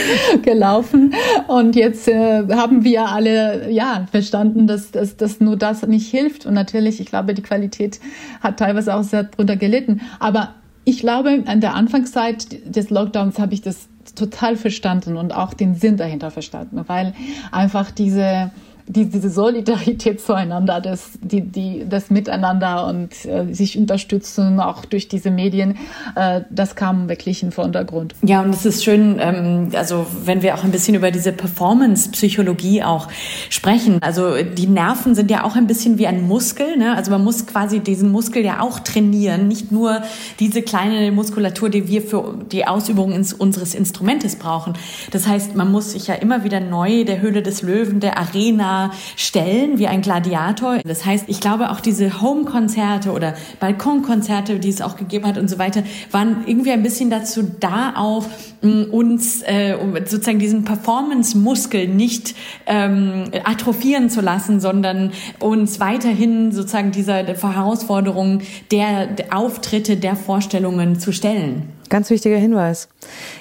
gelaufen. 0.43 1.15
Und 1.49 1.75
jetzt 1.75 2.09
äh, 2.09 2.45
haben 2.51 2.85
wir 2.85 3.09
alle 3.09 3.71
ja 3.71 4.07
verstanden, 4.11 4.67
dass, 4.67 4.93
dass, 4.93 5.17
dass 5.17 5.41
nur 5.41 5.57
das 5.57 5.87
nicht 5.87 6.11
hilft. 6.11 6.47
Und 6.47 6.55
natürlich, 6.55 7.01
ich 7.01 7.07
glaube, 7.07 7.35
die 7.35 7.43
Qualität 7.43 8.01
hat 8.41 8.59
teilweise 8.59 8.95
auch 8.95 9.03
sehr 9.03 9.25
drunter 9.25 9.57
gelitten. 9.57 10.01
Aber 10.21 10.55
ich 10.89 11.01
glaube, 11.01 11.43
an 11.47 11.61
der 11.61 11.75
Anfangszeit 11.75 12.47
des 12.65 12.91
Lockdowns 12.91 13.41
habe 13.41 13.53
ich 13.55 13.61
das 13.61 13.89
total 14.15 14.57
verstanden 14.57 15.17
und 15.17 15.35
auch 15.35 15.53
den 15.53 15.75
Sinn 15.75 15.97
dahinter 15.97 16.31
verstanden, 16.31 16.85
weil 16.87 17.13
einfach 17.51 17.91
diese 17.91 18.53
die, 18.89 19.07
diese 19.07 19.31
Solidarität 19.31 20.21
zueinander, 20.21 20.81
das, 20.81 21.11
die, 21.21 21.41
die, 21.41 21.85
das 21.89 22.11
Miteinander 22.11 22.87
und 22.87 23.13
äh, 23.25 23.53
sich 23.53 23.77
unterstützen, 23.77 24.61
auch 24.61 24.85
durch 24.85 25.09
diese 25.09 25.31
Medien, 25.31 25.77
äh, 26.15 26.43
das 26.51 26.77
kam 26.77 27.09
wirklich 27.09 27.43
in 27.43 27.49
den 27.49 27.53
Vordergrund. 27.53 28.15
Ja, 28.23 28.43
und 28.43 28.51
es 28.51 28.65
ist 28.65 28.85
schön, 28.85 29.17
ähm, 29.19 29.71
also 29.75 30.07
wenn 30.25 30.43
wir 30.43 30.55
auch 30.55 30.65
ein 30.65 30.71
bisschen 30.71 30.95
über 30.95 31.11
diese 31.11 31.33
Performance-Psychologie 31.33 32.83
auch 32.85 33.09
sprechen. 33.51 33.99
Also 34.03 34.43
die 34.43 34.67
Nerven 34.67 35.15
sind 35.15 35.31
ja 35.31 35.45
auch 35.45 35.57
ein 35.57 35.67
bisschen 35.67 35.99
wie 35.99 36.07
ein 36.07 36.23
Muskel. 36.23 36.77
Ne? 36.77 36.95
Also 36.97 37.11
man 37.11 37.25
muss 37.25 37.47
quasi 37.47 37.81
diesen 37.81 38.13
Muskel 38.13 38.45
ja 38.45 38.61
auch 38.61 38.79
trainieren, 38.81 39.49
nicht 39.49 39.73
nur 39.73 40.03
diese 40.39 40.63
kleine 40.63 41.11
Muskulatur, 41.11 41.71
die 41.71 41.89
wir 41.89 42.03
für 42.03 42.39
die 42.53 42.67
Ausübung 42.67 43.13
ins, 43.13 43.33
unseres 43.33 43.75
Instrumentes 43.75 44.37
brauchen. 44.37 44.75
Das 45.11 45.27
heißt, 45.27 45.57
man 45.57 45.73
muss 45.73 45.93
sich 45.93 46.07
ja 46.07 46.15
immer 46.15 46.45
wieder 46.45 46.61
neu 46.61 47.05
der 47.05 47.21
Höhle 47.21 47.43
des 47.43 47.63
Löwen, 47.63 48.01
der 48.01 48.19
Arena, 48.19 48.76
stellen 49.17 49.79
wie 49.79 49.87
ein 49.87 50.03
Gladiator. 50.03 50.79
Das 50.85 51.05
heißt, 51.05 51.25
ich 51.29 51.41
glaube 51.41 51.71
auch 51.71 51.81
diese 51.81 52.21
Home-Konzerte 52.21 53.13
oder 53.13 53.35
Balkonkonzerte, 53.61 54.59
die 54.59 54.69
es 54.69 54.83
auch 54.83 54.97
gegeben 54.97 55.27
hat 55.27 55.39
und 55.39 55.49
so 55.49 55.59
weiter, 55.59 55.83
waren 56.11 56.45
irgendwie 56.47 56.73
ein 56.73 56.83
bisschen 56.83 57.11
dazu 57.11 57.43
da, 57.61 57.95
auch 57.97 58.27
mm, 58.63 58.85
uns 58.91 59.43
äh, 59.43 59.77
sozusagen 60.07 60.39
diesen 60.39 60.65
Performance-Muskel 60.65 61.89
nicht 61.89 62.35
ähm, 62.67 63.25
atrophieren 63.45 64.11
zu 64.11 64.21
lassen, 64.21 64.61
sondern 64.61 65.13
uns 65.39 65.81
weiterhin 65.81 66.53
sozusagen 66.53 66.93
dieser 66.93 67.25
Herausforderung 67.25 68.43
der, 68.71 69.07
der 69.07 69.37
Auftritte, 69.37 69.97
der 69.97 70.17
Vorstellungen 70.17 70.99
zu 70.99 71.13
stellen. 71.13 71.76
Ganz 71.89 72.11
wichtiger 72.11 72.37
Hinweis. 72.37 72.89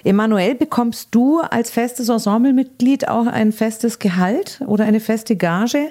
Emanuel, 0.04 0.56
bekommst 0.56 1.10
du 1.12 1.40
als 1.40 1.70
festes 1.72 2.10
Ensemblemitglied 2.10 3.08
auch 3.08 3.28
ein 3.28 3.52
festes 3.52 4.00
Gehalt 4.00 4.62
oder 4.68 4.86
eine 4.86 5.00
feste 5.00 5.36
Gage? 5.36 5.90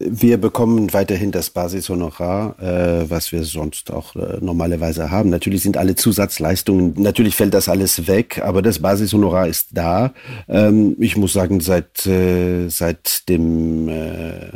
Wir 0.00 0.38
bekommen 0.38 0.92
weiterhin 0.92 1.32
das 1.32 1.50
Basishonorar, 1.50 2.54
äh, 2.62 3.10
was 3.10 3.32
wir 3.32 3.42
sonst 3.42 3.90
auch 3.90 4.14
äh, 4.14 4.38
normalerweise 4.40 5.10
haben. 5.10 5.28
Natürlich 5.28 5.64
sind 5.64 5.76
alle 5.76 5.96
Zusatzleistungen, 5.96 6.94
natürlich 6.96 7.34
fällt 7.34 7.52
das 7.52 7.68
alles 7.68 8.06
weg, 8.06 8.40
aber 8.44 8.62
das 8.62 8.78
Basishonorar 8.78 9.48
ist 9.48 9.70
da. 9.72 10.12
Ähm, 10.48 10.94
ich 11.00 11.16
muss 11.16 11.32
sagen, 11.32 11.58
seit, 11.60 12.06
äh, 12.06 12.68
seit, 12.68 13.28
dem, 13.28 13.88
äh, 13.88 14.52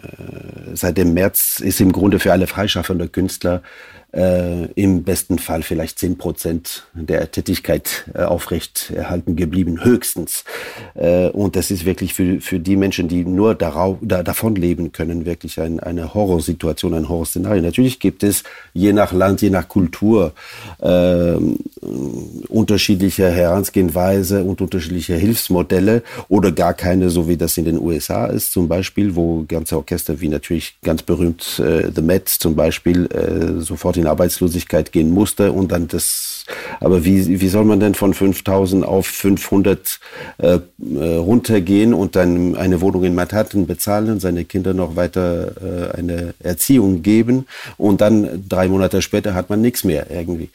seit 0.74 0.96
dem 0.96 1.12
März 1.12 1.58
ist 1.58 1.80
im 1.80 1.90
Grunde 1.90 2.20
für 2.20 2.30
alle 2.30 2.46
freischaffende 2.46 3.08
Künstler 3.08 3.62
äh, 4.12 4.66
im 4.74 5.04
besten 5.04 5.38
Fall 5.38 5.62
vielleicht 5.62 5.98
zehn 5.98 6.18
Prozent 6.18 6.86
der 6.94 7.30
Tätigkeit 7.30 8.04
äh, 8.14 8.22
aufrecht 8.22 8.92
erhalten 8.94 9.36
geblieben, 9.36 9.84
höchstens. 9.84 10.44
Äh, 10.94 11.28
und 11.28 11.56
das 11.56 11.70
ist 11.70 11.84
wirklich 11.84 12.14
für, 12.14 12.40
für 12.40 12.58
die 12.58 12.76
Menschen, 12.76 13.08
die 13.08 13.24
nur 13.24 13.54
darauf, 13.54 13.98
da, 14.02 14.22
davon 14.22 14.54
leben 14.54 14.92
können, 14.92 15.24
wirklich 15.24 15.60
ein, 15.60 15.80
eine 15.80 16.14
Horrorsituation, 16.14 16.94
ein 16.94 17.08
Horrorszenario. 17.08 17.62
Natürlich 17.62 18.00
gibt 18.00 18.22
es 18.22 18.44
je 18.74 18.92
nach 18.92 19.12
Land, 19.12 19.40
je 19.40 19.50
nach 19.50 19.68
Kultur 19.68 20.32
äh, 20.80 21.36
unterschiedliche 22.48 23.30
Herangehensweise 23.30 24.44
und 24.44 24.60
unterschiedliche 24.60 25.14
Hilfsmodelle 25.14 26.02
oder 26.28 26.52
gar 26.52 26.74
keine, 26.74 27.10
so 27.10 27.28
wie 27.28 27.36
das 27.36 27.56
in 27.56 27.64
den 27.64 27.80
USA 27.80 28.26
ist 28.26 28.52
zum 28.52 28.68
Beispiel, 28.68 29.16
wo 29.16 29.44
ganze 29.48 29.76
Orchester 29.76 30.20
wie 30.20 30.28
natürlich 30.28 30.76
ganz 30.82 31.02
berühmt 31.02 31.58
äh, 31.58 31.90
The 31.94 32.02
Met 32.02 32.28
zum 32.28 32.54
Beispiel 32.54 33.06
äh, 33.06 33.60
sofort 33.60 33.96
in 33.96 34.01
Arbeitslosigkeit 34.06 34.92
gehen 34.92 35.10
musste 35.10 35.52
und 35.52 35.72
dann 35.72 35.88
das, 35.88 36.44
aber 36.80 37.04
wie, 37.04 37.40
wie 37.40 37.48
soll 37.48 37.64
man 37.64 37.80
denn 37.80 37.94
von 37.94 38.14
5000 38.14 38.84
auf 38.84 39.06
500 39.06 40.00
äh, 40.38 40.46
äh, 40.46 41.16
runtergehen 41.16 41.94
und 41.94 42.16
dann 42.16 42.56
eine 42.56 42.80
Wohnung 42.80 43.04
in 43.04 43.14
Manhattan 43.14 43.66
bezahlen, 43.66 44.20
seine 44.20 44.44
Kinder 44.44 44.74
noch 44.74 44.96
weiter 44.96 45.92
äh, 45.92 45.98
eine 45.98 46.34
Erziehung 46.40 47.02
geben 47.02 47.46
und 47.76 48.00
dann 48.00 48.44
drei 48.48 48.68
Monate 48.68 49.02
später 49.02 49.34
hat 49.34 49.50
man 49.50 49.60
nichts 49.60 49.84
mehr 49.84 50.06
irgendwie. 50.10 50.50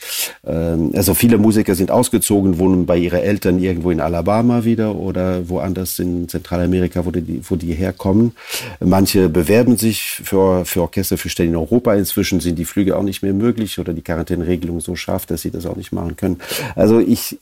Ähm, 0.46 0.92
also 0.96 1.14
viele 1.14 1.38
Musiker 1.38 1.76
sind 1.76 1.92
ausgezogen, 1.92 2.60
wohnen 2.60 2.86
bei 2.86 2.98
ihren 2.98 3.20
Eltern 3.20 3.60
irgendwo 3.60 3.92
in 3.92 4.02
Alabama 4.02 4.64
wieder 4.64 4.96
oder 4.96 5.48
woanders 5.50 6.00
in 6.00 6.28
Zentralamerika, 6.28 7.06
wo 7.06 7.12
die, 7.12 7.42
wo 7.48 7.56
die 7.56 7.74
herkommen. 7.74 8.34
Manche 8.80 9.30
bewerben 9.30 9.78
sich 9.78 10.22
für, 10.24 10.66
für 10.66 10.82
Orchester 10.82 11.18
für 11.18 11.30
Stellen 11.30 11.50
in 11.50 11.56
Europa. 11.56 11.94
Inzwischen 11.94 12.40
sind 12.40 12.58
die 12.58 12.66
Flüge 12.66 12.96
auch 12.96 13.04
nicht 13.04 13.24
mehr 13.24 13.34
möglich 13.38 13.80
oder 13.80 13.94
die 13.94 14.02
Quarantäneregelung 14.02 14.80
so 14.80 14.96
scharf, 14.96 15.26
dass 15.26 15.42
sie 15.42 15.52
das 15.52 15.66
auch 15.66 15.76
nicht 15.76 15.92
machen 15.92 16.16
können. 16.16 16.40
Also 16.76 17.00
ich, 17.00 17.38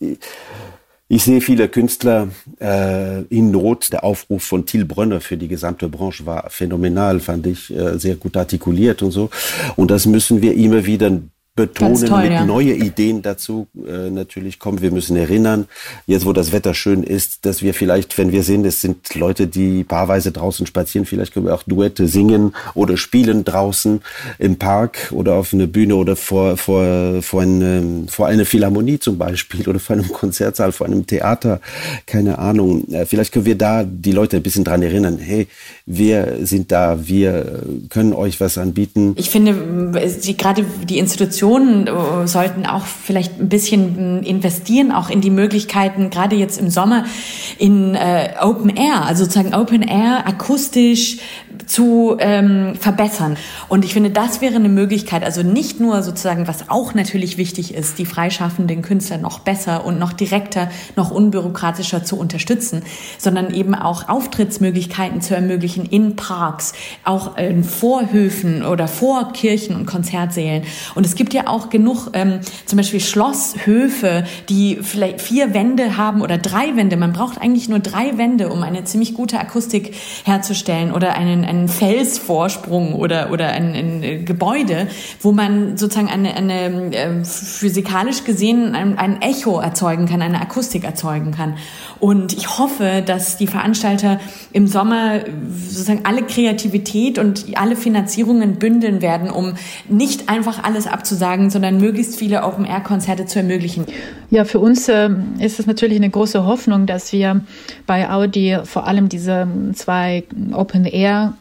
ich 1.08 1.24
sehe 1.24 1.42
viele 1.42 1.68
Künstler 1.68 2.30
äh, 2.60 3.22
in 3.24 3.52
Not. 3.52 3.94
Der 3.94 4.04
Aufruf 4.04 4.44
von 4.44 4.66
Thiel 4.66 4.86
Brönner 4.86 5.22
für 5.22 5.38
die 5.38 5.48
gesamte 5.48 5.88
Branche 5.88 6.26
war 6.26 6.50
phänomenal, 6.50 7.20
fand 7.20 7.46
ich 7.48 7.76
äh, 7.76 8.00
sehr 8.00 8.16
gut 8.16 8.36
artikuliert 8.36 9.04
und 9.04 9.12
so. 9.12 9.30
Und 9.76 9.92
das 9.92 10.06
müssen 10.06 10.42
wir 10.42 10.56
immer 10.56 10.86
wieder 10.86 11.12
betonen, 11.56 12.06
toll, 12.06 12.24
mit 12.24 12.32
ja. 12.32 12.46
neue 12.46 12.74
Ideen 12.74 13.22
dazu 13.22 13.68
äh, 13.88 14.10
natürlich 14.10 14.60
kommen. 14.60 14.82
Wir 14.82 14.92
müssen 14.92 15.16
erinnern, 15.16 15.68
jetzt 16.06 16.26
wo 16.26 16.34
das 16.34 16.52
Wetter 16.52 16.74
schön 16.74 17.02
ist, 17.02 17.46
dass 17.46 17.62
wir 17.62 17.74
vielleicht, 17.74 18.18
wenn 18.18 18.34
wir 18.34 18.44
sehen, 18.44 18.66
es 18.66 18.82
sind 18.82 19.16
Leute, 19.16 19.48
die 19.48 19.86
paarweise 19.86 20.34
draußen 20.34 20.68
spazieren, 20.68 21.06
vielleicht 21.06 21.34
können 21.34 21.46
wir 21.46 21.56
auch 21.56 21.64
Duette 21.64 22.08
singen 22.08 22.54
oder 22.74 22.98
spielen 22.98 23.46
draußen 23.46 24.02
im 24.38 24.58
Park 24.58 25.14
oder 25.14 25.36
auf 25.36 25.54
einer 25.54 25.68
Bühne 25.68 25.96
oder 25.96 26.18
vor, 26.18 26.58
vor, 26.58 27.22
vor, 27.22 27.42
eine, 27.42 28.04
vor 28.10 28.28
einer 28.28 28.46
Philharmonie 28.46 29.00
zum 29.00 29.18
Beispiel 29.18 29.68
oder 29.70 29.80
vor 29.80 29.96
einem 29.96 30.12
Konzertsaal, 30.12 30.74
vor 30.74 30.88
einem 30.88 31.08
Theater, 31.08 31.62
keine 32.06 32.38
Ahnung. 32.38 32.86
Äh, 32.92 33.06
vielleicht 33.06 33.32
können 33.32 33.46
wir 33.46 33.58
da 33.58 33.86
die 33.86 34.12
Leute 34.12 34.36
ein 34.36 34.44
bisschen 34.44 34.66
dran 34.66 34.82
erinnern, 34.82 35.20
hey, 35.20 35.48
wir 35.86 36.40
sind 36.42 36.72
da, 36.74 37.08
wir 37.08 37.64
können 37.90 38.12
euch 38.12 38.42
was 38.42 38.58
anbieten. 38.58 39.14
Ich 39.18 39.30
finde, 39.30 39.56
die, 40.22 40.36
gerade 40.36 40.66
die 40.84 40.98
Institutionen 41.46 41.88
äh, 41.88 42.28
sollten 42.28 42.66
auch 42.66 42.86
vielleicht 42.86 43.40
ein 43.40 43.50
bisschen 43.50 44.24
investieren, 44.24 44.92
auch 44.92 45.10
in 45.10 45.22
die 45.22 45.30
Möglichkeiten, 45.30 46.10
gerade 46.10 46.36
jetzt 46.36 46.60
im 46.60 46.70
Sommer, 46.70 47.06
in 47.58 47.96
äh, 47.96 48.34
Open 48.42 48.76
Air, 48.76 49.06
also 49.06 49.24
sozusagen 49.26 49.54
Open 49.54 49.82
Air, 49.82 50.28
akustisch, 50.28 51.18
zu 51.66 52.18
ähm, 52.20 52.76
verbessern. 52.80 53.38
Und 53.68 53.86
ich 53.86 53.94
finde, 53.94 54.10
das 54.10 54.42
wäre 54.42 54.56
eine 54.56 54.70
Möglichkeit, 54.70 55.24
also 55.24 55.44
nicht 55.44 55.80
nur 55.80 56.04
sozusagen, 56.04 56.48
was 56.48 56.70
auch 56.70 56.94
natürlich 56.94 57.38
wichtig 57.38 57.74
ist, 57.74 57.98
die 57.98 58.06
freischaffenden 58.06 58.82
Künstler 58.82 59.18
noch 59.18 59.40
besser 59.40 59.86
und 59.86 60.00
noch 60.00 60.14
direkter, 60.14 60.70
noch 60.96 61.12
unbürokratischer 61.12 62.04
zu 62.04 62.18
unterstützen, 62.18 62.84
sondern 63.18 63.54
eben 63.54 63.76
auch 63.76 64.10
Auftrittsmöglichkeiten 64.10 65.22
zu 65.22 65.36
ermöglichen 65.36 65.86
in 65.86 66.16
Parks, 66.16 66.74
auch 67.04 67.38
in 67.38 67.64
Vorhöfen 67.64 68.64
oder 68.64 68.88
vor 68.88 69.32
Kirchen 69.34 69.76
und 69.76 69.86
Konzertsälen. 69.86 70.64
Und 70.94 71.06
es 71.06 71.16
gibt 71.16 71.34
ja 71.34 71.48
auch 71.48 71.70
genug, 71.70 72.10
ähm, 72.14 72.40
zum 72.66 72.78
Beispiel 72.78 73.00
Schlosshöfe, 73.00 74.26
die 74.50 74.80
vielleicht 74.82 75.22
vier 75.22 75.54
Wände 75.54 75.98
haben 75.98 76.22
oder 76.22 76.38
drei 76.38 76.76
Wände. 76.76 76.98
Man 76.98 77.14
braucht 77.14 77.40
eigentlich 77.40 77.70
nur 77.70 77.80
drei 77.80 78.18
Wände, 78.18 78.50
um 78.50 78.64
eine 78.64 78.84
ziemlich 78.84 79.14
gute 79.14 79.40
Akustik 79.40 79.96
herzustellen 80.24 80.92
oder 80.92 81.16
einen 81.16 81.46
einen 81.46 81.55
Felsvorsprung 81.68 82.94
oder, 82.94 83.32
oder 83.32 83.50
ein, 83.50 83.74
ein 83.74 84.26
Gebäude, 84.26 84.88
wo 85.22 85.32
man 85.32 85.78
sozusagen 85.78 86.10
eine, 86.10 86.36
eine 86.36 86.96
äh, 86.96 87.24
physikalisch 87.24 88.24
gesehen 88.24 88.76
ein, 88.76 88.98
ein 88.98 89.22
Echo 89.22 89.60
erzeugen 89.60 90.06
kann, 90.08 90.22
eine 90.22 90.42
Akustik 90.42 90.84
erzeugen 90.84 91.32
kann. 91.32 91.58
Und 92.00 92.34
ich 92.34 92.60
hoffe, 92.60 93.04
dass 93.06 93.38
die 93.38 93.48
Veranstalter 93.48 94.20
im 94.52 94.68
Sommer 94.68 95.22
sozusagen 95.68 96.02
alle 96.04 96.24
Kreativität 96.24 97.18
und 97.18 97.46
alle 97.56 97.76
Finanzierungen 97.76 98.56
bündeln 98.56 99.02
werden, 99.02 99.30
um 99.30 99.54
nicht 99.90 100.30
einfach 100.30 100.64
alles 100.64 100.88
abzusagen, 100.88 101.50
sondern 101.50 101.78
möglichst 101.78 102.18
viele 102.18 102.44
Open-Air-Konzerte 102.44 103.26
zu 103.26 103.40
ermöglichen. 103.40 103.86
Ja, 104.30 104.44
für 104.46 104.60
uns 104.60 104.88
äh, 104.90 105.10
ist 105.40 105.60
es 105.60 105.66
natürlich 105.66 105.98
eine 105.98 106.10
große 106.10 106.46
Hoffnung, 106.46 106.86
dass 106.86 107.12
wir 107.12 107.42
bei 107.86 108.10
Audi 108.10 108.58
vor 108.64 108.88
allem 108.88 109.10
diese 109.10 109.48
zwei 109.74 110.24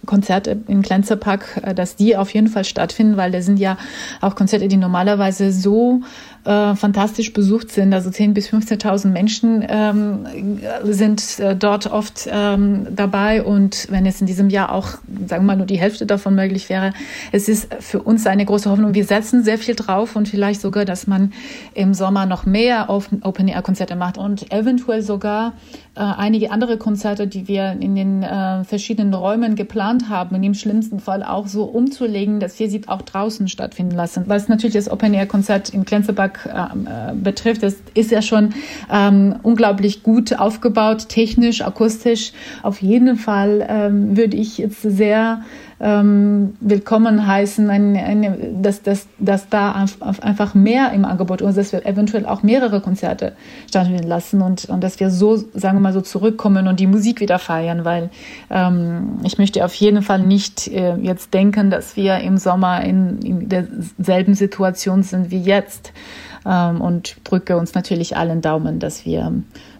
Open-Air-Konzerte 0.04 0.58
im 0.68 0.82
Glänzerpark, 0.82 1.60
äh, 1.62 1.74
dass 1.74 1.96
die 1.96 2.16
auf 2.16 2.30
jeden 2.30 2.48
Fall 2.48 2.64
stattfinden, 2.64 3.16
weil 3.16 3.30
da 3.30 3.42
sind 3.42 3.58
ja 3.58 3.76
auch 4.20 4.34
Konzerte, 4.34 4.68
die 4.68 4.76
normalerweise 4.76 5.52
so 5.52 6.00
äh, 6.44 6.74
fantastisch 6.74 7.32
besucht 7.32 7.70
sind. 7.70 7.92
Also 7.94 8.10
10.000 8.10 8.34
bis 8.34 8.48
15.000 8.48 9.08
Menschen 9.08 9.64
ähm, 9.68 10.26
sind 10.82 11.38
äh, 11.40 11.56
dort 11.56 11.90
oft 11.90 12.28
ähm, 12.30 12.86
dabei. 12.94 13.42
Und 13.42 13.86
wenn 13.90 14.06
es 14.06 14.20
in 14.20 14.26
diesem 14.26 14.50
Jahr 14.50 14.72
auch, 14.72 14.88
sagen 15.26 15.44
wir 15.44 15.52
mal, 15.52 15.56
nur 15.56 15.66
die 15.66 15.78
Hälfte 15.78 16.06
davon 16.06 16.34
möglich 16.34 16.68
wäre, 16.68 16.92
es 17.32 17.48
ist 17.48 17.74
für 17.80 18.02
uns 18.02 18.26
eine 18.26 18.44
große 18.44 18.70
Hoffnung. 18.70 18.94
Wir 18.94 19.04
setzen 19.04 19.42
sehr 19.42 19.58
viel 19.58 19.74
drauf 19.74 20.16
und 20.16 20.28
vielleicht 20.28 20.60
sogar, 20.60 20.84
dass 20.84 21.06
man 21.06 21.32
im 21.74 21.94
Sommer 21.94 22.26
noch 22.26 22.46
mehr 22.46 22.90
Open-Air-Konzerte 22.90 23.96
macht 23.96 24.18
und 24.18 24.52
eventuell 24.52 25.02
sogar 25.02 25.54
äh, 25.96 26.00
einige 26.00 26.50
andere 26.50 26.76
Konzerte, 26.76 27.26
die 27.26 27.48
wir 27.48 27.76
in 27.80 27.94
den 27.94 28.22
äh, 28.22 28.64
verschiedenen 28.64 29.14
Räumen 29.14 29.54
geplant 29.54 30.08
haben, 30.08 30.42
dem 30.42 30.54
schlimmsten 30.54 31.00
Fall 31.00 31.22
auch 31.22 31.46
so 31.46 31.64
umzulegen, 31.64 32.40
dass 32.40 32.58
wir 32.58 32.68
sie 32.68 32.82
auch 32.86 33.02
draußen 33.02 33.48
stattfinden 33.48 33.94
lassen. 33.94 34.24
Was 34.26 34.48
natürlich 34.48 34.74
das 34.74 34.90
Open-Air-Konzert 34.90 35.70
in 35.70 35.84
Klenzeberg 35.84 36.33
äh, 36.46 36.50
äh, 36.50 37.14
betrifft, 37.14 37.62
das 37.62 37.76
ist 37.94 38.10
ja 38.10 38.22
schon 38.22 38.54
ähm, 38.92 39.36
unglaublich 39.42 40.02
gut 40.02 40.38
aufgebaut, 40.38 41.08
technisch, 41.08 41.62
akustisch. 41.62 42.32
Auf 42.62 42.82
jeden 42.82 43.16
Fall 43.16 43.66
ähm, 43.68 44.16
würde 44.16 44.36
ich 44.36 44.58
jetzt 44.58 44.82
sehr 44.82 45.42
ähm, 45.80 46.54
willkommen 46.60 47.26
heißen, 47.26 47.68
eine, 47.68 48.02
eine, 48.02 48.38
dass, 48.54 48.82
dass, 48.82 49.06
dass 49.18 49.48
da 49.48 49.86
einfach 50.20 50.54
mehr 50.54 50.92
im 50.92 51.04
Angebot 51.04 51.40
ist, 51.40 51.58
dass 51.58 51.72
wir 51.72 51.84
eventuell 51.84 52.26
auch 52.26 52.42
mehrere 52.42 52.80
Konzerte 52.80 53.32
stattfinden 53.68 54.06
lassen 54.06 54.40
und, 54.40 54.66
und 54.66 54.82
dass 54.82 55.00
wir 55.00 55.10
so, 55.10 55.36
sagen 55.36 55.76
wir 55.76 55.80
mal 55.80 55.92
so, 55.92 56.00
zurückkommen 56.00 56.68
und 56.68 56.80
die 56.80 56.86
Musik 56.86 57.20
wieder 57.20 57.38
feiern, 57.38 57.84
weil 57.84 58.10
ähm, 58.50 59.18
ich 59.24 59.38
möchte 59.38 59.64
auf 59.64 59.74
jeden 59.74 60.02
Fall 60.02 60.20
nicht 60.20 60.68
äh, 60.68 60.96
jetzt 60.96 61.34
denken, 61.34 61.70
dass 61.70 61.96
wir 61.96 62.18
im 62.18 62.38
Sommer 62.38 62.82
in, 62.82 63.20
in 63.22 63.48
derselben 63.48 64.34
Situation 64.34 65.02
sind 65.02 65.30
wie 65.30 65.42
jetzt 65.42 65.92
ähm, 65.92 65.94
und 66.44 67.16
drücke 67.24 67.56
uns 67.56 67.74
natürlich 67.74 68.16
allen 68.16 68.40
Daumen, 68.40 68.78
dass 68.78 69.04
wir 69.04 69.32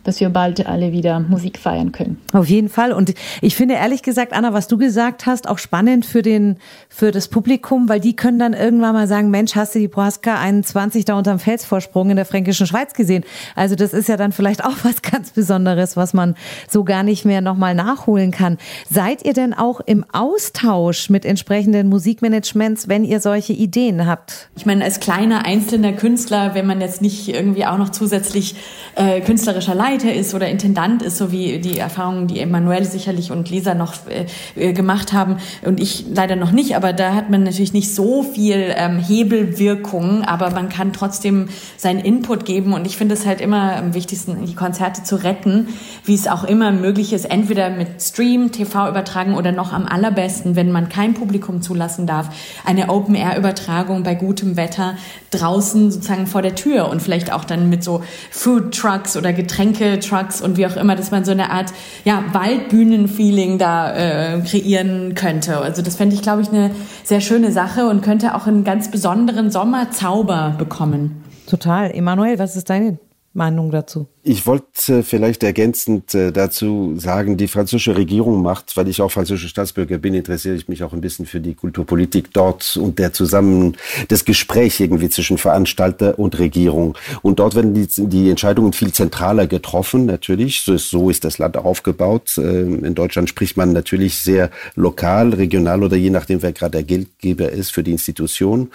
dass 0.05 0.21
wir 0.21 0.29
bald 0.29 0.67
alle 0.67 0.93
wieder 0.93 1.19
Musik 1.19 1.59
feiern 1.59 1.91
können. 1.91 2.21
Auf 2.33 2.47
jeden 2.47 2.69
Fall. 2.69 2.93
Und 2.93 3.15
ich 3.41 3.57
finde 3.57 3.75
ehrlich 3.75 4.03
gesagt, 4.03 4.33
Anna, 4.33 4.53
was 4.53 4.69
du 4.69 4.79
gesagt 4.79 5.27
hast, 5.27 5.49
auch 5.49 5.59
spannend 5.59 6.07
für 6.07 6.23
den, 6.23 6.59
für 6.89 7.11
das 7.11 7.29
Publikum, 7.29 7.89
weil 7.89 8.01
die 8.01 8.15
können 8.15 8.39
dann 8.39 8.53
irgendwann 8.53 8.93
mal 8.93 9.09
sagen, 9.09 9.31
Mensch, 9.31 9.57
hast 9.57 9.75
du 9.75 9.79
die 9.79 9.89
Prohaska 9.89 10.39
21 10.39 11.05
da 11.05 11.17
unterm 11.17 11.39
Felsvorsprung 11.39 12.11
in 12.11 12.17
der 12.17 12.27
Fränkischen 12.27 12.67
Schweiz 12.67 12.93
gesehen? 12.93 13.25
Also 13.57 13.75
das 13.75 13.93
ist 13.93 14.09
ja 14.09 14.17
dann 14.17 14.33
vielleicht 14.33 14.65
auch 14.65 14.77
was 14.85 15.03
ganz 15.03 15.31
Besonderes, 15.31 15.97
was 15.97 16.13
man 16.13 16.35
so 16.69 16.85
gar 16.85 17.03
nicht 17.03 17.25
mehr 17.25 17.41
nochmal 17.41 17.75
nachholen 17.75 18.31
kann. 18.31 18.59
Seid 18.91 19.25
ihr 19.25 19.33
denn 19.33 19.55
auch 19.55 19.81
im 19.81 20.05
Austausch 20.13 21.09
mit 21.09 21.25
entsprechenden 21.25 21.89
Musikmanagements, 21.89 22.89
wenn 22.89 23.05
ihr 23.05 23.21
solche 23.21 23.55
Ideen 23.55 24.07
habt? 24.07 24.51
Ich 24.57 24.67
meine, 24.67 24.85
als 24.85 25.01
kleiner 25.01 25.47
einzelner 25.47 25.93
Künstler, 25.93 26.55
wenn 26.55 26.67
man 26.67 26.81
jetzt 26.81 27.01
nicht 27.01 27.29
irgendwie 27.29 27.65
auch 27.65 27.79
noch 27.79 27.89
zusätzlich 27.89 28.57
äh, 28.97 29.21
künstlerischer 29.21 29.75
Leiter 29.75 29.94
Leiter 29.95 30.13
ist 30.13 30.35
oder 30.35 30.49
Intendant 30.49 31.03
ist, 31.03 31.19
so 31.19 31.31
wie 31.31 31.61
die 31.61 31.79
Erfahrungen, 31.79 32.27
die 32.27 32.41
Emanuel 32.41 32.85
sicherlich 32.85 33.31
und 33.31 33.49
Lisa 33.49 33.75
noch 33.75 33.95
äh, 34.09 34.27
äh, 34.57 34.73
gemacht 34.73 35.13
haben 35.13 35.37
und 35.63 35.79
ich 35.79 36.07
leider 36.13 36.35
noch 36.35 36.51
nicht, 36.51 36.75
aber 36.75 36.93
da 36.93 37.15
hat 37.15 37.31
man 37.31 37.45
natürlich 37.45 37.73
nicht 37.73 37.95
so 37.95 38.25
viel 38.25 38.75
ähm, 38.77 38.99
Hebelwirkung, 38.99 40.25
aber 40.25 40.51
man 40.51 40.69
kann 40.69 40.93
trotzdem 40.93 41.49
seinen 41.77 42.01
Input 42.01 42.45
geben 42.45 42.73
und 42.73 42.89
ich 42.89 42.97
finde 42.97 43.15
es 43.15 43.25
halt 43.25 43.41
immer 43.41 43.77
am 43.77 43.95
wichtigsten, 43.95 44.45
die 44.45 44.57
Konzerte 44.57 45.05
zu 45.05 45.23
retten, 45.23 45.69
wie 46.05 46.15
es 46.15 46.27
auch 46.27 46.43
immer 46.43 46.73
möglich 46.73 47.13
ist, 47.13 47.27
entweder 47.27 47.71
mit 47.71 48.03
Stream, 48.03 48.51
TV 48.51 48.89
übertragen 48.89 49.37
oder 49.37 49.53
noch 49.53 49.73
am 49.73 49.87
allerbesten, 49.87 50.57
wenn 50.57 50.73
man 50.73 50.89
kein 50.89 51.15
Publikum 51.15 51.63
zulassen 51.63 52.09
darf, 52.09 52.31
eine 52.65 52.89
Open-Air-Übertragung 52.89 54.03
bei 54.03 54.17
gutem 54.17 54.57
Wetter 54.57 54.97
draußen 55.31 55.93
sozusagen 55.93 56.27
vor 56.27 56.43
der 56.43 56.57
Tür 56.57 56.89
und 56.89 57.01
vielleicht 57.01 57.33
auch 57.33 57.45
dann 57.45 57.69
mit 57.69 57.85
so 57.85 58.03
Food 58.33 58.75
Trucks 58.75 59.17
oder 59.17 59.33
Getränke 59.33 59.84
Trucks 60.01 60.41
und 60.41 60.57
wie 60.57 60.67
auch 60.67 60.77
immer, 60.77 60.97
dass 60.97 61.11
man 61.11 61.25
so 61.25 61.33
eine 61.33 61.51
Art 61.51 61.73
ja, 62.05 62.25
Waldbühnen-Feeling 62.33 63.59
da 63.59 63.95
äh, 63.95 64.41
kreieren 64.41 65.15
könnte. 65.15 65.59
Also 65.59 65.83
das 65.83 65.97
fände 65.97 66.15
ich, 66.15 66.23
glaube 66.23 66.43
ich, 66.43 66.49
eine 66.49 66.71
sehr 67.05 67.21
schöne 67.21 67.53
Sache 67.53 67.89
und 67.89 68.03
könnte 68.03 68.35
auch 68.35 68.47
einen 68.47 68.65
ganz 68.65 68.91
besonderen 68.91 69.51
Sommerzauber 69.51 70.55
bekommen. 70.59 71.23
Total. 71.47 71.91
Emanuel, 71.91 72.39
was 72.39 72.57
ist 72.57 72.71
deine 72.71 72.99
Meinung 73.33 73.71
dazu? 73.71 74.09
Ich 74.27 74.47
wollte 74.47 75.03
vielleicht 75.03 75.43
ergänzend 75.43 76.15
äh, 76.15 76.33
dazu 76.33 76.95
sagen, 76.97 77.37
die 77.37 77.47
französische 77.47 77.95
Regierung 77.95 78.41
macht, 78.41 78.75
weil 78.75 78.89
ich 78.89 79.03
auch 79.03 79.11
französischer 79.11 79.51
Staatsbürger 79.51 79.99
bin, 79.99 80.15
interessiere 80.15 80.55
ich 80.55 80.67
mich 80.67 80.83
auch 80.83 80.95
ein 80.95 81.03
bisschen 81.03 81.27
für 81.27 81.41
die 81.41 81.53
Kulturpolitik 81.53 82.33
dort 82.33 82.79
und 82.79 82.99
der 82.99 83.13
Zusammen, 83.13 83.77
das 84.09 84.25
Gespräch 84.25 84.81
irgendwie 84.81 85.11
zwischen 85.11 85.37
Veranstalter 85.37 86.19
und 86.19 86.39
Regierung. 86.39 86.97
Und 87.21 87.39
dort 87.39 87.55
werden 87.55 87.75
die, 87.75 87.87
die 87.87 88.31
Entscheidungen 88.31 88.73
viel 88.73 88.93
zentraler 88.93 89.47
getroffen, 89.47 90.07
natürlich. 90.07 90.63
So 90.63 90.73
ist, 90.73 90.89
so 90.89 91.11
ist 91.11 91.25
das 91.25 91.37
Land 91.37 91.59
aufgebaut. 91.59 92.39
Ähm, 92.39 92.83
in 92.83 92.95
Deutschland 92.95 93.29
spricht 93.29 93.59
man 93.59 93.73
natürlich 93.73 94.17
sehr 94.17 94.51
lokal, 94.75 95.35
regional 95.35 95.83
oder 95.83 95.97
je 95.97 96.09
nachdem, 96.09 96.41
wer 96.41 96.53
gerade 96.53 96.79
der 96.79 96.85
Geldgeber 96.85 97.51
ist 97.51 97.73
für 97.73 97.83
die 97.83 97.93
Institution 97.93 98.71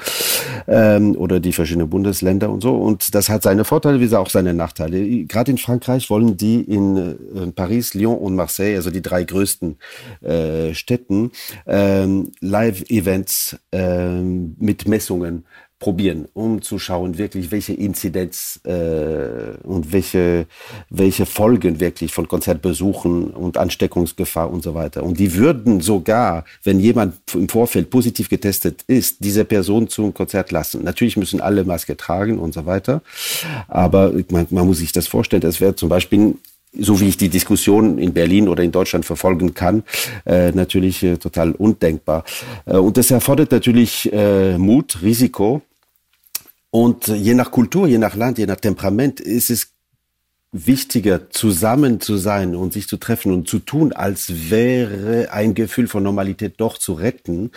ähm, 0.68 1.16
oder 1.16 1.40
die 1.40 1.54
verschiedenen 1.54 1.90
Bundesländer 1.90 2.52
und 2.52 2.62
so. 2.62 2.76
Und 2.76 3.16
das 3.16 3.30
hat 3.30 3.42
seine 3.42 3.66
Vorteile 3.66 4.00
wie 4.00 4.16
auch 4.16 4.30
seine 4.30 4.54
Nachteile 4.54 5.26
gerade 5.26 5.39
in 5.48 5.58
Frankreich 5.58 6.10
wollen 6.10 6.36
die 6.36 6.62
in, 6.62 6.98
in, 6.98 7.50
äh, 7.50 7.52
Paris, 7.52 7.94
Lyon 7.94 8.18
und 8.18 8.36
Marseille, 8.36 8.76
also 8.76 8.92
die 8.92 9.02
drei 9.02 9.24
größten 9.24 9.78
äh, 10.22 10.74
Städten, 10.74 11.32
ähm, 11.66 12.32
Live-Events 12.42 13.58
ähm, 13.72 14.56
mit 14.60 14.88
Messungen 14.88 15.46
probieren, 15.80 16.28
um 16.34 16.62
zu 16.62 16.78
schauen, 16.78 17.18
wirklich 17.18 17.52
welche 17.52 17.74
Inzidenz 17.74 18.60
äh, 18.66 19.58
und 19.64 19.94
welche, 19.94 20.46
welche 20.90 21.26
Folgen 21.26 21.80
wirklich 21.80 22.12
von 22.14 22.28
Konzertbesuchen 22.28 23.32
und 23.32 23.58
Ansteckungsgefahr 23.58 24.52
und 24.52 24.62
so 24.62 24.74
weiter. 24.74 25.04
Und 25.04 25.20
die 25.20 25.36
würden 25.36 25.80
sogar, 25.80 26.44
wenn 26.64 26.82
jemand 26.82 27.16
im 27.34 27.48
Vorfeld 27.48 27.90
positiv 27.90 28.28
getestet 28.28 28.84
ist, 28.88 29.24
diese 29.24 29.46
Person 29.46 29.88
zum 29.88 30.14
Konzert 30.14 30.52
lassen. 30.52 30.84
Natürlich 30.84 31.16
müssen 31.16 31.40
alle 31.40 31.64
Maske 31.64 31.96
tragen 31.96 32.40
und 32.40 32.54
so 32.54 32.66
weiter. 32.66 33.02
Aber 33.70 34.12
man, 34.30 34.48
man 34.50 34.68
muss 34.68 34.80
sich 34.80 34.92
das 34.92 35.08
vorstellen, 35.08 35.42
das 35.42 35.62
wäre 35.62 35.76
zum 35.76 35.88
Beispiel 35.88 36.36
so 36.78 37.00
wie 37.00 37.08
ich 37.08 37.18
die 37.18 37.30
Diskussion 37.30 37.98
in 37.98 38.14
Berlin 38.14 38.48
oder 38.48 38.64
in 38.64 38.72
Deutschland 38.72 39.04
verfolgen 39.04 39.56
kann, 39.56 39.84
äh, 40.26 40.52
natürlich 40.52 41.02
äh, 41.04 41.18
total 41.18 41.54
undenkbar. 41.54 42.24
Äh, 42.66 42.78
und 42.78 42.96
das 42.98 43.10
erfordert 43.10 43.52
natürlich 43.52 44.12
äh, 44.14 44.56
Mut, 44.58 45.02
Risiko 45.02 45.64
und 46.72 47.08
je 47.08 47.34
nach 47.34 47.52
Kultur, 47.52 47.88
je 47.88 47.98
nach 47.98 48.16
Land, 48.16 48.38
je 48.38 48.46
nach 48.46 48.60
Temperament 48.60 49.20
ist 49.20 49.50
es 49.50 49.74
wichtiger, 50.52 51.30
zusammen 51.30 52.02
zu 52.02 52.18
sein 52.18 52.56
und 52.56 52.74
sich 52.74 52.88
zu 52.88 52.98
treffen 52.98 53.32
und 53.32 53.48
zu 53.48 53.60
tun, 53.60 53.94
als 53.94 54.50
wäre 54.50 55.32
ein 55.32 55.54
Gefühl 55.54 55.88
von 55.88 56.02
Normalität 56.02 56.56
doch 56.58 56.80
zu 56.80 56.94
retten. 56.94 57.52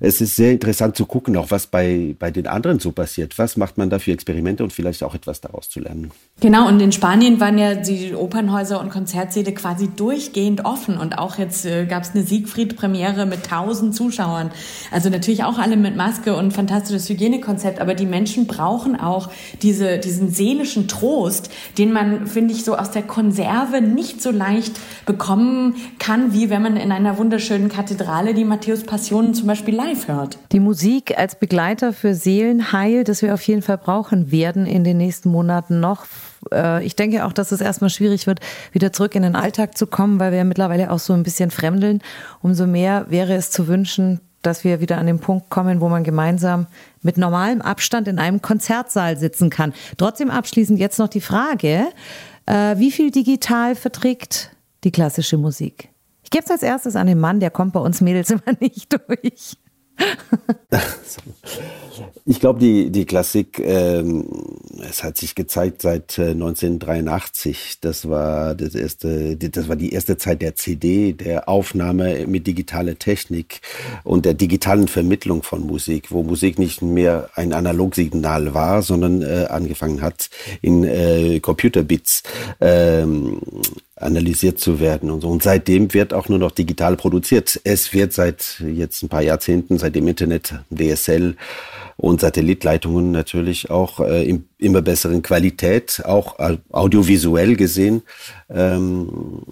Es 0.00 0.22
ist 0.22 0.36
sehr 0.36 0.52
interessant 0.52 0.96
zu 0.96 1.04
gucken, 1.04 1.36
auch 1.36 1.50
was 1.50 1.66
bei, 1.66 2.16
bei 2.18 2.30
den 2.30 2.46
anderen 2.46 2.78
so 2.78 2.92
passiert. 2.92 3.38
Was 3.38 3.58
macht 3.58 3.76
man 3.76 3.90
da 3.90 3.98
für 3.98 4.12
Experimente 4.12 4.64
und 4.64 4.72
vielleicht 4.72 5.02
auch 5.02 5.14
etwas 5.14 5.42
daraus 5.42 5.68
zu 5.68 5.80
lernen? 5.80 6.12
Genau, 6.40 6.66
und 6.66 6.80
in 6.80 6.92
Spanien 6.92 7.40
waren 7.40 7.58
ja 7.58 7.74
die 7.74 8.14
Opernhäuser 8.14 8.80
und 8.80 8.88
Konzertsäle 8.88 9.52
quasi 9.52 9.90
durchgehend 9.94 10.64
offen 10.64 10.96
und 10.96 11.18
auch 11.18 11.36
jetzt 11.36 11.66
äh, 11.66 11.84
gab 11.84 12.04
es 12.04 12.12
eine 12.12 12.22
Siegfried-Premiere 12.22 13.26
mit 13.26 13.44
tausend 13.44 13.94
Zuschauern. 13.94 14.50
Also 14.90 15.10
natürlich 15.10 15.44
auch 15.44 15.58
alle 15.58 15.76
mit 15.76 15.94
Maske 15.94 16.34
und 16.34 16.52
fantastisches 16.52 17.06
Hygienekonzept, 17.10 17.80
aber 17.80 17.92
die 17.92 18.06
Menschen 18.06 18.46
brauchen 18.46 18.98
auch 18.98 19.28
diese, 19.60 19.98
diesen 19.98 20.30
seelischen 20.30 20.88
Trost, 20.88 21.50
den 21.76 21.92
man 21.92 22.29
finde 22.30 22.54
ich, 22.54 22.64
so 22.64 22.76
aus 22.76 22.90
der 22.90 23.02
Konserve 23.02 23.80
nicht 23.80 24.22
so 24.22 24.30
leicht 24.30 24.78
bekommen 25.04 25.74
kann, 25.98 26.32
wie 26.32 26.48
wenn 26.48 26.62
man 26.62 26.76
in 26.76 26.92
einer 26.92 27.18
wunderschönen 27.18 27.68
Kathedrale 27.68 28.34
die 28.34 28.44
Matthäus-Passionen 28.44 29.34
zum 29.34 29.46
Beispiel 29.46 29.74
live 29.74 30.08
hört. 30.08 30.38
Die 30.52 30.60
Musik 30.60 31.18
als 31.18 31.34
Begleiter 31.34 31.92
für 31.92 32.14
Seelenheil, 32.14 33.04
das 33.04 33.22
wir 33.22 33.34
auf 33.34 33.42
jeden 33.42 33.62
Fall 33.62 33.78
brauchen 33.78 34.30
werden 34.30 34.66
in 34.66 34.84
den 34.84 34.96
nächsten 34.96 35.30
Monaten 35.30 35.80
noch 35.80 36.06
äh, 36.52 36.84
ich 36.84 36.96
denke 36.96 37.26
auch, 37.26 37.32
dass 37.32 37.52
es 37.52 37.60
erstmal 37.60 37.90
schwierig 37.90 38.26
wird, 38.26 38.40
wieder 38.72 38.92
zurück 38.92 39.14
in 39.14 39.22
den 39.22 39.36
Alltag 39.36 39.76
zu 39.76 39.86
kommen, 39.86 40.18
weil 40.18 40.32
wir 40.32 40.44
mittlerweile 40.44 40.90
auch 40.90 40.98
so 40.98 41.12
ein 41.12 41.22
bisschen 41.22 41.50
fremdeln. 41.50 42.00
Umso 42.40 42.66
mehr 42.66 43.06
wäre 43.10 43.34
es 43.34 43.50
zu 43.50 43.68
wünschen, 43.68 44.20
dass 44.42 44.64
wir 44.64 44.80
wieder 44.80 44.98
an 44.98 45.06
den 45.06 45.18
Punkt 45.18 45.50
kommen, 45.50 45.80
wo 45.80 45.88
man 45.88 46.04
gemeinsam 46.04 46.66
mit 47.02 47.18
normalem 47.18 47.60
Abstand 47.60 48.08
in 48.08 48.18
einem 48.18 48.42
Konzertsaal 48.42 49.16
sitzen 49.16 49.50
kann. 49.50 49.72
Trotzdem 49.96 50.30
abschließend 50.30 50.78
jetzt 50.78 50.98
noch 50.98 51.08
die 51.08 51.20
Frage, 51.20 51.86
äh, 52.46 52.76
wie 52.78 52.90
viel 52.90 53.10
digital 53.10 53.74
verträgt 53.74 54.50
die 54.84 54.90
klassische 54.90 55.36
Musik? 55.36 55.88
Ich 56.24 56.30
gebe 56.30 56.44
es 56.44 56.50
als 56.50 56.62
erstes 56.62 56.96
an 56.96 57.06
den 57.06 57.18
Mann, 57.18 57.40
der 57.40 57.50
kommt 57.50 57.72
bei 57.72 57.80
uns 57.80 58.00
Mädels 58.00 58.30
immer 58.30 58.42
nicht 58.60 58.92
durch. 58.92 59.56
Ich 62.24 62.38
glaube, 62.38 62.60
die, 62.60 62.90
die 62.90 63.06
Klassik, 63.06 63.58
ähm, 63.58 64.24
es 64.88 65.02
hat 65.02 65.18
sich 65.18 65.34
gezeigt 65.34 65.82
seit 65.82 66.18
äh, 66.18 66.30
1983. 66.30 67.78
Das 67.80 68.08
war 68.08 68.54
das 68.54 68.74
erste, 68.74 69.36
das 69.36 69.68
war 69.68 69.76
die 69.76 69.92
erste 69.92 70.16
Zeit 70.16 70.40
der 70.40 70.54
CD, 70.54 71.12
der 71.12 71.48
Aufnahme 71.48 72.26
mit 72.26 72.46
digitaler 72.46 72.98
Technik 72.98 73.60
und 74.04 74.26
der 74.26 74.34
digitalen 74.34 74.86
Vermittlung 74.86 75.42
von 75.42 75.66
Musik, 75.66 76.10
wo 76.10 76.22
Musik 76.22 76.58
nicht 76.58 76.82
mehr 76.82 77.30
ein 77.34 77.52
Analogsignal 77.52 78.54
war, 78.54 78.82
sondern 78.82 79.22
äh, 79.22 79.46
angefangen 79.48 80.00
hat 80.00 80.30
in 80.62 80.84
äh, 80.84 81.40
Computerbits 81.40 82.22
ähm, 82.60 83.40
analysiert 84.00 84.58
zu 84.58 84.80
werden 84.80 85.10
und 85.10 85.20
so. 85.20 85.28
Und 85.28 85.42
seitdem 85.42 85.92
wird 85.94 86.12
auch 86.12 86.28
nur 86.28 86.38
noch 86.38 86.50
digital 86.50 86.96
produziert. 86.96 87.60
Es 87.64 87.92
wird 87.92 88.12
seit 88.12 88.60
jetzt 88.60 89.02
ein 89.02 89.08
paar 89.08 89.22
Jahrzehnten, 89.22 89.78
seit 89.78 89.94
dem 89.94 90.08
Internet, 90.08 90.54
DSL 90.70 91.36
und 91.96 92.20
Satellitleitungen 92.20 93.10
natürlich 93.10 93.70
auch 93.70 94.00
äh, 94.00 94.24
in 94.28 94.48
immer 94.58 94.82
besseren 94.82 95.22
Qualität, 95.22 96.02
auch 96.04 96.38
audiovisuell 96.70 97.56
gesehen, 97.56 98.02
ähm, 98.48 99.42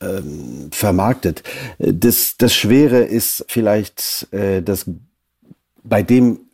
ähm, 0.00 0.70
vermarktet. 0.72 1.42
Das, 1.78 2.36
das 2.36 2.54
Schwere 2.54 2.98
ist 2.98 3.44
vielleicht, 3.48 4.28
äh, 4.32 4.62
dass 4.62 4.86
bei 5.82 6.02
dem 6.02 6.45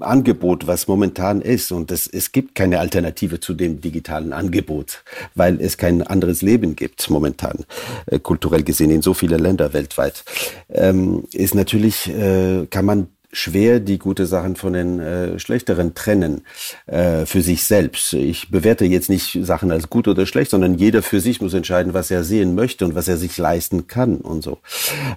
Angebot, 0.00 0.66
was 0.66 0.88
momentan 0.88 1.40
ist. 1.40 1.72
Und 1.72 1.90
es, 1.90 2.06
es 2.06 2.32
gibt 2.32 2.54
keine 2.54 2.80
Alternative 2.80 3.40
zu 3.40 3.54
dem 3.54 3.80
digitalen 3.80 4.32
Angebot, 4.32 5.02
weil 5.34 5.60
es 5.60 5.76
kein 5.76 6.02
anderes 6.02 6.42
Leben 6.42 6.76
gibt 6.76 7.08
momentan, 7.10 7.64
äh, 8.06 8.18
kulturell 8.18 8.62
gesehen 8.62 8.90
in 8.90 9.02
so 9.02 9.14
viele 9.14 9.36
Länder 9.36 9.72
weltweit. 9.72 10.24
Ähm, 10.68 11.24
ist 11.32 11.54
natürlich, 11.54 12.08
äh, 12.08 12.66
kann 12.70 12.84
man 12.84 13.08
schwer 13.34 13.80
die 13.80 13.98
gute 13.98 14.26
Sachen 14.26 14.56
von 14.56 14.72
den 14.72 15.00
äh, 15.00 15.38
schlechteren 15.38 15.94
trennen 15.94 16.42
äh, 16.86 17.26
für 17.26 17.42
sich 17.42 17.64
selbst. 17.64 18.12
Ich 18.14 18.50
bewerte 18.50 18.84
jetzt 18.84 19.10
nicht 19.10 19.38
Sachen 19.42 19.70
als 19.70 19.90
gut 19.90 20.08
oder 20.08 20.26
schlecht, 20.26 20.50
sondern 20.50 20.74
jeder 20.74 21.02
für 21.02 21.20
sich 21.20 21.40
muss 21.40 21.54
entscheiden, 21.54 21.94
was 21.94 22.10
er 22.10 22.24
sehen 22.24 22.54
möchte 22.54 22.84
und 22.84 22.94
was 22.94 23.08
er 23.08 23.16
sich 23.16 23.36
leisten 23.36 23.86
kann 23.86 24.16
und 24.16 24.42
so. 24.42 24.58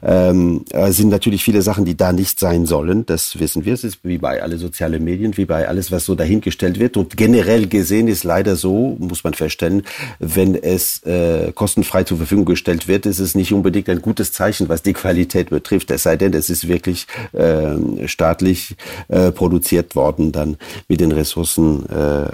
Ähm, 0.03 0.65
es 0.71 0.97
sind 0.97 1.09
natürlich 1.09 1.43
viele 1.43 1.61
Sachen, 1.61 1.85
die 1.85 1.95
da 1.95 2.11
nicht 2.11 2.39
sein 2.39 2.65
sollen. 2.65 3.05
Das 3.05 3.39
wissen 3.39 3.65
wir. 3.65 3.73
Es 3.73 3.83
ist 3.83 3.99
wie 4.03 4.17
bei 4.17 4.41
alle 4.41 4.57
sozialen 4.57 5.03
Medien, 5.03 5.37
wie 5.37 5.45
bei 5.45 5.67
alles, 5.67 5.91
was 5.91 6.05
so 6.05 6.15
dahingestellt 6.15 6.79
wird. 6.79 6.97
Und 6.97 7.17
generell 7.17 7.67
gesehen 7.67 8.07
ist 8.07 8.23
leider 8.23 8.55
so, 8.55 8.97
muss 8.99 9.23
man 9.23 9.33
feststellen, 9.33 9.83
wenn 10.19 10.55
es 10.55 11.03
äh, 11.03 11.51
kostenfrei 11.53 12.03
zur 12.03 12.17
Verfügung 12.17 12.45
gestellt 12.45 12.87
wird, 12.87 13.05
ist 13.05 13.19
es 13.19 13.35
nicht 13.35 13.53
unbedingt 13.53 13.89
ein 13.89 14.01
gutes 14.01 14.31
Zeichen, 14.31 14.69
was 14.69 14.81
die 14.81 14.93
Qualität 14.93 15.49
betrifft. 15.49 15.91
Es 15.91 16.03
sei 16.03 16.17
denn, 16.17 16.33
es 16.33 16.49
ist 16.49 16.67
wirklich 16.67 17.07
äh, 17.33 18.06
staatlich 18.07 18.75
äh, 19.07 19.31
produziert 19.31 19.95
worden, 19.95 20.31
dann 20.31 20.57
mit 20.87 20.99
den 20.99 21.11
Ressourcen 21.11 21.85
äh, 21.89 22.29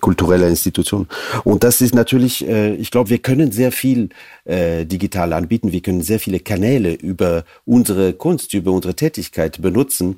kultureller 0.00 0.48
Institutionen. 0.48 1.08
Und 1.44 1.64
das 1.64 1.80
ist 1.80 1.94
natürlich, 1.94 2.46
äh, 2.46 2.74
ich 2.74 2.90
glaube, 2.90 3.10
wir 3.10 3.18
können 3.18 3.52
sehr 3.52 3.72
viel 3.72 4.10
äh, 4.44 4.84
digital 4.86 5.32
anbieten. 5.32 5.72
Wir 5.72 5.80
können 5.80 6.02
sehr 6.02 6.20
viele 6.20 6.40
Kanäle 6.40 6.94
über 6.94 7.44
unsere 7.64 8.12
Kunst, 8.12 8.54
über 8.54 8.72
unsere 8.72 8.94
Tätigkeit 8.94 9.60
benutzen, 9.62 10.16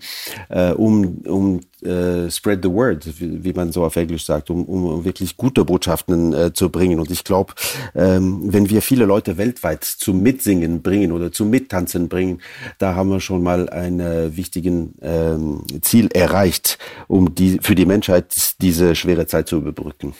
äh, 0.48 0.72
um, 0.72 1.18
um 1.26 1.60
äh, 1.84 2.30
spread 2.30 2.60
the 2.62 2.70
word, 2.70 3.06
wie, 3.20 3.44
wie, 3.44 3.52
man 3.52 3.72
so 3.72 3.84
auf 3.84 3.96
Englisch 3.96 4.24
sagt, 4.24 4.50
um, 4.50 4.64
um 4.64 5.04
wirklich 5.04 5.36
gute 5.36 5.64
Botschaften 5.64 6.32
äh, 6.32 6.52
zu 6.52 6.70
bringen. 6.70 7.00
Und 7.00 7.10
ich 7.10 7.24
glaube, 7.24 7.54
ähm, 7.94 8.52
wenn 8.52 8.70
wir 8.70 8.82
viele 8.82 9.04
Leute 9.04 9.36
weltweit 9.38 9.84
zum 9.84 10.22
Mitsingen 10.22 10.82
bringen 10.82 11.12
oder 11.12 11.32
zum 11.32 11.50
Mittanzen 11.50 12.08
bringen, 12.08 12.40
da 12.78 12.94
haben 12.94 13.10
wir 13.10 13.20
schon 13.20 13.42
mal 13.42 13.68
ein 13.68 14.00
äh, 14.00 14.36
wichtigen 14.36 14.94
ähm, 15.02 15.62
Ziel 15.80 16.08
erreicht, 16.12 16.78
um 17.08 17.34
die, 17.34 17.58
für 17.60 17.74
die 17.74 17.86
Menschheit 17.86 18.34
diese 18.60 18.94
schwere 18.94 19.26
Zeit 19.26 19.48
zu 19.48 19.56
überbrücken. 19.56 20.14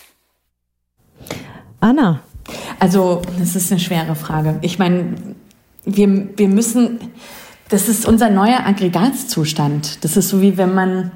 Anna, 1.81 2.23
also, 2.79 3.23
das 3.39 3.57
ist 3.57 3.71
eine 3.71 3.81
schwere 3.81 4.15
Frage. 4.15 4.59
Ich 4.63 4.79
meine, 4.79 5.15
wir, 5.85 6.29
wir 6.37 6.49
müssen, 6.49 6.99
das 7.69 7.89
ist 7.89 8.07
unser 8.07 8.31
neuer 8.31 8.67
Aggregatzustand. 8.67 10.05
Das 10.05 10.17
ist 10.17 10.29
so 10.29 10.41
wie 10.41 10.57
wenn 10.57 10.75
man 10.75 11.13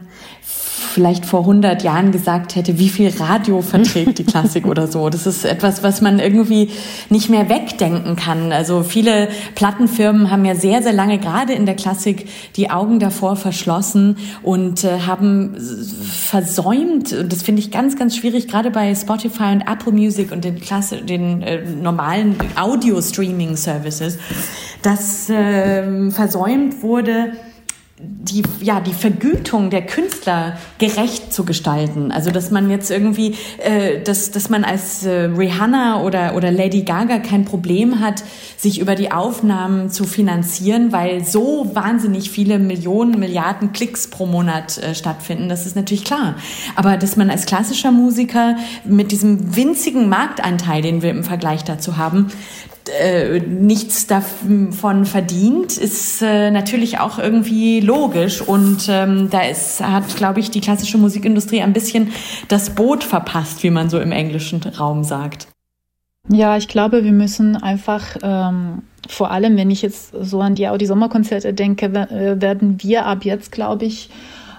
vielleicht 0.97 1.27
vor 1.27 1.41
100 1.41 1.83
Jahren 1.83 2.11
gesagt 2.11 2.57
hätte, 2.57 2.79
wie 2.79 2.89
viel 2.89 3.13
Radio 3.19 3.61
verträgt 3.61 4.19
die 4.19 4.25
Klassik 4.25 4.67
oder 4.67 4.87
so. 4.87 5.11
Das 5.11 5.27
ist 5.27 5.45
etwas, 5.45 5.83
was 5.83 6.01
man 6.01 6.21
irgendwie 6.21 6.71
nicht 7.11 7.29
mehr 7.29 7.51
wegdenken 7.51 8.17
kann. 8.17 8.51
Also 8.51 8.83
viele 8.83 9.29
Plattenfirmen 9.55 10.31
haben 10.31 10.47
ja 10.47 10.55
sehr, 10.55 10.83
sehr 10.83 10.95
lange 10.95 11.19
gerade 11.19 11.53
in 11.53 11.67
der 11.67 11.77
Klassik 11.77 12.29
die 12.57 12.71
Augen 12.71 12.99
davor 12.99 13.37
verschlossen 13.37 14.17
und 14.43 14.85
äh, 14.85 15.01
haben 15.01 15.55
versäumt, 15.59 17.13
und 17.13 17.31
das 17.31 17.43
finde 17.43 17.61
ich 17.61 17.71
ganz, 17.71 17.99
ganz 17.99 18.17
schwierig, 18.17 18.49
gerade 18.49 18.71
bei 18.71 18.95
Spotify 18.95 19.53
und 19.53 19.63
Apple 19.71 19.93
Music 19.93 20.33
und 20.33 20.45
den, 20.45 20.61
Klasse, 20.61 21.03
den 21.03 21.43
äh, 21.43 21.61
normalen 21.63 22.37
Audio-Streaming-Services, 22.59 24.17
dass 24.81 25.29
äh, 25.29 26.11
versäumt 26.11 26.83
wurde, 26.83 27.33
die, 27.99 28.43
ja, 28.61 28.81
die 28.81 28.93
Vergütung 28.93 29.71
der 29.71 29.87
Künstler 29.87 30.59
gerecht 30.77 31.33
zu 31.33 31.45
gestalten. 31.45 32.13
Also, 32.13 32.31
dass 32.31 32.51
man 32.51 32.69
jetzt 32.69 32.91
irgendwie, 32.91 33.37
äh, 33.59 34.03
dass, 34.03 34.31
dass 34.31 34.51
man 34.51 34.65
als 34.65 35.07
äh, 35.07 35.25
Rihanna 35.25 36.03
oder, 36.03 36.37
oder 36.37 36.51
Lady 36.51 36.83
Gaga 36.83 37.19
kein 37.21 37.47
Problem 37.47 38.01
hat, 38.01 38.23
sich 38.59 38.81
über 38.81 38.97
die 38.97 39.13
Aufnahmen 39.13 39.89
zu 39.89 40.05
finanzieren, 40.05 40.93
weil 40.93 41.25
so 41.25 41.71
wahnsinnig 41.73 42.31
viele 42.31 42.59
Millionen, 42.59 43.19
Milliarden 43.19 43.73
Klicks 43.73 44.09
pro 44.09 44.27
Monat 44.27 44.77
äh, 44.77 44.95
stattfinden. 44.95 45.49
Das 45.49 45.65
ist 45.65 45.75
natürlich 45.75 46.05
klar. 46.05 46.35
Aber 46.75 46.99
dass 46.99 47.17
man 47.17 47.31
als 47.31 47.47
klassischer 47.47 47.93
Musiker 47.93 48.57
mit 48.85 49.11
diesem 49.11 49.57
winzigen 49.57 50.11
Marktanteil, 50.11 50.83
den 50.83 51.01
wir 51.01 51.11
im 51.11 51.25
Vergleich 51.25 51.65
dazu 51.65 51.97
haben, 51.97 52.31
äh, 52.89 53.41
nichts 53.41 54.07
davon 54.07 55.05
verdient, 55.05 55.77
ist 55.77 56.23
äh, 56.23 56.51
natürlich 56.51 56.99
auch 56.99 57.19
irgendwie 57.19 57.81
logisch. 57.81 58.41
Und 58.41 58.87
ähm, 58.89 59.29
da 59.31 59.43
ist, 59.43 59.81
hat, 59.81 60.17
glaube 60.17 60.41
ich, 60.41 60.51
die 60.51 60.61
klassische 60.61 60.99
Musikindustrie 60.99 61.63
ein 61.63 61.73
bisschen 61.73 62.13
das 62.49 62.71
Boot 62.71 63.05
verpasst, 63.05 63.63
wie 63.63 63.71
man 63.71 63.91
so 63.91 63.99
im 63.99 64.13
englischen 64.13 64.63
Raum 64.63 65.05
sagt. 65.05 65.49
Ja, 66.29 66.57
ich 66.57 66.69
glaube, 66.69 67.05
wir 67.05 67.13
müssen 67.13 67.57
einfach 67.57 68.17
ähm, 68.23 68.83
vor 69.09 69.31
allem, 69.31 69.57
wenn 69.57 69.71
ich 69.71 69.83
jetzt 69.83 70.13
so 70.21 70.41
an 70.41 70.55
die 70.55 70.69
Audi-Sommerkonzerte 70.69 71.55
denke, 71.55 71.87
äh, 71.87 72.41
werden 72.41 72.83
wir 72.83 73.07
ab 73.07 73.25
jetzt, 73.25 73.53
glaube 73.53 73.85
ich, 73.85 74.11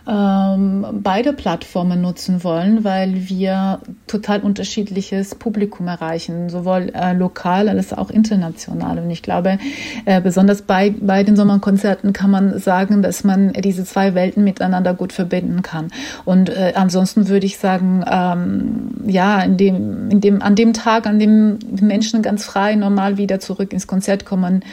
ähm, 0.08 0.86
beide 1.03 1.34
Plattformen 1.34 2.01
nutzen 2.01 2.43
wollen, 2.43 2.84
weil 2.84 3.28
wir 3.28 3.80
total 4.08 4.39
unterschiedliches 4.41 5.36
Publikum 5.36 5.88
erreichen, 5.88 6.49
sowohl 6.49 6.91
äh, 6.93 7.14
lokal 7.14 7.68
als 7.68 7.91
auch 7.91 8.10
international. 8.10 8.99
Und 8.99 9.10
ich 9.12 9.22
glaube, 9.22 9.58
äh, 10.05 10.22
besonders 10.22 10.62
bei, 10.62 10.91
bei 10.91 11.24
den 11.24 11.36
Sommerkonzerten 11.36 12.14
kann 12.14 12.32
man 12.32 12.58
sagen, 12.60 13.01
dass 13.01 13.24
man 13.24 13.51
diese 13.53 13.84
zwei 13.84 14.16
Welten 14.16 14.43
miteinander 14.43 14.93
gut 14.93 15.12
verbinden 15.12 15.62
kann. 15.62 15.89
Und 16.24 16.49
äh, 16.49 16.74
ansonsten 16.76 17.28
würde 17.28 17.45
ich 17.45 17.58
sagen, 17.58 18.05
ähm, 18.10 18.91
ja, 19.05 19.41
in 19.41 19.58
dem, 19.58 20.10
in 20.10 20.22
dem, 20.22 20.41
an 20.41 20.55
dem 20.55 20.72
Tag, 20.72 21.05
an 21.05 21.20
dem 21.20 21.60
Menschen 21.82 22.22
ganz 22.22 22.45
frei 22.45 22.76
normal 22.76 23.18
wieder 23.18 23.39
zurück 23.39 23.74
ins 23.74 23.88
Konzert 23.88 24.26
kommen 24.26 24.64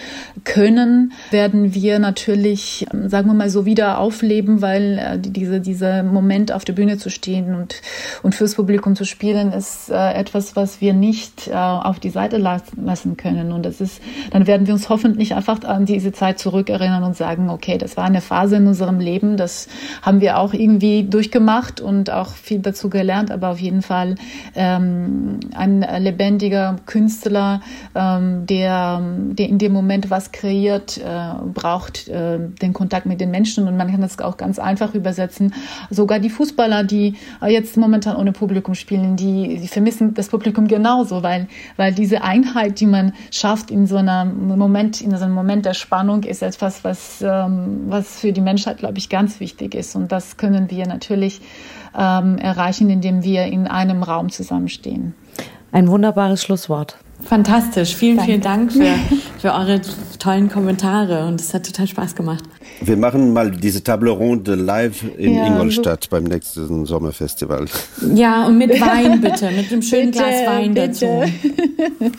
können, 0.45 1.13
werden 1.31 1.75
wir 1.75 1.99
natürlich, 1.99 2.87
sagen 3.07 3.29
wir 3.29 3.35
mal, 3.35 3.51
so 3.51 3.67
wieder 3.67 3.99
aufleben, 3.99 4.63
weil 4.63 4.99
äh, 4.99 5.24
diese, 5.33 5.61
dieser 5.61 6.03
Moment 6.03 6.53
auf 6.53 6.65
der 6.65 6.73
Bühne 6.75 6.99
zu 6.99 7.11
stehen 7.11 7.55
und, 7.55 7.77
und 8.23 8.35
fürs 8.35 8.55
Publikum 8.55 8.97
zu 8.97 9.05
spielen, 9.05 9.53
ist 9.53 9.91
äh, 9.91 10.13
etwas, 10.13 10.57
was 10.57 10.81
wir 10.81 10.93
nicht 10.93 11.49
äh, 11.49 11.55
auf 11.55 11.99
die 11.99 12.11
Seite 12.11 12.39
lassen 12.39 13.17
können. 13.17 13.53
Und 13.53 13.65
das 13.65 13.81
ist, 13.81 14.01
dann 14.31 14.47
werden 14.47 14.67
wir 14.67 14.75
uns 14.75 14.89
hoffentlich 14.89 15.35
einfach 15.35 15.63
an 15.65 15.87
diese 15.87 16.13
Zeit 16.13 16.39
zurückerinnern 16.39 17.03
und 17.03 17.17
sagen, 17.17 17.51
okay, 17.51 17.79
das 17.79 17.97
war 17.97 18.05
eine 18.05 18.21
Phase 18.21 18.57
in 18.57 18.67
unserem 18.67 19.01
Leben, 19.01 19.37
das 19.37 19.69
haben 20.03 20.21
wir 20.21 20.39
auch 20.39 20.53
irgendwie 20.53 21.05
durchgemacht 21.05 21.81
und 21.81 22.11
auch 22.11 22.31
viel 22.31 22.61
dazu 22.61 22.91
gelernt, 22.91 23.31
aber 23.31 23.51
auf 23.51 23.59
jeden 23.59 23.83
Fall 23.83 24.17
ähm, 24.55 25.41
ein 25.55 25.85
lebendiger 25.99 26.77
Künstler, 26.87 27.61
ähm, 27.95 28.47
der, 28.47 29.01
der 29.33 29.49
in 29.49 29.59
dem 29.59 29.73
Moment 29.73 30.11
was 30.11 30.33
kreiert, 30.33 30.99
äh, 30.99 31.03
braucht 31.53 32.09
äh, 32.09 32.39
den 32.39 32.73
Kontakt 32.73 33.07
mit 33.07 33.21
den 33.21 33.31
Menschen 33.31 33.67
und 33.67 33.77
man 33.77 33.91
kann 33.91 34.01
das 34.01 34.19
auch 34.19 34.37
ganz 34.37 34.59
einfach 34.59 34.95
über 34.95 35.13
übersetzen. 35.15 35.55
Sogar 35.91 36.19
die 36.19 36.31
Fußballer, 36.31 36.85
die 36.85 37.15
äh, 37.41 37.53
jetzt 37.53 37.77
momentan 37.77 38.17
ohne 38.17 38.33
Publikum 38.33 38.75
spielen, 38.75 39.17
die, 39.17 39.59
die 39.59 39.69
vermissen 39.69 40.15
das 40.15 40.29
Publikum 40.29 40.67
genauso, 40.69 41.23
weil, 41.23 41.49
weil 41.77 41.93
diese 41.93 42.23
Einheit, 42.23 42.81
die 42.81 42.87
man 42.87 43.13
schafft 43.31 43.71
in 43.71 43.87
so 43.87 43.97
einem 43.97 44.57
Moment, 44.59 45.01
in 45.01 45.17
so 45.17 45.25
einem 45.25 45.35
Moment 45.35 45.65
der 45.67 45.75
Spannung, 45.75 46.25
ist 46.25 46.43
etwas, 46.43 46.85
was, 46.85 47.23
ähm, 47.23 47.85
was 47.87 48.21
für 48.21 48.33
die 48.33 48.41
Menschheit, 48.41 48.79
glaube 48.79 48.99
ich, 48.99 49.09
ganz 49.09 49.41
wichtig 49.41 49.75
ist. 49.75 49.95
Und 49.97 50.11
das 50.13 50.37
können 50.37 50.71
wir 50.71 50.87
natürlich 50.87 51.41
ähm, 51.97 52.39
erreichen, 52.39 52.91
indem 52.91 53.23
wir 53.23 53.45
in 53.45 53.67
einem 53.67 54.03
Raum 54.03 54.31
zusammenstehen. 54.31 55.15
Ein 55.75 55.89
wunderbares 55.89 56.41
Schlusswort. 56.41 56.97
Fantastisch. 57.25 57.97
Vielen, 57.97 58.19
Danke. 58.19 58.31
vielen 58.31 58.41
Dank 58.43 58.73
für, 58.73 58.95
für 59.41 59.53
eure 59.55 59.81
tollen 60.21 60.49
Kommentare 60.49 61.27
und 61.27 61.41
es 61.41 61.53
hat 61.53 61.67
total 61.67 61.89
Spaß 61.89 62.15
gemacht. 62.15 62.45
Wir 62.81 62.97
machen 62.97 63.33
mal 63.33 63.51
diese 63.51 63.83
Table 63.83 64.11
Ronde 64.11 64.55
live 64.55 65.05
in 65.19 65.35
ja, 65.35 65.49
Ingolstadt 65.49 66.05
so. 66.05 66.11
beim 66.11 66.25
nächsten 66.25 66.87
Sommerfestival. 66.87 67.65
Ja, 68.15 68.47
und 68.47 68.59
mit 68.59 68.71
Wein 68.81 69.21
bitte, 69.21 69.51
mit 69.51 69.73
einem 69.73 69.83
schönen 69.83 70.13
bitte, 70.13 70.23
Glas 70.23 70.47
Wein 70.47 70.75
bitte. 70.75 70.87
dazu. 70.87 71.07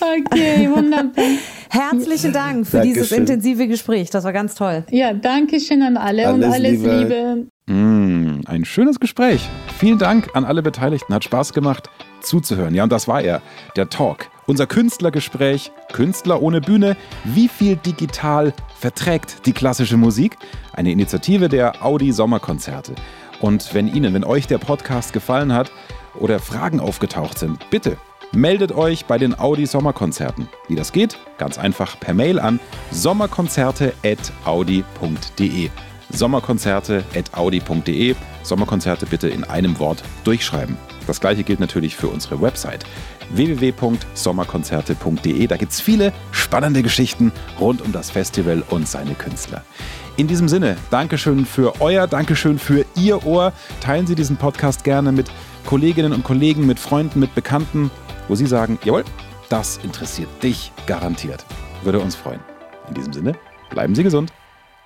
okay, 0.00 0.70
wunderbar. 0.74 1.24
Herzlichen 1.68 2.32
Dank 2.32 2.66
für 2.66 2.78
Dankeschön. 2.78 2.94
dieses 2.94 3.12
intensive 3.12 3.68
Gespräch. 3.68 4.08
Das 4.08 4.24
war 4.24 4.32
ganz 4.32 4.54
toll. 4.54 4.84
Ja, 4.90 5.12
danke 5.12 5.60
schön 5.60 5.82
an 5.82 5.98
alle 5.98 6.26
alles 6.26 6.36
und 6.36 6.44
alles 6.50 6.70
Liebe. 6.70 6.98
Liebe. 7.00 7.46
Mm, 7.66 8.40
ein 8.46 8.64
schönes 8.64 8.98
Gespräch. 9.00 9.48
Vielen 9.78 9.98
Dank 9.98 10.30
an 10.34 10.44
alle 10.44 10.62
Beteiligten. 10.62 11.12
Hat 11.14 11.24
Spaß 11.24 11.54
gemacht 11.54 11.88
zuzuhören. 12.20 12.74
Ja, 12.74 12.84
und 12.84 12.92
das 12.92 13.08
war 13.08 13.22
er, 13.22 13.40
der 13.76 13.88
Talk. 13.88 14.28
Unser 14.46 14.66
Künstlergespräch, 14.66 15.72
Künstler 15.92 16.42
ohne 16.42 16.60
Bühne, 16.60 16.98
wie 17.24 17.48
viel 17.48 17.76
digital 17.76 18.52
verträgt 18.78 19.46
die 19.46 19.52
klassische 19.52 19.96
Musik? 19.96 20.36
Eine 20.74 20.92
Initiative 20.92 21.48
der 21.48 21.82
Audi 21.82 22.12
Sommerkonzerte. 22.12 22.94
Und 23.40 23.72
wenn 23.72 23.88
Ihnen, 23.88 24.12
wenn 24.12 24.24
euch 24.24 24.46
der 24.46 24.58
Podcast 24.58 25.14
gefallen 25.14 25.54
hat 25.54 25.72
oder 26.18 26.40
Fragen 26.40 26.80
aufgetaucht 26.80 27.38
sind, 27.38 27.70
bitte 27.70 27.96
meldet 28.32 28.72
euch 28.72 29.06
bei 29.06 29.16
den 29.16 29.38
Audi 29.38 29.64
Sommerkonzerten. 29.64 30.48
Wie 30.68 30.74
das 30.74 30.92
geht? 30.92 31.18
Ganz 31.38 31.56
einfach 31.58 31.98
per 32.00 32.12
Mail 32.14 32.40
an 32.40 32.58
sommerkonzerte.audi.de. 32.90 35.70
Sommerkonzerte.audi.de. 36.14 38.14
Sommerkonzerte 38.42 39.06
bitte 39.06 39.28
in 39.28 39.44
einem 39.44 39.78
Wort 39.78 40.02
durchschreiben. 40.24 40.76
Das 41.06 41.20
gleiche 41.20 41.44
gilt 41.44 41.60
natürlich 41.60 41.94
für 41.96 42.08
unsere 42.08 42.40
Website 42.40 42.84
www.sommerkonzerte.de. 43.30 45.46
Da 45.46 45.56
gibt 45.56 45.72
es 45.72 45.80
viele 45.80 46.12
spannende 46.32 46.82
Geschichten 46.82 47.32
rund 47.58 47.80
um 47.82 47.92
das 47.92 48.10
Festival 48.10 48.62
und 48.70 48.88
seine 48.88 49.14
Künstler. 49.14 49.62
In 50.16 50.26
diesem 50.26 50.48
Sinne, 50.48 50.76
Dankeschön 50.90 51.44
für 51.44 51.80
euer, 51.80 52.06
Dankeschön 52.06 52.58
für 52.58 52.86
Ihr 52.96 53.26
Ohr. 53.26 53.52
Teilen 53.80 54.06
Sie 54.06 54.14
diesen 54.14 54.36
Podcast 54.36 54.84
gerne 54.84 55.12
mit 55.12 55.30
Kolleginnen 55.66 56.12
und 56.12 56.24
Kollegen, 56.24 56.66
mit 56.66 56.78
Freunden, 56.78 57.20
mit 57.20 57.34
Bekannten 57.34 57.90
wo 58.28 58.34
Sie 58.34 58.46
sagen, 58.46 58.78
jawohl, 58.84 59.04
das 59.48 59.78
interessiert 59.78 60.28
dich 60.42 60.72
garantiert. 60.86 61.44
Würde 61.82 62.00
uns 62.00 62.14
freuen. 62.14 62.40
In 62.88 62.94
diesem 62.94 63.12
Sinne, 63.12 63.32
bleiben 63.70 63.94
Sie 63.94 64.02
gesund 64.02 64.32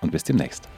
und 0.01 0.13
bis 0.13 0.25
demnächst. 0.25 0.69